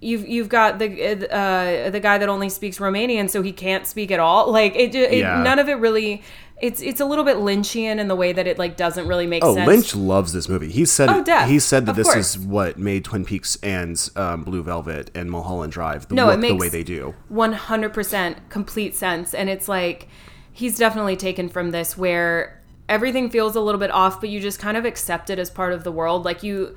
you've 0.00 0.28
you've 0.28 0.50
got 0.50 0.78
the 0.78 0.86
uh, 1.34 1.88
the 1.90 2.00
guy 2.00 2.18
that 2.18 2.28
only 2.28 2.50
speaks 2.50 2.78
Romanian, 2.78 3.30
so 3.30 3.40
he 3.40 3.52
can't 3.52 3.86
speak 3.86 4.10
at 4.10 4.20
all. 4.20 4.52
Like 4.52 4.76
it, 4.76 4.94
it 4.94 5.14
Yeah. 5.14 5.42
none 5.42 5.58
of 5.58 5.68
it 5.70 5.74
really. 5.78 6.22
It's 6.60 6.80
it's 6.80 7.00
a 7.00 7.04
little 7.04 7.24
bit 7.24 7.38
Lynchian 7.38 7.98
in 7.98 8.08
the 8.08 8.14
way 8.14 8.32
that 8.32 8.46
it 8.46 8.58
like 8.58 8.76
doesn't 8.76 9.08
really 9.08 9.26
make 9.26 9.42
Oh, 9.44 9.54
sense. 9.54 9.66
Lynch 9.66 9.94
loves 9.96 10.32
this 10.32 10.48
movie. 10.48 10.70
He 10.70 10.84
said 10.84 11.08
Oh, 11.10 11.22
def. 11.22 11.48
he 11.48 11.58
said 11.58 11.84
that 11.86 11.90
Of 11.90 11.96
this 11.96 12.06
course. 12.06 12.36
is 12.36 12.38
what 12.38 12.78
made 12.78 13.04
Twin 13.04 13.24
Peaks 13.24 13.56
and 13.62 14.08
um, 14.16 14.44
Blue 14.44 14.62
Velvet 14.62 15.10
and 15.14 15.30
Mulholland 15.30 15.72
Drive 15.72 16.08
the 16.08 16.14
No, 16.14 16.30
it 16.30 16.38
look 16.38 16.48
the 16.50 16.54
way 16.56 16.68
they 16.68 16.84
do. 16.84 17.14
100% 17.30 18.36
complete 18.48 18.94
sense 18.94 19.34
and 19.34 19.50
it's 19.50 19.68
like 19.68 20.08
he's 20.52 20.78
definitely 20.78 21.16
taken 21.16 21.48
from 21.48 21.70
this 21.70 21.98
where 21.98 22.60
everything 22.88 23.30
feels 23.30 23.56
a 23.56 23.60
little 23.60 23.78
bit 23.80 23.90
off 23.90 24.20
but 24.20 24.28
you 24.30 24.40
just 24.40 24.58
kind 24.60 24.76
of 24.76 24.84
accept 24.84 25.30
it 25.30 25.38
as 25.38 25.50
part 25.50 25.72
of 25.72 25.82
the 25.84 25.90
world 25.92 26.24
like 26.24 26.42
you 26.42 26.74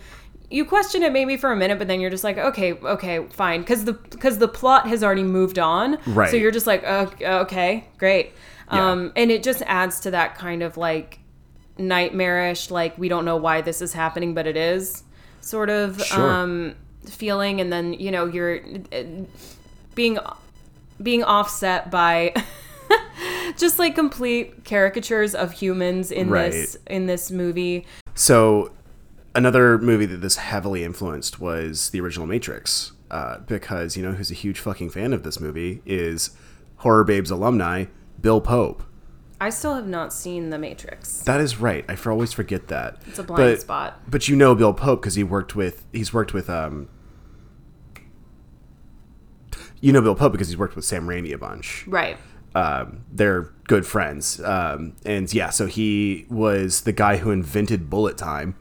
you 0.50 0.64
question 0.64 1.04
it 1.04 1.12
maybe 1.12 1.36
for 1.38 1.52
a 1.52 1.56
minute 1.56 1.78
but 1.78 1.88
then 1.88 2.00
you're 2.00 2.10
just 2.10 2.24
like 2.24 2.38
okay 2.38 2.74
okay 2.74 3.26
fine 3.28 3.60
because 3.62 3.84
the 3.86 3.94
because 3.94 4.38
the 4.38 4.48
plot 4.48 4.88
has 4.88 5.04
already 5.04 5.24
moved 5.24 5.60
on 5.60 5.98
Right. 6.08 6.32
so 6.32 6.38
you're 6.38 6.52
just 6.52 6.66
like 6.68 6.84
okay 6.86 7.86
great 7.98 8.32
Yeah. 8.72 8.92
um 8.92 9.14
and 9.16 9.32
it 9.32 9.44
just 9.44 9.62
adds 9.66 10.00
to 10.02 10.12
that 10.12 10.36
kind 10.36 10.62
of 10.64 10.76
like 10.78 11.20
nightmarish 11.78 12.70
like 12.72 12.98
we 12.98 13.08
don't 13.08 13.24
know 13.26 13.38
why 13.38 13.62
this 13.62 13.82
is 13.82 13.94
happening 13.94 14.34
but 14.34 14.48
it 14.48 14.58
is 14.58 15.04
sort 15.42 15.70
of 15.70 16.02
Sure. 16.04 16.30
um 16.32 16.76
feeling 17.06 17.62
and 17.62 17.72
then 17.72 17.94
you 17.94 18.12
know 18.12 18.26
you're 18.26 18.60
uh, 18.92 19.04
being 19.96 20.18
being 21.02 21.24
offset 21.24 21.90
by 21.92 22.34
just 23.58 23.80
like 23.80 23.96
complete 23.96 24.66
caricatures 24.66 25.34
of 25.36 25.52
humans 25.54 26.12
in 26.12 26.30
Right. 26.30 26.52
this 26.52 26.78
in 26.88 27.06
this 27.06 27.32
movie. 27.32 27.86
So 28.16 28.72
another 29.36 29.78
movie 29.78 30.06
that 30.08 30.18
this 30.18 30.38
heavily 30.38 30.84
influenced 30.84 31.40
was 31.40 31.92
the 31.92 32.02
original 32.02 32.26
Matrix, 32.28 32.92
uh, 33.12 33.38
because 33.40 33.96
you 33.96 34.04
know 34.04 34.12
who's 34.14 34.32
a 34.32 34.36
huge 34.36 34.60
fucking 34.60 34.90
fan 34.90 35.14
of 35.14 35.24
this 35.24 35.40
movie 35.40 35.82
is 35.86 36.32
Horror 36.78 37.04
Babes 37.04 37.32
alumni 37.32 37.86
Bill 38.22 38.42
Pope. 38.42 38.84
I 39.40 39.50
still 39.52 39.76
have 39.76 39.88
not 39.88 40.12
seen 40.14 40.50
The 40.50 40.58
Matrix. 40.58 41.20
That 41.20 41.40
is 41.40 41.58
right. 41.60 41.86
I 41.88 41.96
for 41.96 42.12
always 42.12 42.34
forget 42.34 42.70
that. 42.70 43.02
It's 43.06 43.20
a 43.20 43.24
blind 43.24 43.38
but, 43.40 43.62
spot. 43.62 44.02
But 44.10 44.28
you 44.28 44.36
know 44.36 44.56
Bill 44.56 44.74
Pope 44.74 45.02
because 45.02 45.14
he 45.16 45.24
worked 45.24 45.56
with 45.56 45.86
he's 45.94 46.12
worked 46.14 46.34
with 46.34 46.50
um. 46.50 46.90
You 49.80 49.92
know 49.94 50.02
Bill 50.02 50.16
Pope 50.16 50.32
because 50.32 50.48
he's 50.48 50.58
worked 50.58 50.76
with 50.76 50.86
Sam 50.86 51.08
Raimi 51.08 51.34
a 51.34 51.38
bunch. 51.38 51.86
Right. 51.88 52.18
um, 52.56 53.02
they're 53.12 53.52
good 53.68 53.86
friends. 53.86 54.42
Um, 54.42 54.96
and 55.06 55.32
yeah, 55.32 55.52
so 55.52 55.68
he 55.68 56.26
was 56.30 56.82
the 56.82 56.92
guy 56.94 57.18
who 57.18 57.30
invented 57.30 57.88
bullet 57.90 58.18
time. 58.18 58.56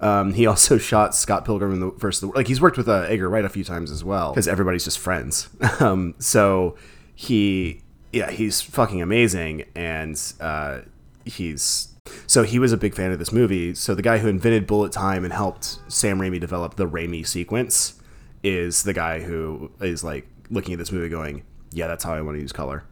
Um, 0.00 0.32
he 0.32 0.46
also 0.52 0.78
shot 0.78 1.14
Scott 1.14 1.44
Pilgrim 1.44 1.74
in 1.74 1.80
the 1.80 1.90
first. 1.98 2.22
Like 2.22 2.48
he's 2.48 2.60
worked 2.62 2.78
with 2.78 2.88
uh, 2.88 3.04
Edgar 3.08 3.28
Wright 3.28 3.44
a 3.44 3.50
few 3.50 3.64
times 3.64 3.90
as 3.90 4.02
well 4.02 4.32
because 4.32 4.48
everybody's 4.48 4.84
just 4.84 4.98
friends. 4.98 5.50
um, 5.80 6.14
so 6.18 6.74
he, 7.14 7.81
yeah, 8.12 8.30
he's 8.30 8.60
fucking 8.60 9.00
amazing, 9.02 9.64
and 9.74 10.20
uh, 10.40 10.80
he's 11.24 11.88
so 12.26 12.42
he 12.42 12.58
was 12.58 12.72
a 12.72 12.76
big 12.76 12.94
fan 12.94 13.12
of 13.12 13.18
this 13.18 13.32
movie. 13.32 13.74
So 13.74 13.94
the 13.94 14.02
guy 14.02 14.18
who 14.18 14.28
invented 14.28 14.66
bullet 14.66 14.92
time 14.92 15.24
and 15.24 15.32
helped 15.32 15.78
Sam 15.88 16.18
Raimi 16.18 16.40
develop 16.40 16.76
the 16.76 16.86
Raimi 16.88 17.26
sequence 17.26 18.00
is 18.42 18.82
the 18.82 18.92
guy 18.92 19.20
who 19.20 19.70
is 19.80 20.02
like 20.04 20.26
looking 20.50 20.72
at 20.74 20.78
this 20.78 20.92
movie 20.92 21.08
going, 21.08 21.42
"Yeah, 21.70 21.86
that's 21.86 22.04
how 22.04 22.12
I 22.14 22.20
want 22.22 22.36
to 22.36 22.42
use 22.42 22.52
color." 22.52 22.84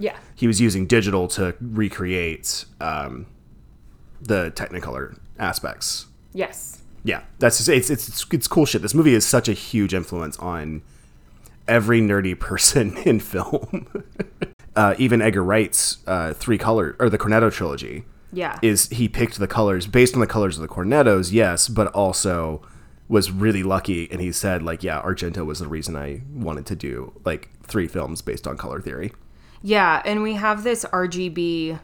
Yeah. 0.00 0.16
he 0.36 0.46
was 0.46 0.60
using 0.60 0.86
digital 0.86 1.26
to 1.28 1.56
recreate 1.60 2.64
um, 2.80 3.26
the 4.20 4.52
Technicolor 4.52 5.18
aspects. 5.40 6.06
Yes. 6.32 6.82
Yeah, 7.02 7.22
that's 7.40 7.56
just, 7.56 7.68
it's, 7.68 7.90
it's 7.90 8.24
it's 8.32 8.46
cool 8.46 8.64
shit. 8.64 8.82
This 8.82 8.94
movie 8.94 9.14
is 9.14 9.26
such 9.26 9.48
a 9.48 9.52
huge 9.52 9.94
influence 9.94 10.36
on 10.38 10.82
every 11.68 12.00
nerdy 12.00 12.38
person 12.38 12.96
in 13.04 13.20
film. 13.20 13.86
uh, 14.76 14.94
even 14.98 15.20
Edgar 15.22 15.44
Wright's 15.44 15.98
uh, 16.06 16.32
three 16.34 16.58
color 16.58 16.96
or 16.98 17.08
the 17.10 17.18
Cornetto 17.18 17.52
trilogy 17.52 18.04
Yeah. 18.32 18.58
is 18.62 18.88
he 18.88 19.08
picked 19.08 19.38
the 19.38 19.46
colors 19.48 19.86
based 19.86 20.14
on 20.14 20.20
the 20.20 20.26
colors 20.26 20.56
of 20.56 20.62
the 20.62 20.68
Cornettos, 20.68 21.32
yes, 21.32 21.68
but 21.68 21.88
also 21.88 22.62
was 23.08 23.30
really 23.30 23.62
lucky 23.62 24.06
and 24.10 24.20
he 24.20 24.30
said 24.30 24.62
like 24.62 24.82
yeah 24.82 25.00
Argento 25.00 25.46
was 25.46 25.60
the 25.60 25.66
reason 25.66 25.96
I 25.96 26.20
wanted 26.34 26.66
to 26.66 26.76
do 26.76 27.18
like 27.24 27.48
three 27.62 27.86
films 27.88 28.20
based 28.20 28.46
on 28.46 28.58
color 28.58 28.80
theory. 28.82 29.12
yeah, 29.62 30.02
and 30.04 30.22
we 30.22 30.34
have 30.34 30.62
this 30.62 30.84
RGB 30.84 31.78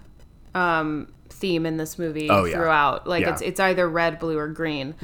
um 0.55 1.09
theme 1.35 1.67
in 1.67 1.77
this 1.77 1.99
movie 1.99 2.31
Oh, 2.31 2.45
yeah. 2.45 2.55
throughout. 2.57 3.07
Like 3.07 3.23
Yeah. 3.23 3.33
it's 3.33 3.43
it's 3.43 3.61
either 3.61 3.89
red, 3.89 4.19
blue 4.19 4.39
or 4.39 4.49
green. 4.49 4.95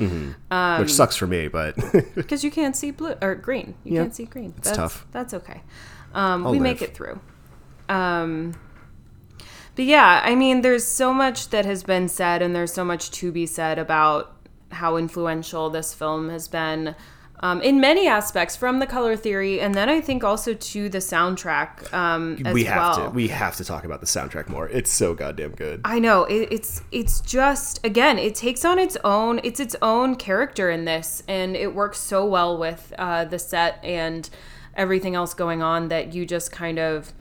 Um, 0.50 0.80
which 0.80 0.92
sucks 0.92 1.16
for 1.16 1.26
me, 1.26 1.48
but 1.48 1.74
because 2.14 2.42
you 2.44 2.50
can't 2.50 2.74
see 2.76 2.90
blue 2.90 3.14
or 3.20 3.34
green. 3.34 3.74
You 3.84 3.94
Yeah, 3.94 4.02
can't 4.02 4.14
see 4.14 4.24
green. 4.24 4.54
it's 4.56 4.68
that's, 4.68 4.76
tough. 4.78 5.06
That's 5.12 5.34
okay. 5.34 5.62
Um, 6.14 6.44
we 6.44 6.58
make 6.58 6.82
it 6.82 6.94
through. 6.94 7.20
Um, 7.88 8.54
but 9.76 9.84
yeah, 9.84 10.20
I 10.24 10.34
mean, 10.34 10.62
there's 10.62 10.84
so 10.84 11.12
much 11.12 11.50
that 11.50 11.64
has 11.64 11.82
been 11.82 12.08
said, 12.08 12.42
and 12.42 12.54
there's 12.54 12.72
so 12.72 12.84
much 12.84 13.10
to 13.12 13.30
be 13.32 13.46
said 13.46 13.78
about 13.78 14.36
how 14.72 14.96
influential 14.96 15.70
this 15.70 15.94
film 15.94 16.28
has 16.30 16.48
been. 16.48 16.94
Um, 17.42 17.62
in 17.62 17.80
many 17.80 18.06
aspects, 18.06 18.54
from 18.54 18.80
the 18.80 18.86
color 18.86 19.16
theory, 19.16 19.60
and 19.60 19.74
then 19.74 19.88
I 19.88 20.02
think 20.02 20.22
also 20.22 20.52
to 20.52 20.88
the 20.90 20.98
soundtrack 20.98 21.90
um, 21.92 22.36
as 22.44 22.52
we 22.52 22.64
have 22.64 22.98
well. 22.98 23.08
to 23.08 23.14
we 23.14 23.28
have 23.28 23.56
to 23.56 23.64
talk 23.64 23.84
about 23.84 24.00
the 24.00 24.06
soundtrack 24.06 24.50
more. 24.50 24.68
It's 24.68 24.92
so 24.92 25.14
goddamn 25.14 25.52
good. 25.52 25.80
I 25.84 26.00
know 26.00 26.24
it, 26.24 26.48
it's 26.50 26.82
it's 26.92 27.20
just 27.20 27.84
again 27.84 28.18
it 28.18 28.34
takes 28.34 28.62
on 28.64 28.78
its 28.78 28.98
own 29.04 29.40
it's 29.42 29.58
its 29.58 29.74
own 29.80 30.16
character 30.16 30.70
in 30.70 30.84
this 30.84 31.22
and 31.26 31.56
it 31.56 31.74
works 31.74 31.98
so 31.98 32.26
well 32.26 32.58
with 32.58 32.92
uh, 32.98 33.24
the 33.24 33.38
set 33.38 33.82
and 33.82 34.28
everything 34.74 35.14
else 35.14 35.32
going 35.32 35.62
on 35.62 35.88
that 35.88 36.12
you 36.12 36.26
just 36.26 36.52
kind 36.52 36.78
of 36.78 37.14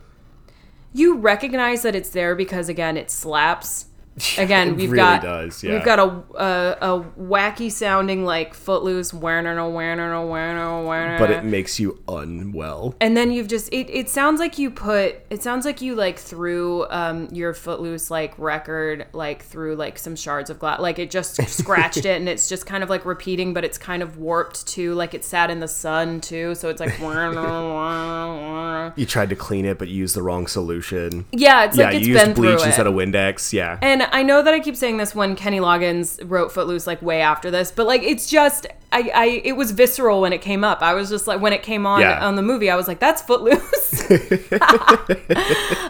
you 0.92 1.16
recognize 1.18 1.84
that 1.84 1.96
it's 1.96 2.10
there 2.10 2.36
because 2.36 2.68
again 2.68 2.98
it 2.98 3.10
slaps 3.10 3.86
again 4.38 4.76
we've 4.76 4.92
really 4.92 4.98
got 4.98 5.22
does, 5.22 5.64
yeah. 5.64 5.74
we've 5.74 5.84
got 5.84 6.00
a, 6.00 6.04
a 6.36 6.78
a 6.82 7.04
wacky 7.20 7.72
sounding 7.72 8.24
like 8.26 8.54
footloose 8.54 9.14
werner 9.14 9.56
no 9.56 9.70
werner 9.70 10.12
no 10.12 10.26
werner 10.26 10.84
werner 10.84 11.20
but 11.20 11.32
it 11.32 11.44
makes 11.44 11.80
you 11.80 12.02
unwell. 12.08 12.96
and 13.02 13.18
then 13.18 13.32
you've 13.32 13.48
just 13.48 13.72
it, 13.74 13.90
it 13.90 14.10
sounds 14.10 14.40
like 14.40 14.58
you 14.58 14.70
put 14.70 15.16
it 15.30 15.42
sounds 15.42 15.66
like 15.66 15.82
you 15.82 15.96
like 15.96 16.20
threw 16.20 16.86
um 16.90 17.28
your 17.32 17.54
footloose 17.54 18.12
like 18.12 18.38
record 18.38 19.08
like 19.14 19.44
through 19.44 19.76
like 19.76 19.98
some 19.98 20.16
shards 20.16 20.50
of 20.50 20.60
glass 20.60 20.80
like 20.80 21.00
it 21.00 21.10
just 21.10 21.42
scratched 21.48 21.98
it 21.98 22.18
and 22.18 22.30
it's 22.30 22.48
just 22.48 22.66
kind 22.66 22.84
of 22.84 22.90
like 22.90 23.06
repeating 23.06 23.54
but 23.54 23.64
it's 23.64 23.78
kind 23.78 24.04
of 24.04 24.18
warped 24.18 24.68
too 24.68 24.94
like 24.94 25.14
it 25.14 25.24
sat 25.24 25.50
in 25.50 25.60
the 25.60 25.68
sun 25.68 26.22
too 26.22 26.56
so 26.56 26.70
it's 26.70 26.80
like 26.80 27.00
You 28.96 29.06
tried 29.06 29.30
to 29.30 29.36
clean 29.36 29.66
it, 29.66 29.78
but 29.78 29.88
you 29.88 29.96
used 29.96 30.16
the 30.16 30.22
wrong 30.22 30.48
solution. 30.48 31.26
yeah 31.32 31.66
it's 31.66 31.78
yeah, 31.78 31.86
like 31.86 31.96
it's 31.96 32.08
you 32.08 32.14
used 32.14 32.36
bleach 32.36 32.64
instead 32.66 32.86
it 32.86 32.88
of 32.88 32.94
Windex. 32.94 33.54
Yeah, 33.54 33.78
and 33.82 34.02
I 34.12 34.24
know 34.24 34.42
that 34.42 34.54
I 34.54 34.60
keep 34.60 34.76
saying 34.76 34.98
this 34.98 35.14
when 35.16 35.36
Kenny 35.36 35.60
Loggins 35.60 36.20
wrote 36.30 36.52
Footloose 36.52 36.86
like 36.88 37.02
way 37.02 37.22
after 37.22 37.50
this, 37.52 37.72
but 37.72 37.86
like 37.88 38.04
it's 38.04 38.30
just 38.30 38.68
I, 38.92 39.12
I 39.14 39.26
it 39.44 39.54
was 39.54 39.72
visceral 39.72 40.22
when 40.22 40.34
it 40.34 40.42
came 40.42 40.64
up. 40.64 40.82
I 40.82 40.94
was 40.94 41.10
just 41.10 41.28
like 41.28 41.42
when 41.42 41.54
it 41.54 41.64
came 41.64 41.86
on 41.86 42.02
Yeah. 42.02 42.26
on 42.26 42.36
the 42.36 42.42
movie, 42.42 42.70
I 42.70 42.76
was 42.76 42.88
like, 42.88 43.00
that's 43.00 43.22
Footloose. 43.22 44.06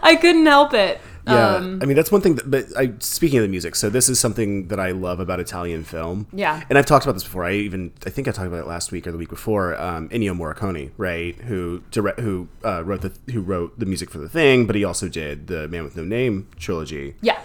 I 0.02 0.16
couldn't 0.20 0.46
help 0.46 0.74
it. 0.74 1.00
Yeah, 1.26 1.56
Um, 1.56 1.80
I 1.82 1.84
mean 1.86 1.96
that's 1.96 2.10
one 2.10 2.22
thing. 2.22 2.36
That, 2.36 2.50
but 2.50 2.64
I, 2.78 2.92
speaking 2.98 3.38
of 3.38 3.42
the 3.42 3.48
music, 3.48 3.76
so 3.76 3.90
this 3.90 4.08
is 4.08 4.18
something 4.18 4.68
that 4.68 4.80
I 4.80 4.92
love 4.92 5.20
about 5.20 5.38
Italian 5.38 5.84
film. 5.84 6.26
Yeah. 6.32 6.62
and 6.70 6.78
I've 6.78 6.86
talked 6.86 7.04
about 7.04 7.12
this 7.12 7.24
before. 7.24 7.44
I 7.44 7.52
even 7.52 7.92
I 8.06 8.10
think 8.10 8.26
I 8.26 8.30
talked 8.32 8.48
about 8.48 8.60
it 8.60 8.66
last 8.66 8.90
week 8.90 9.06
or 9.06 9.12
the 9.12 9.18
week 9.18 9.28
before. 9.28 9.78
Um, 9.80 10.08
Ennio 10.08 10.34
Morricone, 10.36 10.90
right? 10.96 11.34
Who 11.42 11.82
direct, 11.90 12.20
who 12.20 12.48
uh, 12.64 12.82
wrote 12.84 13.02
the 13.02 13.12
who 13.32 13.42
wrote 13.42 13.78
the 13.78 13.86
music 13.86 14.10
for 14.10 14.18
the 14.18 14.28
thing, 14.30 14.66
but 14.66 14.74
he 14.76 14.82
also 14.84 15.08
did 15.08 15.46
the 15.48 15.68
Man 15.68 15.84
with 15.84 15.94
No 15.96 16.04
Name 16.04 16.48
trilogy. 16.58 17.14
yeah. 17.20 17.38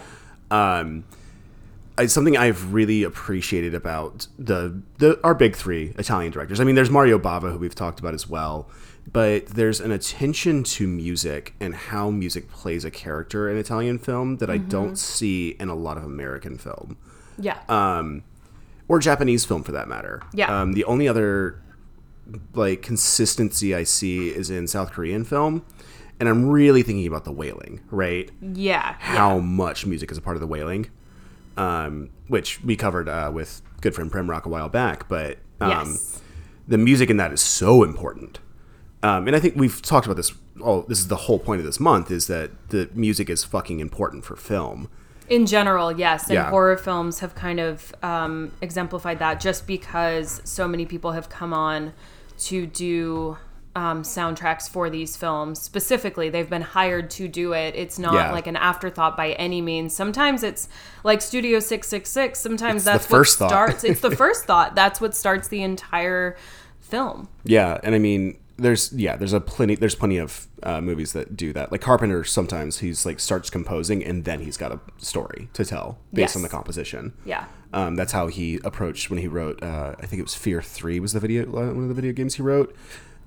Um, 0.50 1.04
I, 1.98 2.06
something 2.06 2.36
I've 2.36 2.72
really 2.74 3.02
appreciated 3.02 3.74
about 3.74 4.26
the 4.38 4.82
the 4.98 5.18
our 5.24 5.34
big 5.34 5.56
three 5.56 5.94
Italian 5.98 6.30
directors. 6.32 6.60
I 6.60 6.64
mean, 6.64 6.74
there's 6.74 6.90
Mario 6.90 7.18
Bava, 7.18 7.50
who 7.52 7.58
we've 7.58 7.74
talked 7.74 8.00
about 8.00 8.12
as 8.12 8.28
well, 8.28 8.68
but 9.10 9.46
there's 9.46 9.80
an 9.80 9.90
attention 9.92 10.62
to 10.64 10.86
music 10.86 11.54
and 11.58 11.74
how 11.74 12.10
music 12.10 12.50
plays 12.50 12.84
a 12.84 12.90
character 12.90 13.48
in 13.50 13.56
Italian 13.56 13.98
film 13.98 14.36
that 14.38 14.50
I 14.50 14.58
don't 14.58 14.96
see 14.96 15.56
in 15.58 15.68
a 15.70 15.74
lot 15.74 15.96
of 15.96 16.04
American 16.04 16.58
film 16.58 16.98
Yeah. 17.38 17.58
um, 17.68 18.24
or 18.88 18.98
Japanese 18.98 19.44
film 19.46 19.62
for 19.62 19.72
that 19.72 19.88
matter. 19.88 20.22
Yeah. 20.34 20.60
Um, 20.60 20.74
the 20.74 20.84
only 20.84 21.08
other 21.08 21.62
like 22.54 22.82
consistency 22.82 23.74
I 23.74 23.84
see 23.84 24.28
is 24.28 24.50
in 24.50 24.66
South 24.66 24.90
Korean 24.90 25.24
film, 25.24 25.64
and 26.20 26.28
I'm 26.28 26.46
really 26.48 26.82
thinking 26.82 27.06
about 27.06 27.24
the 27.24 27.32
Wailing, 27.32 27.80
right? 27.90 28.30
yeah. 28.40 28.96
how 28.98 29.38
much 29.38 29.86
music 29.86 30.10
is 30.10 30.18
a 30.18 30.20
part 30.20 30.36
of 30.36 30.40
the 30.40 30.46
wailing, 30.46 30.90
um, 31.56 32.10
which 32.28 32.62
we 32.62 32.76
covered 32.76 33.08
uh, 33.08 33.30
with 33.32 33.62
good 33.80 33.94
friend 33.94 34.10
Prem 34.10 34.28
Rock 34.30 34.46
a 34.46 34.48
while 34.48 34.68
back. 34.68 35.08
But 35.08 35.38
um, 35.60 35.70
Yes. 35.70 36.22
the 36.68 36.78
music 36.78 37.10
in 37.10 37.16
that 37.18 37.32
is 37.32 37.40
so 37.40 37.82
important, 37.82 38.38
um, 39.02 39.26
and 39.26 39.36
I 39.36 39.40
think 39.40 39.56
we've 39.56 39.80
talked 39.82 40.06
about 40.06 40.16
this. 40.16 40.32
Oh, 40.62 40.82
this 40.88 40.98
is 40.98 41.08
the 41.08 41.16
whole 41.16 41.38
point 41.38 41.60
of 41.60 41.66
this 41.66 41.78
month: 41.80 42.10
is 42.10 42.26
that 42.28 42.50
the 42.70 42.88
music 42.94 43.28
is 43.30 43.44
fucking 43.44 43.80
important 43.80 44.24
for 44.24 44.36
film. 44.36 44.88
In 45.28 45.44
general, 45.44 45.90
yes, 45.92 46.24
and 46.26 46.34
Yeah. 46.34 46.50
horror 46.50 46.76
films 46.76 47.18
have 47.18 47.34
kind 47.34 47.58
of 47.58 47.92
um, 48.02 48.52
exemplified 48.62 49.18
that 49.18 49.40
just 49.40 49.66
because 49.66 50.40
so 50.44 50.68
many 50.68 50.86
people 50.86 51.12
have 51.12 51.28
come 51.28 51.52
on 51.52 51.92
to 52.38 52.64
do 52.66 53.36
um, 53.76 54.02
soundtracks 54.02 54.68
for 54.68 54.90
these 54.90 55.16
films. 55.16 55.60
Specifically, 55.60 56.30
they've 56.30 56.48
been 56.50 56.62
hired 56.62 57.10
to 57.10 57.28
do 57.28 57.52
it. 57.52 57.74
It's 57.76 57.98
not 57.98 58.14
Yeah. 58.14 58.32
like 58.32 58.46
an 58.46 58.56
afterthought 58.56 59.16
by 59.16 59.32
any 59.32 59.60
means. 59.60 59.94
Sometimes 59.94 60.42
it's 60.42 60.68
like 61.04 61.20
Studio 61.22 61.60
Six 61.60 61.86
Six 61.88 62.10
Six. 62.10 62.40
Sometimes 62.40 62.76
It's 62.76 62.84
the 62.86 62.90
that's 62.92 63.06
first 63.06 63.38
what 63.40 63.50
thought. 63.50 63.54
starts. 63.70 63.84
It's 63.84 64.00
the 64.00 64.10
first 64.16 64.44
thought. 64.46 64.74
That's 64.74 65.00
what 65.00 65.14
starts 65.14 65.48
the 65.48 65.62
entire 65.62 66.36
film. 66.80 67.28
Yeah, 67.44 67.78
and 67.84 67.94
I 67.94 67.98
mean, 67.98 68.38
there's 68.56 68.92
yeah, 68.94 69.16
there's 69.16 69.34
a 69.34 69.40
plenty, 69.40 69.74
there's 69.74 69.94
plenty 69.94 70.16
of 70.16 70.46
uh, 70.62 70.80
movies 70.80 71.12
that 71.12 71.36
do 71.36 71.52
that. 71.52 71.70
Like 71.70 71.82
Carpenter, 71.82 72.24
sometimes 72.24 72.78
he's 72.78 73.04
like 73.04 73.20
starts 73.20 73.50
composing 73.50 74.02
and 74.02 74.24
then 74.24 74.40
he's 74.40 74.56
got 74.56 74.72
a 74.72 74.80
story 74.96 75.48
to 75.52 75.64
tell 75.66 75.98
based 76.14 76.30
Yes. 76.30 76.36
on 76.36 76.42
the 76.42 76.48
composition. 76.48 77.12
Yeah. 77.26 77.44
Um, 77.74 77.96
that's 77.96 78.12
how 78.12 78.28
he 78.28 78.58
approached 78.64 79.10
when 79.10 79.18
he 79.18 79.28
wrote. 79.28 79.62
Uh, 79.62 79.96
I 80.00 80.06
think 80.06 80.20
it 80.20 80.22
was 80.22 80.34
Fear 80.34 80.62
Three 80.62 80.98
was 80.98 81.12
the 81.12 81.20
video 81.20 81.42
uh, 81.44 81.72
one 81.74 81.82
of 81.82 81.88
the 81.88 81.94
video 81.94 82.12
games 82.12 82.36
he 82.36 82.42
wrote. 82.42 82.74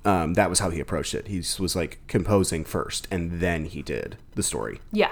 Um, 0.06 0.34
that 0.36 0.50
was 0.50 0.60
how 0.60 0.70
he 0.70 0.80
approached 0.80 1.14
it. 1.14 1.28
He 1.28 1.38
was 1.60 1.76
like 1.76 2.00
composing 2.08 2.64
first, 2.64 3.08
and 3.12 3.39
then 3.39 3.66
he 3.66 3.82
did 3.82 4.18
the 4.36 4.43
story, 4.43 4.80
Yeah. 4.91 5.12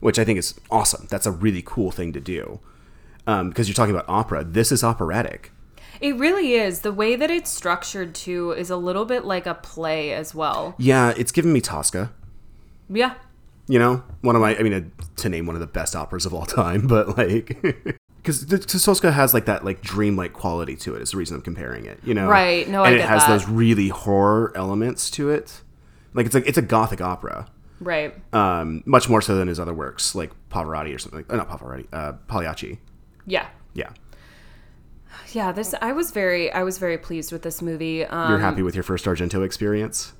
which 0.00 0.18
I 0.18 0.24
think 0.24 0.38
is 0.38 0.54
awesome. 0.70 1.06
That's 1.08 1.26
a 1.26 1.30
really 1.30 1.62
cool 1.64 1.90
thing 1.92 2.12
to 2.12 2.20
do 2.20 2.60
because 3.24 3.68
you're 3.68 3.74
talking 3.74 3.94
about 3.94 4.08
opera. 4.08 4.44
This 4.44 4.70
is 4.72 4.82
operatic. 4.84 5.50
It 6.00 6.16
really 6.16 6.54
is. 6.54 6.80
The 6.80 6.92
way 6.92 7.14
that 7.16 7.30
it's 7.30 7.48
structured 7.50 8.14
too 8.14 8.50
is 8.50 8.68
a 8.68 8.76
little 8.76 9.04
bit 9.04 9.24
like 9.24 9.46
a 9.46 9.54
play 9.54 10.12
as 10.12 10.34
well. 10.34 10.74
Yeah, 10.78 11.14
it's 11.16 11.30
giving 11.32 11.52
me 11.52 11.60
Tosca. 11.60 12.12
Yeah. 12.90 13.14
You 13.68 13.78
know, 13.78 14.02
one 14.20 14.34
of 14.36 14.42
my, 14.42 14.56
I 14.58 14.62
mean, 14.62 14.74
uh, 14.74 14.82
to 15.16 15.28
name 15.30 15.46
one 15.46 15.56
of 15.56 15.60
the 15.60 15.66
best 15.66 15.96
operas 15.96 16.26
of 16.26 16.34
all 16.34 16.44
time, 16.44 16.86
but 16.88 17.16
like, 17.16 17.64
because 18.24 18.84
Tosca 18.84 19.12
has 19.12 19.34
like 19.34 19.44
that 19.44 19.64
like 19.64 19.82
dreamlike 19.82 20.32
quality 20.32 20.76
to 20.76 20.94
it. 20.94 21.02
Is 21.02 21.10
the 21.12 21.18
reason 21.18 21.36
I'm 21.36 21.42
comparing 21.42 21.84
it. 21.84 22.00
You 22.02 22.14
know, 22.14 22.26
Right. 22.28 22.66
No, 22.68 22.82
I 22.82 22.86
and 22.86 22.94
it 22.96 22.98
get 23.00 23.08
has 23.08 23.22
that. 23.26 23.28
those 23.28 23.48
really 23.48 23.88
horror 23.88 24.50
elements 24.56 25.10
to 25.12 25.28
it. 25.30 25.60
Like 26.14 26.26
it's 26.26 26.34
like 26.34 26.46
it's 26.46 26.58
a 26.58 26.62
gothic 26.62 27.00
opera, 27.00 27.48
Right. 27.80 28.14
um, 28.32 28.82
much 28.86 29.08
more 29.08 29.20
so 29.20 29.36
than 29.36 29.48
his 29.48 29.60
other 29.60 29.74
works, 29.74 30.14
like 30.14 30.30
Pavarotti 30.50 30.94
or 30.94 30.98
something. 30.98 31.18
Like, 31.18 31.32
uh, 31.32 31.36
not 31.36 31.48
Pavarotti, 31.50 31.86
uh, 31.92 32.12
Pagliacci. 32.28 32.78
Yeah. 33.26 33.46
Yeah, 33.74 33.90
Yeah, 35.32 35.50
this 35.52 35.74
I 35.82 35.92
was 35.92 36.10
very 36.12 36.52
I 36.52 36.62
was 36.62 36.78
very 36.78 36.96
pleased 36.98 37.32
with 37.32 37.42
this 37.42 37.60
movie. 37.60 38.04
Um, 38.04 38.30
you're 38.30 38.38
happy 38.38 38.62
with 38.62 38.74
your 38.76 38.84
first 38.84 39.04
Argento 39.06 39.44
experience. 39.44 40.12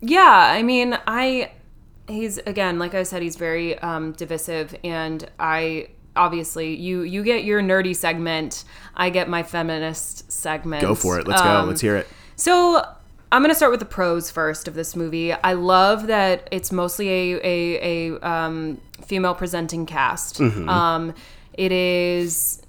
Yeah, 0.00 0.22
I 0.52 0.62
mean, 0.62 0.98
I 1.06 1.52
he's 2.08 2.38
again, 2.38 2.78
like 2.78 2.94
I 2.94 3.02
said, 3.02 3.22
he's 3.22 3.36
very 3.36 3.78
um, 3.78 4.12
divisive, 4.12 4.74
and 4.82 5.28
I 5.38 5.88
obviously 6.16 6.74
you 6.74 7.02
you 7.02 7.22
get 7.22 7.44
your 7.44 7.60
nerdy 7.62 7.94
segment, 7.94 8.64
I 8.94 9.10
get 9.10 9.28
my 9.28 9.42
feminist 9.42 10.30
segment. 10.30 10.82
Go 10.82 10.94
for 10.94 11.18
it. 11.18 11.26
Let's 11.26 11.42
go. 11.42 11.48
Um, 11.48 11.68
Let's 11.68 11.80
hear 11.80 11.96
it. 11.96 12.08
So 12.36 12.82
I'm 13.32 13.42
gonna 13.42 13.54
start 13.54 13.70
with 13.70 13.80
the 13.80 13.86
pros 13.86 14.30
first 14.30 14.68
of 14.68 14.74
this 14.74 14.94
movie. 14.94 15.32
I 15.32 15.54
love 15.54 16.06
that 16.06 16.48
it's 16.52 16.70
mostly 16.70 17.08
a 17.08 17.40
a, 17.42 18.10
a 18.12 18.28
um, 18.28 18.80
female 19.04 19.34
presenting 19.34 19.86
cast. 19.86 20.38
Mm-hmm. 20.38 20.68
Um, 20.68 21.14
it 21.52 21.72
is 21.72 22.60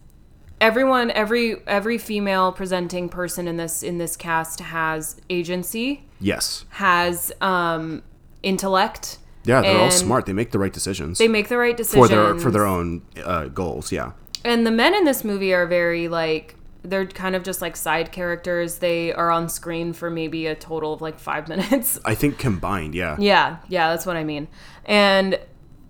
everyone 0.62 1.12
every 1.12 1.58
every 1.68 1.98
female 1.98 2.52
presenting 2.52 3.10
person 3.10 3.48
in 3.48 3.58
this 3.58 3.84
in 3.84 3.98
this 3.98 4.16
cast 4.16 4.60
has 4.60 5.20
agency, 5.30 6.04
Yes. 6.20 6.66
has 6.70 7.32
um, 7.42 8.02
intellect. 8.42 9.20
Yeah, 9.46 9.62
they're 9.62 9.80
all 9.80 9.92
smart. 9.92 10.26
They 10.26 10.34
make 10.34 10.52
the 10.52 10.60
right 10.60 10.74
decisions 10.74 11.18
They 11.18 11.28
make 11.28 11.50
the 11.50 11.58
right 11.58 11.78
decisions 11.78 12.08
for 12.10 12.14
their 12.14 12.40
for 12.40 12.52
their 12.52 12.66
own 12.66 13.02
uh, 13.24 13.46
goals. 13.48 13.92
Yeah. 13.92 14.12
and 14.44 14.66
the 14.66 14.72
men 14.72 14.94
in 14.94 15.06
this 15.06 15.24
movie 15.24 15.54
are 15.54 15.66
very 15.68 16.08
like 16.08 16.56
they're 16.84 17.08
kind 17.08 17.36
of 17.36 17.44
just 17.44 17.62
like 17.62 17.76
side 17.76 18.12
characters. 18.12 18.78
They 18.78 19.12
are 19.14 19.32
on 19.32 19.50
screen 19.50 19.92
for 19.94 20.10
maybe 20.10 20.46
a 20.46 20.56
total 20.56 20.94
of 20.94 21.02
like 21.02 21.20
five 21.20 21.48
minutes. 21.54 22.00
I 22.06 22.16
think 22.16 22.38
combined, 22.38 22.94
yeah. 22.96 23.16
Yeah, 23.20 23.58
yeah, 23.70 23.90
that's 23.90 24.06
what 24.06 24.18
I 24.18 24.24
mean. 24.24 24.48
And 24.86 25.40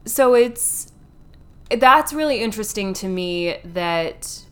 so 0.06 0.34
it's 0.36 0.92
that's 1.70 2.14
really 2.14 2.42
interesting 2.42 2.94
to 2.94 3.08
me 3.08 3.58
that 3.66 4.44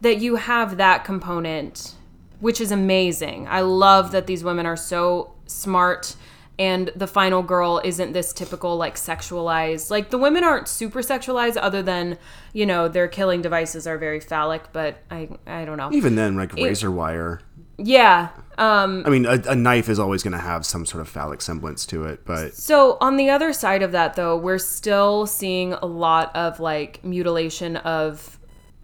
that 0.00 0.18
you 0.18 0.36
have 0.36 0.76
that 0.76 1.04
component 1.04 1.94
which 2.38 2.60
is 2.60 2.70
amazing. 2.70 3.48
I 3.48 3.62
love 3.62 4.12
that 4.12 4.26
these 4.26 4.44
women 4.44 4.66
are 4.66 4.76
so 4.76 5.32
smart 5.46 6.16
and 6.58 6.90
the 6.96 7.06
final 7.06 7.42
girl 7.42 7.80
isn't 7.84 8.12
this 8.12 8.32
typical 8.32 8.76
like 8.76 8.94
sexualized. 8.96 9.90
Like 9.90 10.10
the 10.10 10.18
women 10.18 10.42
aren't 10.44 10.68
super 10.68 11.00
sexualized 11.00 11.58
other 11.60 11.82
than, 11.82 12.16
you 12.52 12.64
know, 12.66 12.88
their 12.88 13.08
killing 13.08 13.42
devices 13.42 13.86
are 13.86 13.98
very 13.98 14.20
phallic, 14.20 14.72
but 14.72 14.98
I 15.10 15.28
I 15.46 15.64
don't 15.64 15.76
know. 15.76 15.90
Even 15.92 16.16
then, 16.16 16.36
like 16.36 16.54
razor 16.54 16.90
wire. 16.90 17.40
Yeah. 17.78 18.28
Um 18.56 19.02
I 19.04 19.10
mean, 19.10 19.26
a, 19.26 19.42
a 19.48 19.54
knife 19.54 19.90
is 19.90 19.98
always 19.98 20.22
going 20.22 20.32
to 20.32 20.38
have 20.38 20.64
some 20.64 20.86
sort 20.86 21.02
of 21.02 21.08
phallic 21.10 21.42
semblance 21.42 21.84
to 21.86 22.04
it, 22.04 22.24
but 22.24 22.54
So 22.54 22.96
on 23.02 23.18
the 23.18 23.28
other 23.28 23.52
side 23.52 23.82
of 23.82 23.92
that 23.92 24.14
though, 24.14 24.34
we're 24.36 24.56
still 24.58 25.26
seeing 25.26 25.74
a 25.74 25.84
lot 25.86 26.34
of 26.34 26.58
like 26.58 27.04
mutilation 27.04 27.76
of 27.76 28.38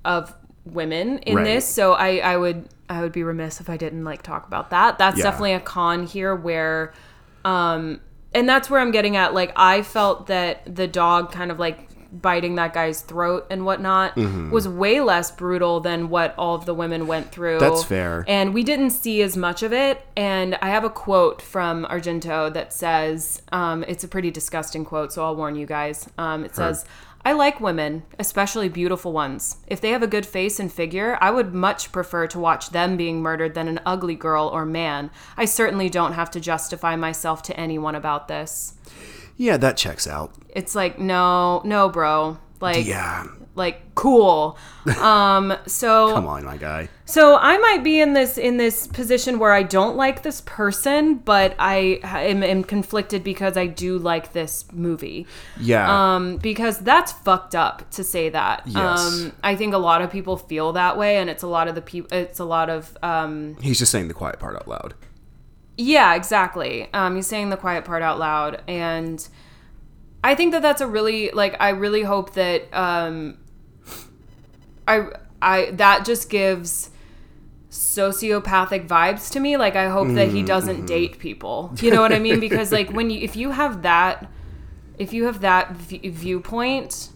of 0.04 0.34
women 0.66 1.18
in 1.20 1.36
Right. 1.36 1.44
this. 1.44 1.66
So 1.66 1.94
I 1.94 2.18
I 2.18 2.36
would 2.36 2.68
I 2.90 3.00
would 3.00 3.12
be 3.12 3.22
remiss 3.22 3.62
if 3.62 3.70
I 3.70 3.78
didn't 3.78 4.04
like 4.04 4.20
talk 4.20 4.46
about 4.46 4.68
that. 4.70 4.98
That's 4.98 5.16
Yeah. 5.16 5.22
definitely 5.24 5.54
a 5.54 5.60
con 5.60 6.06
here 6.06 6.36
where 6.36 6.92
um 7.44 8.00
and 8.34 8.48
that's 8.48 8.70
where 8.70 8.80
I'm 8.80 8.90
getting 8.92 9.16
at 9.16 9.34
like 9.34 9.52
I 9.56 9.82
felt 9.82 10.26
that 10.28 10.74
the 10.74 10.86
dog 10.88 11.32
kind 11.32 11.50
of 11.50 11.58
like 11.58 11.88
biting 12.14 12.56
that 12.56 12.74
guy's 12.74 13.00
throat 13.00 13.46
and 13.50 13.64
whatnot 13.64 14.14
Mm-hmm. 14.16 14.50
was 14.50 14.68
way 14.68 15.00
less 15.00 15.30
brutal 15.30 15.80
than 15.80 16.10
what 16.10 16.34
all 16.36 16.54
of 16.54 16.66
the 16.66 16.74
women 16.74 17.06
went 17.06 17.32
through. 17.32 17.58
That's 17.58 17.84
fair. 17.84 18.24
And 18.28 18.52
we 18.52 18.62
didn't 18.64 18.90
see 18.90 19.22
as 19.22 19.34
much 19.34 19.62
of 19.62 19.72
it. 19.72 20.04
And 20.14 20.58
I 20.60 20.68
have 20.68 20.84
a 20.84 20.90
quote 20.90 21.40
from 21.40 21.86
Argento 21.86 22.52
that 22.52 22.70
says, 22.74 23.40
um, 23.50 23.82
it's 23.88 24.04
a 24.04 24.08
pretty 24.08 24.30
disgusting 24.30 24.84
quote, 24.84 25.10
so 25.14 25.24
I'll 25.24 25.36
warn 25.36 25.56
you 25.56 25.64
guys. 25.64 26.06
Um, 26.18 26.44
it 26.44 26.54
says, 26.54 26.84
I 27.24 27.32
like 27.32 27.60
women, 27.60 28.02
especially 28.18 28.68
beautiful 28.68 29.12
ones. 29.12 29.58
If 29.68 29.80
they 29.80 29.90
have 29.90 30.02
a 30.02 30.08
good 30.08 30.26
face 30.26 30.58
and 30.58 30.72
figure, 30.72 31.16
I 31.20 31.30
would 31.30 31.54
much 31.54 31.92
prefer 31.92 32.26
to 32.26 32.38
watch 32.40 32.70
them 32.70 32.96
being 32.96 33.22
murdered 33.22 33.54
than 33.54 33.68
an 33.68 33.80
ugly 33.86 34.16
girl 34.16 34.48
or 34.48 34.64
man. 34.66 35.10
I 35.36 35.44
certainly 35.44 35.88
don't 35.88 36.14
have 36.14 36.30
to 36.32 36.40
justify 36.40 36.96
myself 36.96 37.42
to 37.44 37.56
anyone 37.58 37.94
about 37.94 38.26
this. 38.28 38.74
yeah, 39.36 39.56
that 39.56 39.76
checks 39.76 40.06
out. 40.06 40.32
It's 40.48 40.74
like, 40.74 40.98
no, 40.98 41.62
no, 41.64 41.88
bro. 41.88 42.38
Like, 42.60 42.86
Yeah. 42.86 43.26
Like 43.54 43.94
cool. 43.94 44.58
Um, 44.98 45.54
so 45.66 46.12
Come 46.12 46.26
on, 46.26 46.44
my 46.44 46.56
guy. 46.56 46.88
so 47.04 47.36
I 47.36 47.56
might 47.58 47.84
be 47.84 48.00
in 48.00 48.14
this 48.14 48.36
in 48.36 48.56
this 48.56 48.88
position 48.88 49.38
where 49.38 49.52
I 49.52 49.62
don't 49.62 49.96
like 49.96 50.22
this 50.24 50.40
person, 50.40 51.16
but 51.18 51.54
I 51.56 52.00
am, 52.02 52.42
am 52.42 52.64
conflicted 52.64 53.22
because 53.22 53.56
I 53.56 53.66
do 53.68 53.96
like 53.98 54.32
this 54.32 54.64
movie. 54.72 55.28
Yeah. 55.60 56.14
Um, 56.16 56.38
because 56.38 56.78
that's 56.78 57.12
fucked 57.12 57.54
up 57.54 57.88
to 57.92 58.02
say 58.02 58.28
that. 58.30 58.62
Yes. 58.66 58.98
Um, 58.98 59.32
I 59.44 59.54
think 59.54 59.72
a 59.72 59.78
lot 59.78 60.02
of 60.02 60.10
people 60.10 60.36
feel 60.36 60.72
that 60.72 60.98
way, 60.98 61.18
and 61.18 61.30
it's 61.30 61.44
a 61.44 61.48
lot 61.48 61.68
of 61.68 61.76
the 61.76 61.82
people. 61.82 62.16
It's 62.18 62.40
a 62.40 62.44
lot 62.44 62.68
of 62.68 62.96
um, 63.04 63.56
He's 63.60 63.78
just 63.78 63.92
saying 63.92 64.08
the 64.08 64.14
quiet 64.14 64.40
part 64.40 64.56
out 64.56 64.66
loud. 64.66 64.94
yeah, 65.76 66.14
exactly. 66.16 66.88
Um, 66.92 67.14
he's 67.14 67.28
saying 67.28 67.50
the 67.50 67.56
quiet 67.56 67.84
part 67.84 68.02
out 68.02 68.18
loud, 68.18 68.62
and 68.66 69.28
I 70.24 70.34
think 70.34 70.50
that 70.52 70.62
that's 70.62 70.80
a 70.80 70.88
really 70.88 71.30
like. 71.30 71.54
I 71.60 71.68
really 71.70 72.02
hope 72.02 72.34
that 72.34 72.62
um, 72.76 73.38
I 74.86 75.08
I 75.40 75.70
that 75.72 76.04
just 76.04 76.30
gives 76.30 76.90
sociopathic 77.70 78.86
vibes 78.86 79.30
to 79.32 79.40
me. 79.40 79.56
Like 79.56 79.76
I 79.76 79.88
hope 79.88 80.08
that 80.14 80.28
he 80.28 80.42
mm, 80.42 80.46
doesn't 80.46 80.76
mm-hmm. 80.78 80.86
date 80.86 81.18
people. 81.18 81.72
You 81.80 81.90
know 81.90 82.02
what 82.02 82.12
I 82.12 82.18
mean? 82.18 82.38
Because 82.40 82.70
like 82.72 82.90
when 82.90 83.10
you 83.10 83.20
if 83.20 83.36
you 83.36 83.50
have 83.50 83.82
that 83.82 84.30
if 84.98 85.12
you 85.12 85.24
have 85.24 85.40
that 85.40 85.72
v- 85.72 86.08
viewpoint, 86.08 87.08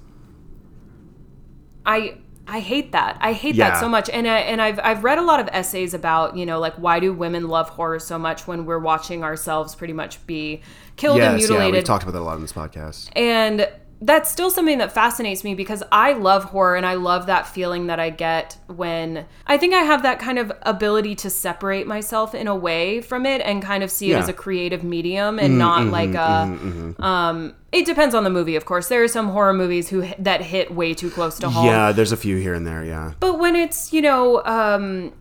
I 1.85 2.17
I 2.49 2.61
hate 2.61 2.93
that. 2.93 3.19
I 3.21 3.33
hate 3.33 3.55
Yeah. 3.57 3.71
that 3.71 3.81
so 3.81 3.89
much. 3.89 4.09
And 4.09 4.27
I, 4.29 4.39
and 4.39 4.63
I've 4.63 4.79
I've 4.83 5.05
read 5.05 5.19
a 5.19 5.23
lot 5.23 5.41
of 5.41 5.49
essays 5.53 5.95
about 5.95 6.37
you 6.37 6.47
know 6.47 6.59
like 6.59 6.75
why 6.77 7.01
do 7.01 7.13
women 7.13 7.49
love 7.49 7.69
horror 7.71 7.99
so 7.99 8.19
much 8.19 8.47
when 8.47 8.65
we're 8.67 8.79
watching 8.79 9.25
ourselves 9.25 9.75
pretty 9.75 9.93
much 9.93 10.25
be 10.27 10.63
killed 10.97 11.21
and 11.21 11.39
Yes, 11.39 11.43
yeah, 11.43 11.49
mutilated 11.49 11.75
we've 11.75 11.85
talked 11.85 12.05
about 12.05 12.13
that 12.13 12.21
a 12.21 12.25
lot 12.25 12.37
in 12.37 12.43
this 12.43 12.53
podcast. 12.53 13.11
and 13.15 13.69
that's 14.01 14.31
still 14.31 14.51
something 14.51 14.77
that 14.79 14.93
fascinates 14.93 15.43
me 15.43 15.55
because 15.55 15.83
I 15.91 16.13
love 16.13 16.45
horror 16.45 16.77
and 16.77 16.85
I 16.85 16.95
love 16.95 17.27
that 17.27 17.47
feeling 17.47 17.87
that 17.87 17.99
I 17.99 18.11
get 18.11 18.59
when 18.67 19.25
I 19.47 19.57
think 19.57 19.73
I 19.73 19.79
have 19.81 20.03
that 20.03 20.19
kind 20.19 20.39
of 20.39 20.53
ability 20.63 21.15
to 21.17 21.31
separate 21.31 21.87
myself 21.87 22.35
in 22.35 22.47
a 22.47 22.55
way 22.55 23.01
from 23.01 23.25
it 23.25 23.41
and 23.41 23.63
kind 23.63 23.83
of 23.83 23.91
see 23.91 24.09
it 24.09 24.11
Yeah. 24.11 24.19
as 24.19 24.29
a 24.29 24.35
creative 24.35 24.85
medium 24.85 25.39
and 25.39 25.59
not 25.59 25.87
like 25.87 26.15
a 26.15 26.95
um 27.03 27.55
it 27.73 27.87
depends 27.87 28.15
on 28.15 28.25
the 28.25 28.31
movie 28.31 28.57
of 28.57 28.65
course 28.67 28.89
there 28.89 29.03
are 29.03 29.09
some 29.09 29.29
horror 29.31 29.53
movies 29.55 29.89
who 29.89 30.07
that 30.19 30.43
hit 30.43 30.75
way 30.75 30.93
too 30.95 31.11
close 31.11 31.39
to 31.39 31.49
home 31.49 31.67
Yeah, 31.67 31.93
there's 31.93 32.13
a 32.13 32.17
few 32.17 32.37
here 32.37 32.55
and 32.55 32.67
there, 32.67 32.85
yeah. 32.85 33.13
but 33.21 33.39
when 33.39 33.57
it's, 33.57 33.93
you 33.93 34.03
know, 34.03 34.43
um, 34.45 35.13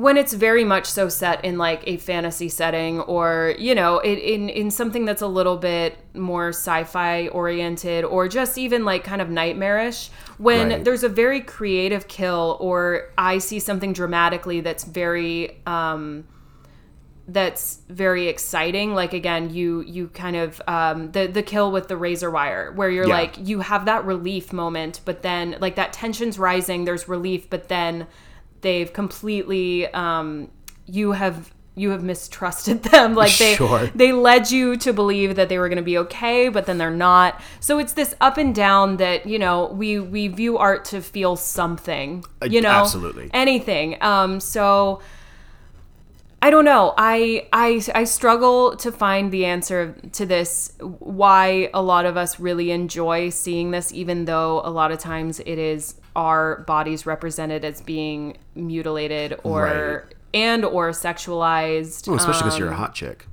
when 0.00 0.16
it's 0.16 0.32
very 0.34 0.64
much 0.64 0.86
so 0.86 1.08
set 1.08 1.44
in 1.44 1.58
like 1.58 1.82
a 1.86 1.96
fantasy 1.96 2.48
setting 2.48 3.00
or, 3.00 3.54
you 3.58 3.74
know, 3.74 3.98
it, 3.98 4.18
in, 4.18 4.48
in 4.48 4.70
something 4.70 5.04
that's 5.04 5.22
a 5.22 5.26
little 5.26 5.56
bit 5.56 5.98
more 6.14 6.48
sci 6.50 6.84
fi 6.84 7.28
oriented 7.28 8.04
or 8.04 8.28
just 8.28 8.58
even 8.58 8.84
like 8.84 9.04
kind 9.04 9.22
of 9.22 9.30
nightmarish, 9.30 10.10
when 10.38 10.68
Right. 10.68 10.84
there's 10.84 11.02
a 11.02 11.08
very 11.08 11.40
creative 11.40 12.08
kill 12.08 12.56
or 12.60 13.10
I 13.16 13.38
see 13.38 13.58
something 13.58 13.92
dramatically 13.92 14.60
that's 14.60 14.84
very, 14.84 15.60
um, 15.66 16.24
that's 17.28 17.80
very 17.88 18.28
exciting 18.28 18.94
like 18.94 19.12
again 19.12 19.52
you 19.52 19.80
you 19.80 20.06
kind 20.08 20.36
of 20.36 20.62
um 20.68 21.10
the 21.10 21.26
the 21.26 21.42
kill 21.42 21.72
with 21.72 21.88
the 21.88 21.96
razor 21.96 22.30
wire 22.30 22.70
where 22.76 22.88
you're 22.88 23.08
Yeah. 23.08 23.14
like 23.14 23.34
you 23.48 23.58
have 23.58 23.86
that 23.86 24.04
relief 24.04 24.52
moment 24.52 25.00
but 25.04 25.22
then 25.22 25.56
like 25.60 25.74
that 25.74 25.92
tension's 25.92 26.38
rising 26.38 26.84
there's 26.84 27.08
relief 27.08 27.50
but 27.50 27.66
then 27.66 28.06
they've 28.60 28.92
completely 28.92 29.86
um 29.88 30.50
you 30.86 31.12
have 31.12 31.52
you 31.78 31.90
have 31.90 32.02
mistrusted 32.02 32.82
them 32.92 33.14
like 33.14 33.36
they 33.36 33.54
Sure. 33.54 33.86
they 33.94 34.12
led 34.12 34.50
you 34.50 34.76
to 34.78 34.92
believe 34.92 35.36
that 35.36 35.48
they 35.48 35.58
were 35.58 35.68
going 35.68 35.76
to 35.76 35.82
be 35.82 35.98
okay 35.98 36.48
but 36.48 36.66
then 36.66 36.78
they're 36.78 36.90
not 36.90 37.40
so 37.60 37.78
it's 37.78 37.92
this 37.92 38.14
up 38.20 38.38
and 38.38 38.54
down 38.54 38.96
that 38.96 39.26
you 39.26 39.38
know 39.38 39.66
we 39.72 39.98
we 40.00 40.28
view 40.28 40.56
art 40.58 40.84
to 40.86 41.00
feel 41.02 41.36
something 41.36 42.24
you 42.42 42.60
know 42.60 42.70
absolutely. 42.70 43.30
anything 43.34 43.96
um 44.02 44.40
so 44.40 45.00
I 46.42 46.50
don't 46.50 46.66
know. 46.66 46.94
I, 46.96 47.48
I 47.52 47.82
I 47.94 48.04
struggle 48.04 48.76
to 48.76 48.92
find 48.92 49.32
the 49.32 49.46
answer 49.46 49.96
to 50.12 50.26
this. 50.26 50.74
Why 50.80 51.70
a 51.72 51.82
lot 51.82 52.04
of 52.04 52.16
us 52.16 52.38
really 52.38 52.70
enjoy 52.70 53.30
seeing 53.30 53.70
this, 53.70 53.90
even 53.92 54.26
though 54.26 54.60
a 54.62 54.70
lot 54.70 54.92
of 54.92 54.98
times 54.98 55.40
it 55.40 55.58
is 55.58 55.94
our 56.16 56.62
bodies 56.66 57.06
represented 57.06 57.64
as 57.64 57.80
being 57.82 58.38
mutilated 58.56 59.38
or 59.44 60.04
Right. 60.06 60.14
and 60.34 60.64
or 60.64 60.90
sexualized. 60.90 62.08
Well, 62.08 62.16
especially 62.16 62.40
because 62.44 62.54
Um, 62.54 62.60
you're 62.60 62.70
a 62.72 62.74
hot 62.76 62.94
chick. 62.94 63.26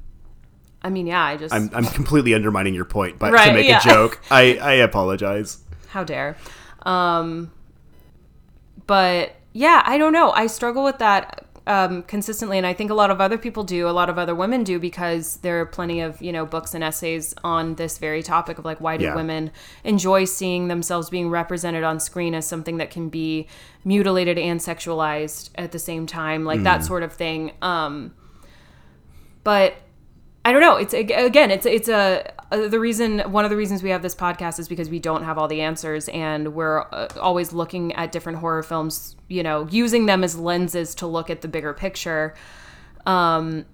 I 0.83 0.89
mean, 0.89 1.07
yeah. 1.07 1.23
I 1.23 1.37
just 1.37 1.53
I'm, 1.55 1.69
I'm 1.73 1.85
completely 1.85 2.33
undermining 2.33 2.73
your 2.75 2.83
point, 2.85 3.17
but 3.17 3.31
to 3.31 3.53
make 3.53 3.67
yeah. 3.67 3.79
a 3.79 3.81
joke, 3.81 4.19
I, 4.29 4.57
I 4.57 4.73
apologize. 4.73 5.59
how 5.87 6.03
dare. 6.03 6.35
Um, 6.85 7.51
but 8.85 9.35
yeah, 9.53 9.81
I 9.85 9.97
don't 9.97 10.11
know. 10.13 10.31
I 10.31 10.47
struggle 10.47 10.83
with 10.83 10.97
that 10.99 11.45
um, 11.65 12.03
consistently, 12.03 12.57
and 12.57 12.67
I 12.67 12.73
think 12.73 12.91
a 12.91 12.93
lot 12.93 13.09
of 13.09 13.21
other 13.21 13.37
people 13.37 13.63
do. 13.63 13.87
A 13.87 13.91
lot 13.91 14.09
of 14.09 14.17
other 14.17 14.35
women 14.35 14.63
do 14.63 14.79
because 14.79 15.37
there 15.37 15.61
are 15.61 15.65
plenty 15.65 16.01
of 16.01 16.21
you 16.21 16.31
know 16.31 16.45
books 16.45 16.73
and 16.73 16.83
essays 16.83 17.33
on 17.43 17.75
this 17.75 17.97
very 17.97 18.21
topic 18.21 18.57
of 18.57 18.65
like 18.65 18.81
why 18.81 18.97
do 18.97 19.05
Yeah. 19.05 19.15
women 19.15 19.51
enjoy 19.83 20.25
seeing 20.25 20.67
themselves 20.67 21.09
being 21.09 21.29
represented 21.29 21.83
on 21.83 21.99
screen 21.99 22.35
as 22.35 22.45
something 22.45 22.77
that 22.77 22.89
can 22.91 23.07
be 23.09 23.47
mutilated 23.85 24.37
and 24.37 24.59
sexualized 24.59 25.49
at 25.55 25.71
the 25.71 25.79
same 25.79 26.05
time, 26.05 26.43
like 26.43 26.63
that 26.63 26.83
sort 26.83 27.03
of 27.03 27.13
thing. 27.13 27.51
Um, 27.61 28.13
but 29.43 29.75
I 30.45 30.51
don't 30.51 30.61
know. 30.61 30.75
It's 30.75 30.93
again, 30.93 31.51
it's 31.51 31.65
it's 31.65 31.87
a, 31.87 32.33
uh 32.51 32.67
the 32.67 32.79
reason. 32.79 33.19
One 33.31 33.45
of 33.45 33.49
the 33.49 33.57
reasons 33.57 33.81
we 33.81 33.91
have 33.91 34.01
this 34.01 34.15
podcast 34.15 34.59
is 34.59 34.67
because 34.67 34.89
we 34.89 34.99
don't 34.99 35.23
have 35.23 35.37
all 35.37 35.47
the 35.47 35.61
answers, 35.61 36.09
and 36.09 36.53
we're 36.53 36.81
uh, 36.81 37.07
always 37.19 37.53
looking 37.53 37.93
at 37.93 38.11
different 38.11 38.39
horror 38.39 38.63
films. 38.63 39.15
You 39.29 39.43
know, 39.43 39.67
using 39.71 40.05
them 40.05 40.23
as 40.23 40.37
lenses 40.37 40.95
to 40.95 41.07
look 41.07 41.29
at 41.29 41.41
the 41.41 41.47
bigger 41.47 41.73
picture. 41.73 42.35
Um, 43.05 43.65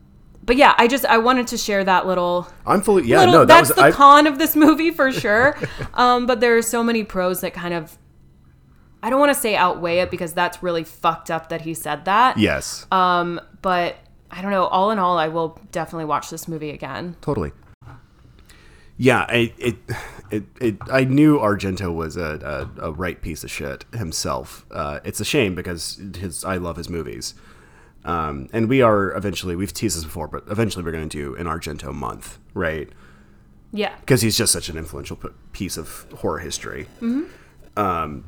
but 0.43 0.55
yeah, 0.57 0.74
I 0.78 0.88
just 0.88 1.05
I 1.05 1.17
wanted 1.17 1.47
to 1.47 1.57
share 1.57 1.84
that 1.84 2.05
little. 2.05 2.47
I'm 2.65 2.82
fully, 2.82 3.03
yeah, 3.03 3.20
little 3.20 3.34
no, 3.34 3.39
that 3.41 3.47
that's 3.47 3.70
was, 3.70 3.76
the 3.76 3.84
I, 3.84 3.91
con 3.91 4.28
of 4.28 4.38
this 4.38 4.55
movie 4.55 4.91
for 4.91 5.11
sure. 5.11 5.57
um, 5.95 6.26
but 6.26 6.39
there 6.39 6.55
are 6.57 6.61
so 6.61 6.84
many 6.84 7.03
pros 7.03 7.41
that 7.41 7.53
kind 7.53 7.74
of. 7.74 7.97
I 9.01 9.09
don't 9.09 9.20
want 9.20 9.34
to 9.34 9.39
say 9.39 9.55
outweigh 9.55 9.99
it 9.99 10.11
because 10.11 10.34
that's 10.34 10.61
really 10.61 10.84
fucked 10.84 11.32
up 11.32 11.49
that 11.49 11.61
he 11.61 11.74
said 11.74 12.05
that. 12.05 12.38
yes, 12.38 12.86
Um, 12.91 13.39
but 13.61 13.95
I 14.32 14.41
don't 14.41 14.51
know. 14.51 14.65
All 14.65 14.91
in 14.91 14.99
all, 14.99 15.17
I 15.17 15.27
will 15.27 15.59
definitely 15.71 16.05
watch 16.05 16.30
this 16.30 16.47
movie 16.47 16.69
again. 16.71 17.15
totally. 17.21 17.51
Yeah, 19.01 19.25
I, 19.30 19.53
it, 19.57 19.77
it, 20.30 20.43
it, 20.59 20.77
I 20.91 21.05
knew 21.05 21.39
Argento 21.39 21.95
was 21.95 22.17
a, 22.17 22.69
a, 22.82 22.88
a 22.88 22.91
right 22.91 23.21
piece 23.21 23.45
of 23.45 23.49
shit 23.49 23.86
himself. 23.93 24.65
Uh, 24.71 24.99
it's 25.05 25.21
a 25.21 25.25
shame 25.25 25.55
because 25.55 26.01
his, 26.17 26.43
I 26.43 26.57
love 26.57 26.75
his 26.75 26.89
movies. 26.89 27.34
Um, 28.03 28.49
and 28.51 28.67
we 28.67 28.82
are 28.82 29.15
eventually, 29.15 29.55
we've 29.55 29.73
teased 29.73 29.95
this 29.95 30.03
before, 30.03 30.27
but 30.27 30.43
eventually 30.49 30.84
we're 30.84 30.91
going 30.91 31.07
to 31.07 31.17
do 31.17 31.34
an 31.36 31.45
Argento 31.47 31.93
month, 31.93 32.39
right? 32.53 32.89
Yeah. 33.71 33.95
because 34.01 34.21
he's 34.21 34.36
just 34.38 34.51
such 34.51 34.67
an 34.67 34.77
influential 34.77 35.17
piece 35.53 35.77
of 35.77 36.07
horror 36.17 36.39
history. 36.39 36.88
Um, 37.77 38.25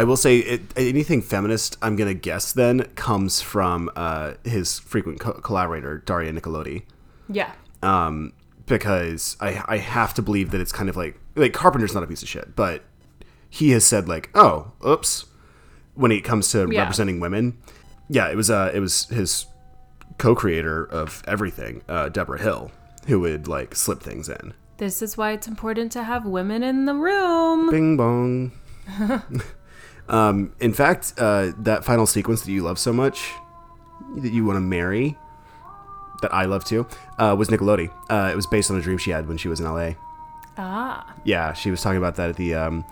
I 0.00 0.04
will 0.04 0.16
say 0.16 0.38
it, 0.38 0.62
anything 0.78 1.20
feminist, 1.20 1.76
I'm 1.82 1.94
gonna 1.94 2.14
guess 2.14 2.52
then 2.52 2.84
comes 2.94 3.42
from 3.42 3.90
uh, 3.94 4.32
his 4.44 4.78
frequent 4.78 5.20
co- 5.20 5.34
collaborator 5.34 5.98
Daria 6.06 6.32
Nicolodi, 6.32 6.84
Yeah. 7.28 7.52
um, 7.82 8.32
because 8.64 9.36
I 9.40 9.62
I 9.68 9.76
have 9.76 10.14
to 10.14 10.22
believe 10.22 10.52
that 10.52 10.60
it's 10.62 10.72
kind 10.72 10.88
of 10.88 10.96
like 10.96 11.20
like 11.36 11.52
Carpenter's 11.52 11.92
not 11.92 12.02
a 12.02 12.06
piece 12.06 12.22
of 12.22 12.28
shit, 12.30 12.56
but 12.56 12.82
he 13.50 13.72
has 13.72 13.84
said 13.84 14.08
like, 14.08 14.30
oh, 14.34 14.72
oops, 14.86 15.26
when 15.94 16.12
it 16.12 16.22
comes 16.24 16.50
to 16.52 16.66
Yeah. 16.70 16.80
representing 16.80 17.20
women, 17.20 17.58
yeah, 18.08 18.28
it 18.30 18.36
was 18.36 18.48
uh 18.48 18.70
it 18.72 18.80
was 18.80 19.04
his 19.08 19.44
co-creator 20.16 20.82
of 20.84 21.22
everything, 21.26 21.82
uh, 21.90 22.08
Debra 22.08 22.40
Hill, 22.40 22.70
who 23.06 23.20
would 23.20 23.48
like 23.48 23.74
slip 23.74 24.00
things 24.02 24.30
in. 24.30 24.54
This 24.78 25.02
is 25.02 25.18
why 25.18 25.32
it's 25.32 25.46
important 25.46 25.92
to 25.92 26.04
have 26.04 26.24
women 26.24 26.62
in 26.62 26.86
the 26.86 26.94
room. 26.94 27.68
Bing 27.70 27.98
bong. 27.98 28.52
um, 30.10 30.52
in 30.60 30.72
fact, 30.72 31.14
uh, 31.18 31.52
that 31.58 31.84
final 31.84 32.06
sequence 32.06 32.42
that 32.42 32.52
you 32.52 32.62
love 32.62 32.78
so 32.78 32.92
much, 32.92 33.32
that 34.16 34.32
you 34.32 34.44
want 34.44 34.56
to 34.56 34.60
marry, 34.60 35.16
that 36.22 36.34
I 36.34 36.44
love 36.44 36.64
too, 36.64 36.86
uh, 37.18 37.34
was 37.38 37.48
Nicolodi. 37.48 37.90
Uh, 38.10 38.30
it 38.32 38.36
was 38.36 38.46
based 38.46 38.70
on 38.70 38.76
a 38.76 38.82
dream 38.82 38.98
she 38.98 39.10
had 39.10 39.26
when 39.28 39.36
she 39.36 39.48
was 39.48 39.60
in 39.60 39.66
LA. 39.66 39.92
Ah. 40.58 41.14
Yeah, 41.24 41.52
she 41.52 41.70
was 41.70 41.80
talking 41.80 41.98
about 41.98 42.16
that 42.16 42.30
at 42.30 42.36
the. 42.36 42.54
Um, 42.54 42.84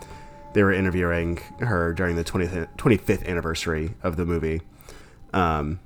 they 0.53 0.63
were 0.63 0.73
interviewing 0.73 1.37
her 1.59 1.93
during 1.93 2.15
the 2.15 2.23
20th, 2.23 2.75
25th 2.77 3.23
anniversary 3.27 3.93
of 4.01 4.15
the 4.15 4.25
movie. 4.25 4.61
Um, 5.31 5.79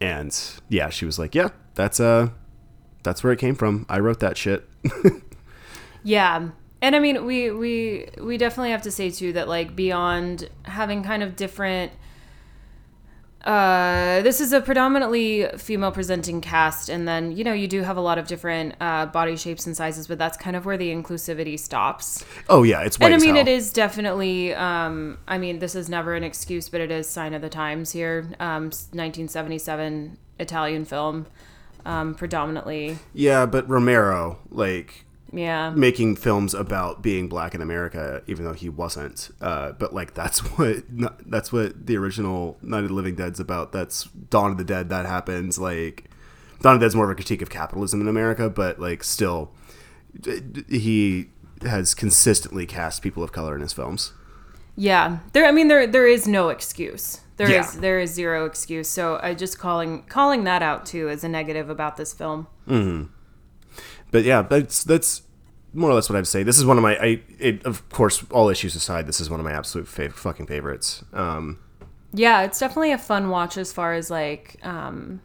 and 0.00 0.38
yeah, 0.68 0.88
she 0.88 1.04
was 1.04 1.18
like, 1.18 1.34
"Yeah, 1.34 1.48
that's 1.74 1.98
uh, 1.98 2.28
that's 3.02 3.24
where 3.24 3.32
it 3.32 3.40
came 3.40 3.56
from. 3.56 3.86
I 3.88 3.98
wrote 3.98 4.20
that 4.20 4.36
shit." 4.36 4.68
Yeah. 6.02 6.48
And 6.82 6.96
I 6.96 6.98
mean, 6.98 7.24
we 7.26 7.50
we 7.50 8.08
we 8.18 8.38
definitely 8.38 8.70
have 8.70 8.82
to 8.82 8.90
say 8.90 9.10
too 9.10 9.32
that 9.34 9.48
like 9.48 9.76
beyond 9.76 10.48
having 10.64 11.02
kind 11.02 11.22
of 11.22 11.36
different 11.36 11.92
uh, 13.44 14.20
this 14.20 14.38
is 14.38 14.52
a 14.52 14.60
predominantly 14.60 15.46
female 15.56 15.90
presenting 15.90 16.42
cast, 16.42 16.90
and 16.90 17.08
then 17.08 17.32
you 17.32 17.42
know 17.42 17.54
you 17.54 17.66
do 17.66 17.82
have 17.82 17.96
a 17.96 18.00
lot 18.00 18.18
of 18.18 18.26
different 18.26 18.74
uh, 18.80 19.06
body 19.06 19.34
shapes 19.34 19.66
and 19.66 19.74
sizes, 19.74 20.06
but 20.06 20.18
that's 20.18 20.36
kind 20.36 20.56
of 20.56 20.66
where 20.66 20.76
the 20.76 20.90
inclusivity 20.92 21.58
stops. 21.58 22.24
Oh 22.50 22.62
yeah, 22.64 22.82
it's 22.82 22.98
And 22.98 23.14
I 23.14 23.16
mean, 23.16 23.36
it 23.36 23.48
is 23.48 23.72
definitely. 23.72 24.54
Um, 24.54 25.18
I 25.26 25.38
mean, 25.38 25.58
this 25.58 25.74
is 25.74 25.88
never 25.88 26.14
an 26.14 26.22
excuse, 26.22 26.68
but 26.68 26.82
it 26.82 26.90
is 26.90 27.08
sign 27.08 27.32
of 27.32 27.40
the 27.40 27.48
times 27.48 27.92
here. 27.92 28.26
Um, 28.40 28.64
1977 28.64 30.18
Italian 30.38 30.84
film, 30.84 31.26
um, 31.86 32.14
predominantly. 32.14 32.98
Yeah, 33.14 33.46
but 33.46 33.66
Romero, 33.70 34.38
like 34.50 35.06
Yeah, 35.32 35.70
making 35.70 36.16
films 36.16 36.54
about 36.54 37.02
being 37.02 37.28
black 37.28 37.54
in 37.54 37.60
America, 37.62 38.22
even 38.26 38.44
though 38.44 38.52
he 38.52 38.68
wasn't. 38.68 39.30
Uh, 39.40 39.72
but 39.72 39.94
like 39.94 40.14
that's 40.14 40.38
what 40.58 40.82
that's 41.30 41.52
what 41.52 41.86
the 41.86 41.96
original 41.96 42.58
Night 42.62 42.82
of 42.82 42.88
the 42.88 42.94
Living 42.94 43.14
Dead's 43.14 43.38
about. 43.40 43.72
That's 43.72 44.04
Dawn 44.04 44.50
of 44.52 44.58
the 44.58 44.64
Dead. 44.64 44.88
That 44.88 45.06
happens. 45.06 45.58
Like 45.58 46.10
Dawn 46.60 46.74
of 46.74 46.80
the 46.80 46.84
Dead's 46.86 46.94
more 46.96 47.04
of 47.04 47.10
a 47.10 47.14
critique 47.14 47.42
of 47.42 47.50
capitalism 47.50 48.00
in 48.00 48.08
America, 48.08 48.50
but 48.50 48.78
like 48.80 49.04
still, 49.04 49.52
he 50.68 51.28
has 51.62 51.94
consistently 51.94 52.66
cast 52.66 53.02
people 53.02 53.22
of 53.22 53.32
color 53.32 53.54
in 53.54 53.60
his 53.60 53.72
films. 53.72 54.12
yeah. 54.76 55.18
There. 55.32 55.44
I 55.46 55.52
mean, 55.52 55.68
there 55.68 55.86
there 55.86 56.06
is 56.06 56.26
no 56.26 56.48
excuse. 56.48 57.20
There 57.36 57.46
is 57.50 57.74
Yeah. 57.74 57.80
there 57.80 58.00
is 58.00 58.10
zero 58.12 58.46
excuse. 58.46 58.88
So 58.88 59.18
I 59.22 59.34
just 59.34 59.58
calling 59.58 60.02
calling 60.08 60.44
that 60.44 60.62
out 60.62 60.86
too 60.86 61.08
as 61.08 61.22
a 61.24 61.28
negative 61.28 61.70
about 61.70 61.96
this 61.96 62.12
film. 62.12 62.46
But 64.10 64.24
yeah, 64.24 64.42
that's 64.42 64.84
that's 64.84 65.22
more 65.72 65.90
or 65.90 65.94
less 65.94 66.08
what 66.10 66.16
I'd 66.18 66.26
say. 66.26 66.42
This 66.42 66.58
is 66.58 66.64
one 66.64 66.76
of 66.76 66.82
my, 66.82 66.96
I 66.96 67.22
it, 67.38 67.64
of 67.64 67.88
course, 67.90 68.24
all 68.30 68.48
issues 68.48 68.74
aside, 68.74 69.06
this 69.06 69.20
is 69.20 69.30
one 69.30 69.38
of 69.38 69.44
my 69.44 69.52
absolute 69.52 69.86
fav- 69.86 70.12
fucking 70.14 70.46
favorites. 70.46 71.04
Um, 71.12 71.58
Yeah, 72.12 72.42
it's 72.42 72.58
definitely 72.58 72.90
a 72.92 72.98
fun 72.98 73.28
watch 73.30 73.56
as 73.56 73.72
far 73.72 73.94
as 73.94 74.10
like 74.10 74.56
um, 74.64 75.20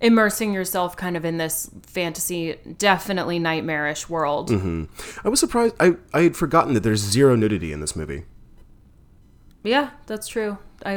immersing 0.00 0.52
yourself 0.52 0.96
kind 0.96 1.16
of 1.16 1.24
in 1.24 1.38
this 1.38 1.70
fantasy, 1.86 2.56
definitely 2.78 3.38
nightmarish 3.38 4.08
world. 4.08 4.50
I 5.24 5.28
was 5.28 5.38
surprised. 5.38 5.76
I 5.78 5.94
I 6.12 6.22
had 6.22 6.36
forgotten 6.36 6.74
that 6.74 6.82
there's 6.82 7.00
zero 7.00 7.36
nudity 7.36 7.72
in 7.72 7.78
this 7.80 7.94
movie. 7.94 8.24
Yeah, 9.62 9.90
that's 10.06 10.26
true. 10.26 10.58
I 10.84 10.96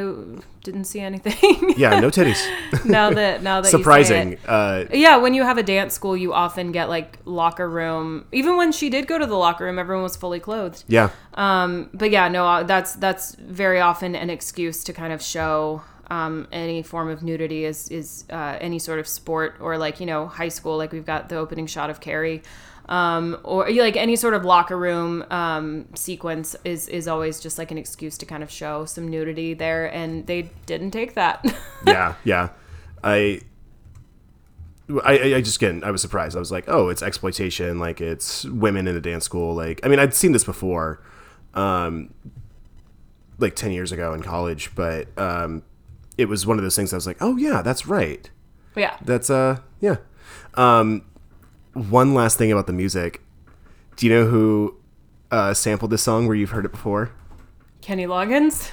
didn't 0.72 0.86
see 0.94 1.00
anything. 1.00 1.74
Yeah, 1.78 2.00
no 2.00 2.10
titties. 2.10 2.42
now 2.86 3.10
that 3.20 3.42
now 3.44 3.62
that 3.62 3.70
Surprising. 3.70 4.34
it. 4.34 4.40
Uh, 4.48 4.86
Yeah, 4.92 5.18
when 5.18 5.34
you 5.34 5.44
have 5.44 5.58
a 5.58 5.64
dance 5.64 5.94
school, 5.94 6.16
you 6.18 6.34
often 6.34 6.72
get 6.72 6.90
like 6.90 7.20
locker 7.26 7.70
room. 7.70 8.26
Even 8.32 8.58
when 8.58 8.72
she 8.72 8.90
did 8.90 9.08
go 9.08 9.18
to 9.18 9.26
the 9.26 9.36
locker 9.46 9.66
room, 9.66 9.78
everyone 9.80 10.04
was 10.04 10.16
fully 10.16 10.40
clothed. 10.40 10.84
yeah, 10.88 11.10
Um, 11.36 11.90
but 11.94 12.10
yeah, 12.12 12.28
no, 12.30 12.46
uh, 12.48 12.64
that's 12.64 12.92
that's 12.96 13.36
very 13.36 13.80
often 13.80 14.16
an 14.16 14.30
excuse 14.30 14.84
to 14.86 14.94
kind 14.94 15.14
of 15.14 15.22
show 15.22 15.82
um, 16.10 16.48
any 16.52 16.82
form 16.84 17.10
of 17.10 17.22
nudity 17.22 17.66
is 17.66 17.90
is 17.90 18.24
uh, 18.30 18.58
any 18.62 18.80
sort 18.80 19.00
of 19.00 19.08
sport 19.08 19.56
or 19.60 19.78
like 19.78 20.00
you 20.02 20.06
know 20.06 20.28
high 20.28 20.50
school. 20.58 20.76
Like 20.78 20.92
we've 20.96 21.06
got 21.14 21.30
the 21.30 21.36
opening 21.38 21.68
shot 21.68 21.90
of 21.90 22.00
Carrie, 22.00 22.42
um, 22.90 23.38
or 23.44 23.70
like 23.70 23.98
any 23.98 24.16
sort 24.16 24.34
of 24.34 24.46
locker 24.46 24.78
room 24.78 25.26
um, 25.30 25.88
sequence 25.96 26.56
is 26.64 26.88
is 26.88 27.08
always 27.08 27.40
just 27.40 27.58
like 27.58 27.72
an 27.72 27.78
excuse 27.78 28.18
to 28.20 28.26
kind 28.26 28.44
of 28.44 28.50
show 28.52 28.86
some 28.86 29.08
nudity 29.08 29.54
there, 29.54 29.88
and 29.94 30.26
they 30.28 30.50
didn't 30.66 30.92
take 30.92 31.16
that. 31.16 31.46
yeah, 31.88 32.16
yeah. 32.24 32.50
I. 33.04 33.42
I, 35.04 35.36
I 35.36 35.42
just 35.42 35.58
again 35.58 35.84
I 35.84 35.92
was 35.92 36.02
surprised. 36.02 36.38
I 36.38 36.40
was 36.40 36.50
like, 36.50 36.64
oh, 36.70 36.88
it's 36.88 37.04
exploitation. 37.04 37.78
Like 37.78 38.00
it's 38.00 38.46
women 38.46 38.88
in 38.88 38.96
a 38.96 39.02
dance 39.02 39.26
school. 39.26 39.54
Like 39.54 39.82
I 39.84 39.90
mean, 39.90 40.00
I'd 40.00 40.14
seen 40.14 40.32
this 40.32 40.46
before, 40.46 41.04
um, 41.54 42.14
like 43.38 43.54
ten 43.54 43.72
years 43.72 43.92
ago 43.92 44.14
in 44.14 44.24
college, 44.24 44.72
but 44.76 45.10
um, 45.20 45.64
it 46.18 46.30
was 46.30 46.48
one 46.48 46.58
of 46.58 46.64
those 46.64 46.78
things. 46.78 46.94
I 46.94 46.96
was 46.96 47.06
like, 47.06 47.18
oh 47.20 47.36
yeah, 47.36 47.62
that's 47.62 47.86
right. 47.86 48.30
yeah, 48.78 48.96
That's 49.04 49.30
uh 49.30 49.60
yeah. 49.82 49.98
Um 50.54 51.04
one 51.78 52.14
last 52.14 52.38
thing 52.38 52.52
about 52.52 52.68
the 52.68 52.74
music. 52.74 53.22
Do 53.96 54.06
you 54.06 54.14
know 54.14 54.26
who 54.28 54.76
uh 55.32 55.54
sampled 55.54 55.92
this 55.92 56.04
song 56.04 56.28
where 56.28 56.36
you've 56.36 56.52
heard 56.52 56.66
it 56.66 56.72
before? 56.72 57.12
Kenny 57.82 58.06
Loggins. 58.06 58.70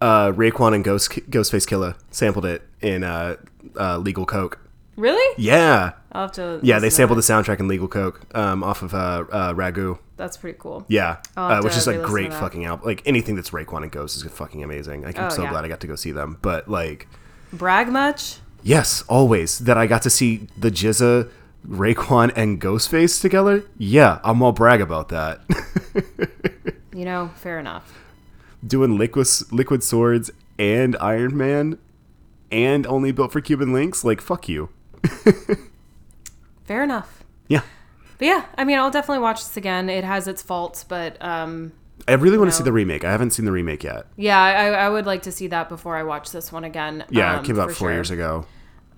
Uh 0.00 0.30
Raekwon 0.32 0.74
and 0.74 0.84
Ghost 0.84 1.10
Ghostface 1.30 1.66
Killa 1.66 1.96
sampled 2.10 2.44
it 2.44 2.62
in 2.82 3.02
uh, 3.02 3.36
uh 3.78 3.98
Legal 3.98 4.26
Coke. 4.26 4.58
really? 4.96 5.34
Yeah. 5.42 5.92
I'll 6.12 6.22
have 6.22 6.32
to. 6.32 6.60
Yeah, 6.62 6.78
they 6.78 6.90
sampled 6.90 7.18
the 7.18 7.22
soundtrack 7.22 7.60
in 7.60 7.68
Legal 7.68 7.88
Coke 7.88 8.20
um 8.36 8.62
off 8.62 8.82
of 8.82 8.92
uh, 8.94 9.24
uh 9.30 9.52
Ragu. 9.54 9.98
That's 10.16 10.36
pretty 10.36 10.58
cool. 10.58 10.84
Yeah. 10.88 11.18
Uh, 11.36 11.60
which 11.62 11.76
is 11.76 11.86
a 11.88 11.98
great 11.98 12.32
fucking 12.32 12.64
album. 12.64 12.86
Like 12.86 13.02
anything 13.06 13.36
that's 13.36 13.50
Raekwon 13.50 13.82
and 13.82 13.92
Ghost 13.92 14.16
is 14.16 14.22
fucking 14.30 14.62
amazing. 14.64 15.02
Like, 15.02 15.18
I'm 15.18 15.26
Oh, 15.26 15.28
so 15.28 15.42
yeah. 15.42 15.50
glad 15.50 15.64
I 15.64 15.68
got 15.68 15.80
to 15.80 15.86
go 15.86 15.94
see 15.96 16.12
them. 16.12 16.38
But 16.42 16.68
like 16.70 17.06
Brag 17.52 17.88
much? 17.88 18.38
Yes, 18.62 19.02
always. 19.08 19.58
That 19.60 19.76
I 19.78 19.86
got 19.86 20.02
to 20.02 20.10
see 20.10 20.48
the 20.58 20.70
GZA, 20.70 21.30
Raekwon, 21.68 22.32
and 22.36 22.60
Ghostface 22.60 23.20
together. 23.20 23.64
Yeah, 23.76 24.20
I'm 24.24 24.42
all 24.42 24.52
brag 24.52 24.80
about 24.80 25.08
that. 25.08 25.40
You 26.94 27.04
know, 27.04 27.30
fair 27.36 27.58
enough. 27.58 27.92
Doing 28.66 28.96
liquid 28.96 29.26
liquid 29.52 29.82
swords 29.82 30.30
and 30.58 30.96
Iron 31.00 31.36
Man, 31.36 31.78
and 32.50 32.86
only 32.86 33.12
built 33.12 33.32
for 33.32 33.40
Cuban 33.40 33.68
Linx. 33.68 34.02
Like 34.02 34.20
fuck 34.20 34.48
you. 34.48 34.70
Fair 36.64 36.82
enough. 36.82 37.22
Yeah, 37.48 37.62
But 38.18 38.26
yeah, 38.26 38.44
I 38.58 38.64
mean, 38.64 38.78
I'll 38.78 38.90
definitely 38.90 39.22
watch 39.22 39.40
this 39.40 39.56
again. 39.56 39.88
It 39.88 40.02
has 40.04 40.26
its 40.26 40.42
faults, 40.42 40.82
but 40.82 41.22
um, 41.22 41.72
I 42.08 42.14
really 42.14 42.38
want 42.38 42.50
to 42.50 42.56
see 42.56 42.64
the 42.64 42.72
remake. 42.72 43.04
I 43.04 43.10
haven't 43.12 43.30
seen 43.30 43.44
the 43.44 43.52
remake 43.52 43.84
yet. 43.84 44.06
yeah, 44.16 44.40
I, 44.40 44.70
I 44.70 44.88
would 44.88 45.06
like 45.06 45.22
to 45.22 45.32
see 45.32 45.46
that 45.48 45.68
before 45.68 45.96
I 45.96 46.02
watch 46.02 46.32
this 46.32 46.50
one 46.50 46.64
again. 46.64 47.04
Yeah, 47.10 47.34
um, 47.34 47.44
it 47.44 47.46
came 47.46 47.60
out 47.60 47.66
four 47.68 47.88
sure. 47.88 47.92
years 47.92 48.10
ago. 48.10 48.46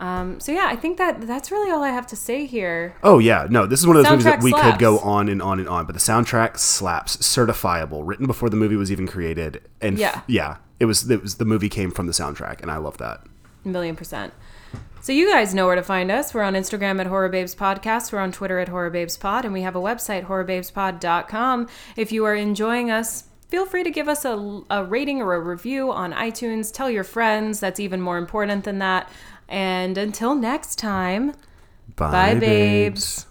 Um, 0.01 0.39
so 0.39 0.53
yeah, 0.53 0.67
I 0.69 0.77
think 0.77 0.97
that 0.99 1.23
that's 1.23 1.51
really 1.51 1.71
all 1.73 1.83
I 1.83 1.89
have 1.91 2.07
to 2.09 2.17
say 2.17 2.47
here. 2.47 2.95
Oh 3.03 3.19
yeah, 3.19 3.47
no, 3.51 3.67
this 3.67 3.81
is 3.81 3.87
one 3.87 3.97
of 3.97 4.05
those 4.05 4.11
movies 4.11 4.25
that 4.25 4.39
Soundtrack 4.39 4.43
we 4.45 4.53
could 4.53 4.79
go 4.79 4.99
on 5.01 5.29
and 5.29 5.43
on 5.43 5.59
and 5.59 5.69
on, 5.69 5.87
but 5.87 5.95
the 5.95 6.01
soundtrack 6.01 6.57
slaps, 6.59 7.17
certifiable, 7.17 8.03
written 8.07 8.27
before 8.27 8.49
the 8.49 8.57
movie 8.57 8.77
was 8.77 8.93
even 8.93 9.09
created, 9.09 9.61
and 9.81 9.95
f- 9.95 10.01
Yeah. 10.01 10.21
yeah, 10.29 10.57
it 10.79 10.85
was 10.85 11.11
it 11.11 11.21
was 11.21 11.37
the 11.37 11.45
movie 11.45 11.69
came 11.69 11.91
from 11.91 12.07
the 12.07 12.13
soundtrack, 12.13 12.63
and 12.63 12.71
I 12.71 12.77
love 12.77 12.99
that. 12.99 13.23
A 13.65 13.69
million 13.69 13.97
percent. 13.97 14.33
So 15.01 15.13
you 15.13 15.29
guys 15.31 15.55
know 15.55 15.67
where 15.67 15.77
to 15.77 15.83
find 15.83 16.11
us. 16.13 16.33
We're 16.35 16.43
on 16.43 16.55
Instagram 16.55 17.01
at 17.01 17.07
Horror 17.07 17.29
Babes 17.29 17.55
Podcast. 17.55 18.13
We're 18.13 18.19
on 18.21 18.31
Twitter 18.33 18.59
at 18.59 18.69
Horror 18.69 18.91
Babes 18.91 19.17
Pod, 19.17 19.45
and 19.45 19.53
we 19.55 19.63
have 19.63 19.75
a 19.77 19.81
website, 19.81 20.27
horrorbabespod.com. 20.27 21.69
If 21.97 22.13
you 22.13 22.25
are 22.25 22.35
enjoying 22.35 22.91
us, 22.91 23.25
feel 23.49 23.67
free 23.67 23.83
to 23.85 23.91
give 23.91 24.09
us 24.09 24.25
a, 24.25 24.63
a 24.71 24.85
rating 24.85 25.21
or 25.23 25.35
a 25.35 25.41
review 25.41 25.91
on 25.91 26.13
iTunes. 26.13 26.73
Tell 26.73 26.91
your 26.91 27.05
friends. 27.05 27.61
That's 27.61 27.81
even 27.81 28.01
more 28.01 28.19
important 28.19 28.65
than 28.65 28.79
that. 28.79 29.09
And 29.49 29.97
until 29.97 30.35
next 30.35 30.79
time, 30.79 31.33
bye, 31.97 32.11
bye 32.11 32.35
babes. 32.35 33.23
Hey, 33.23 33.28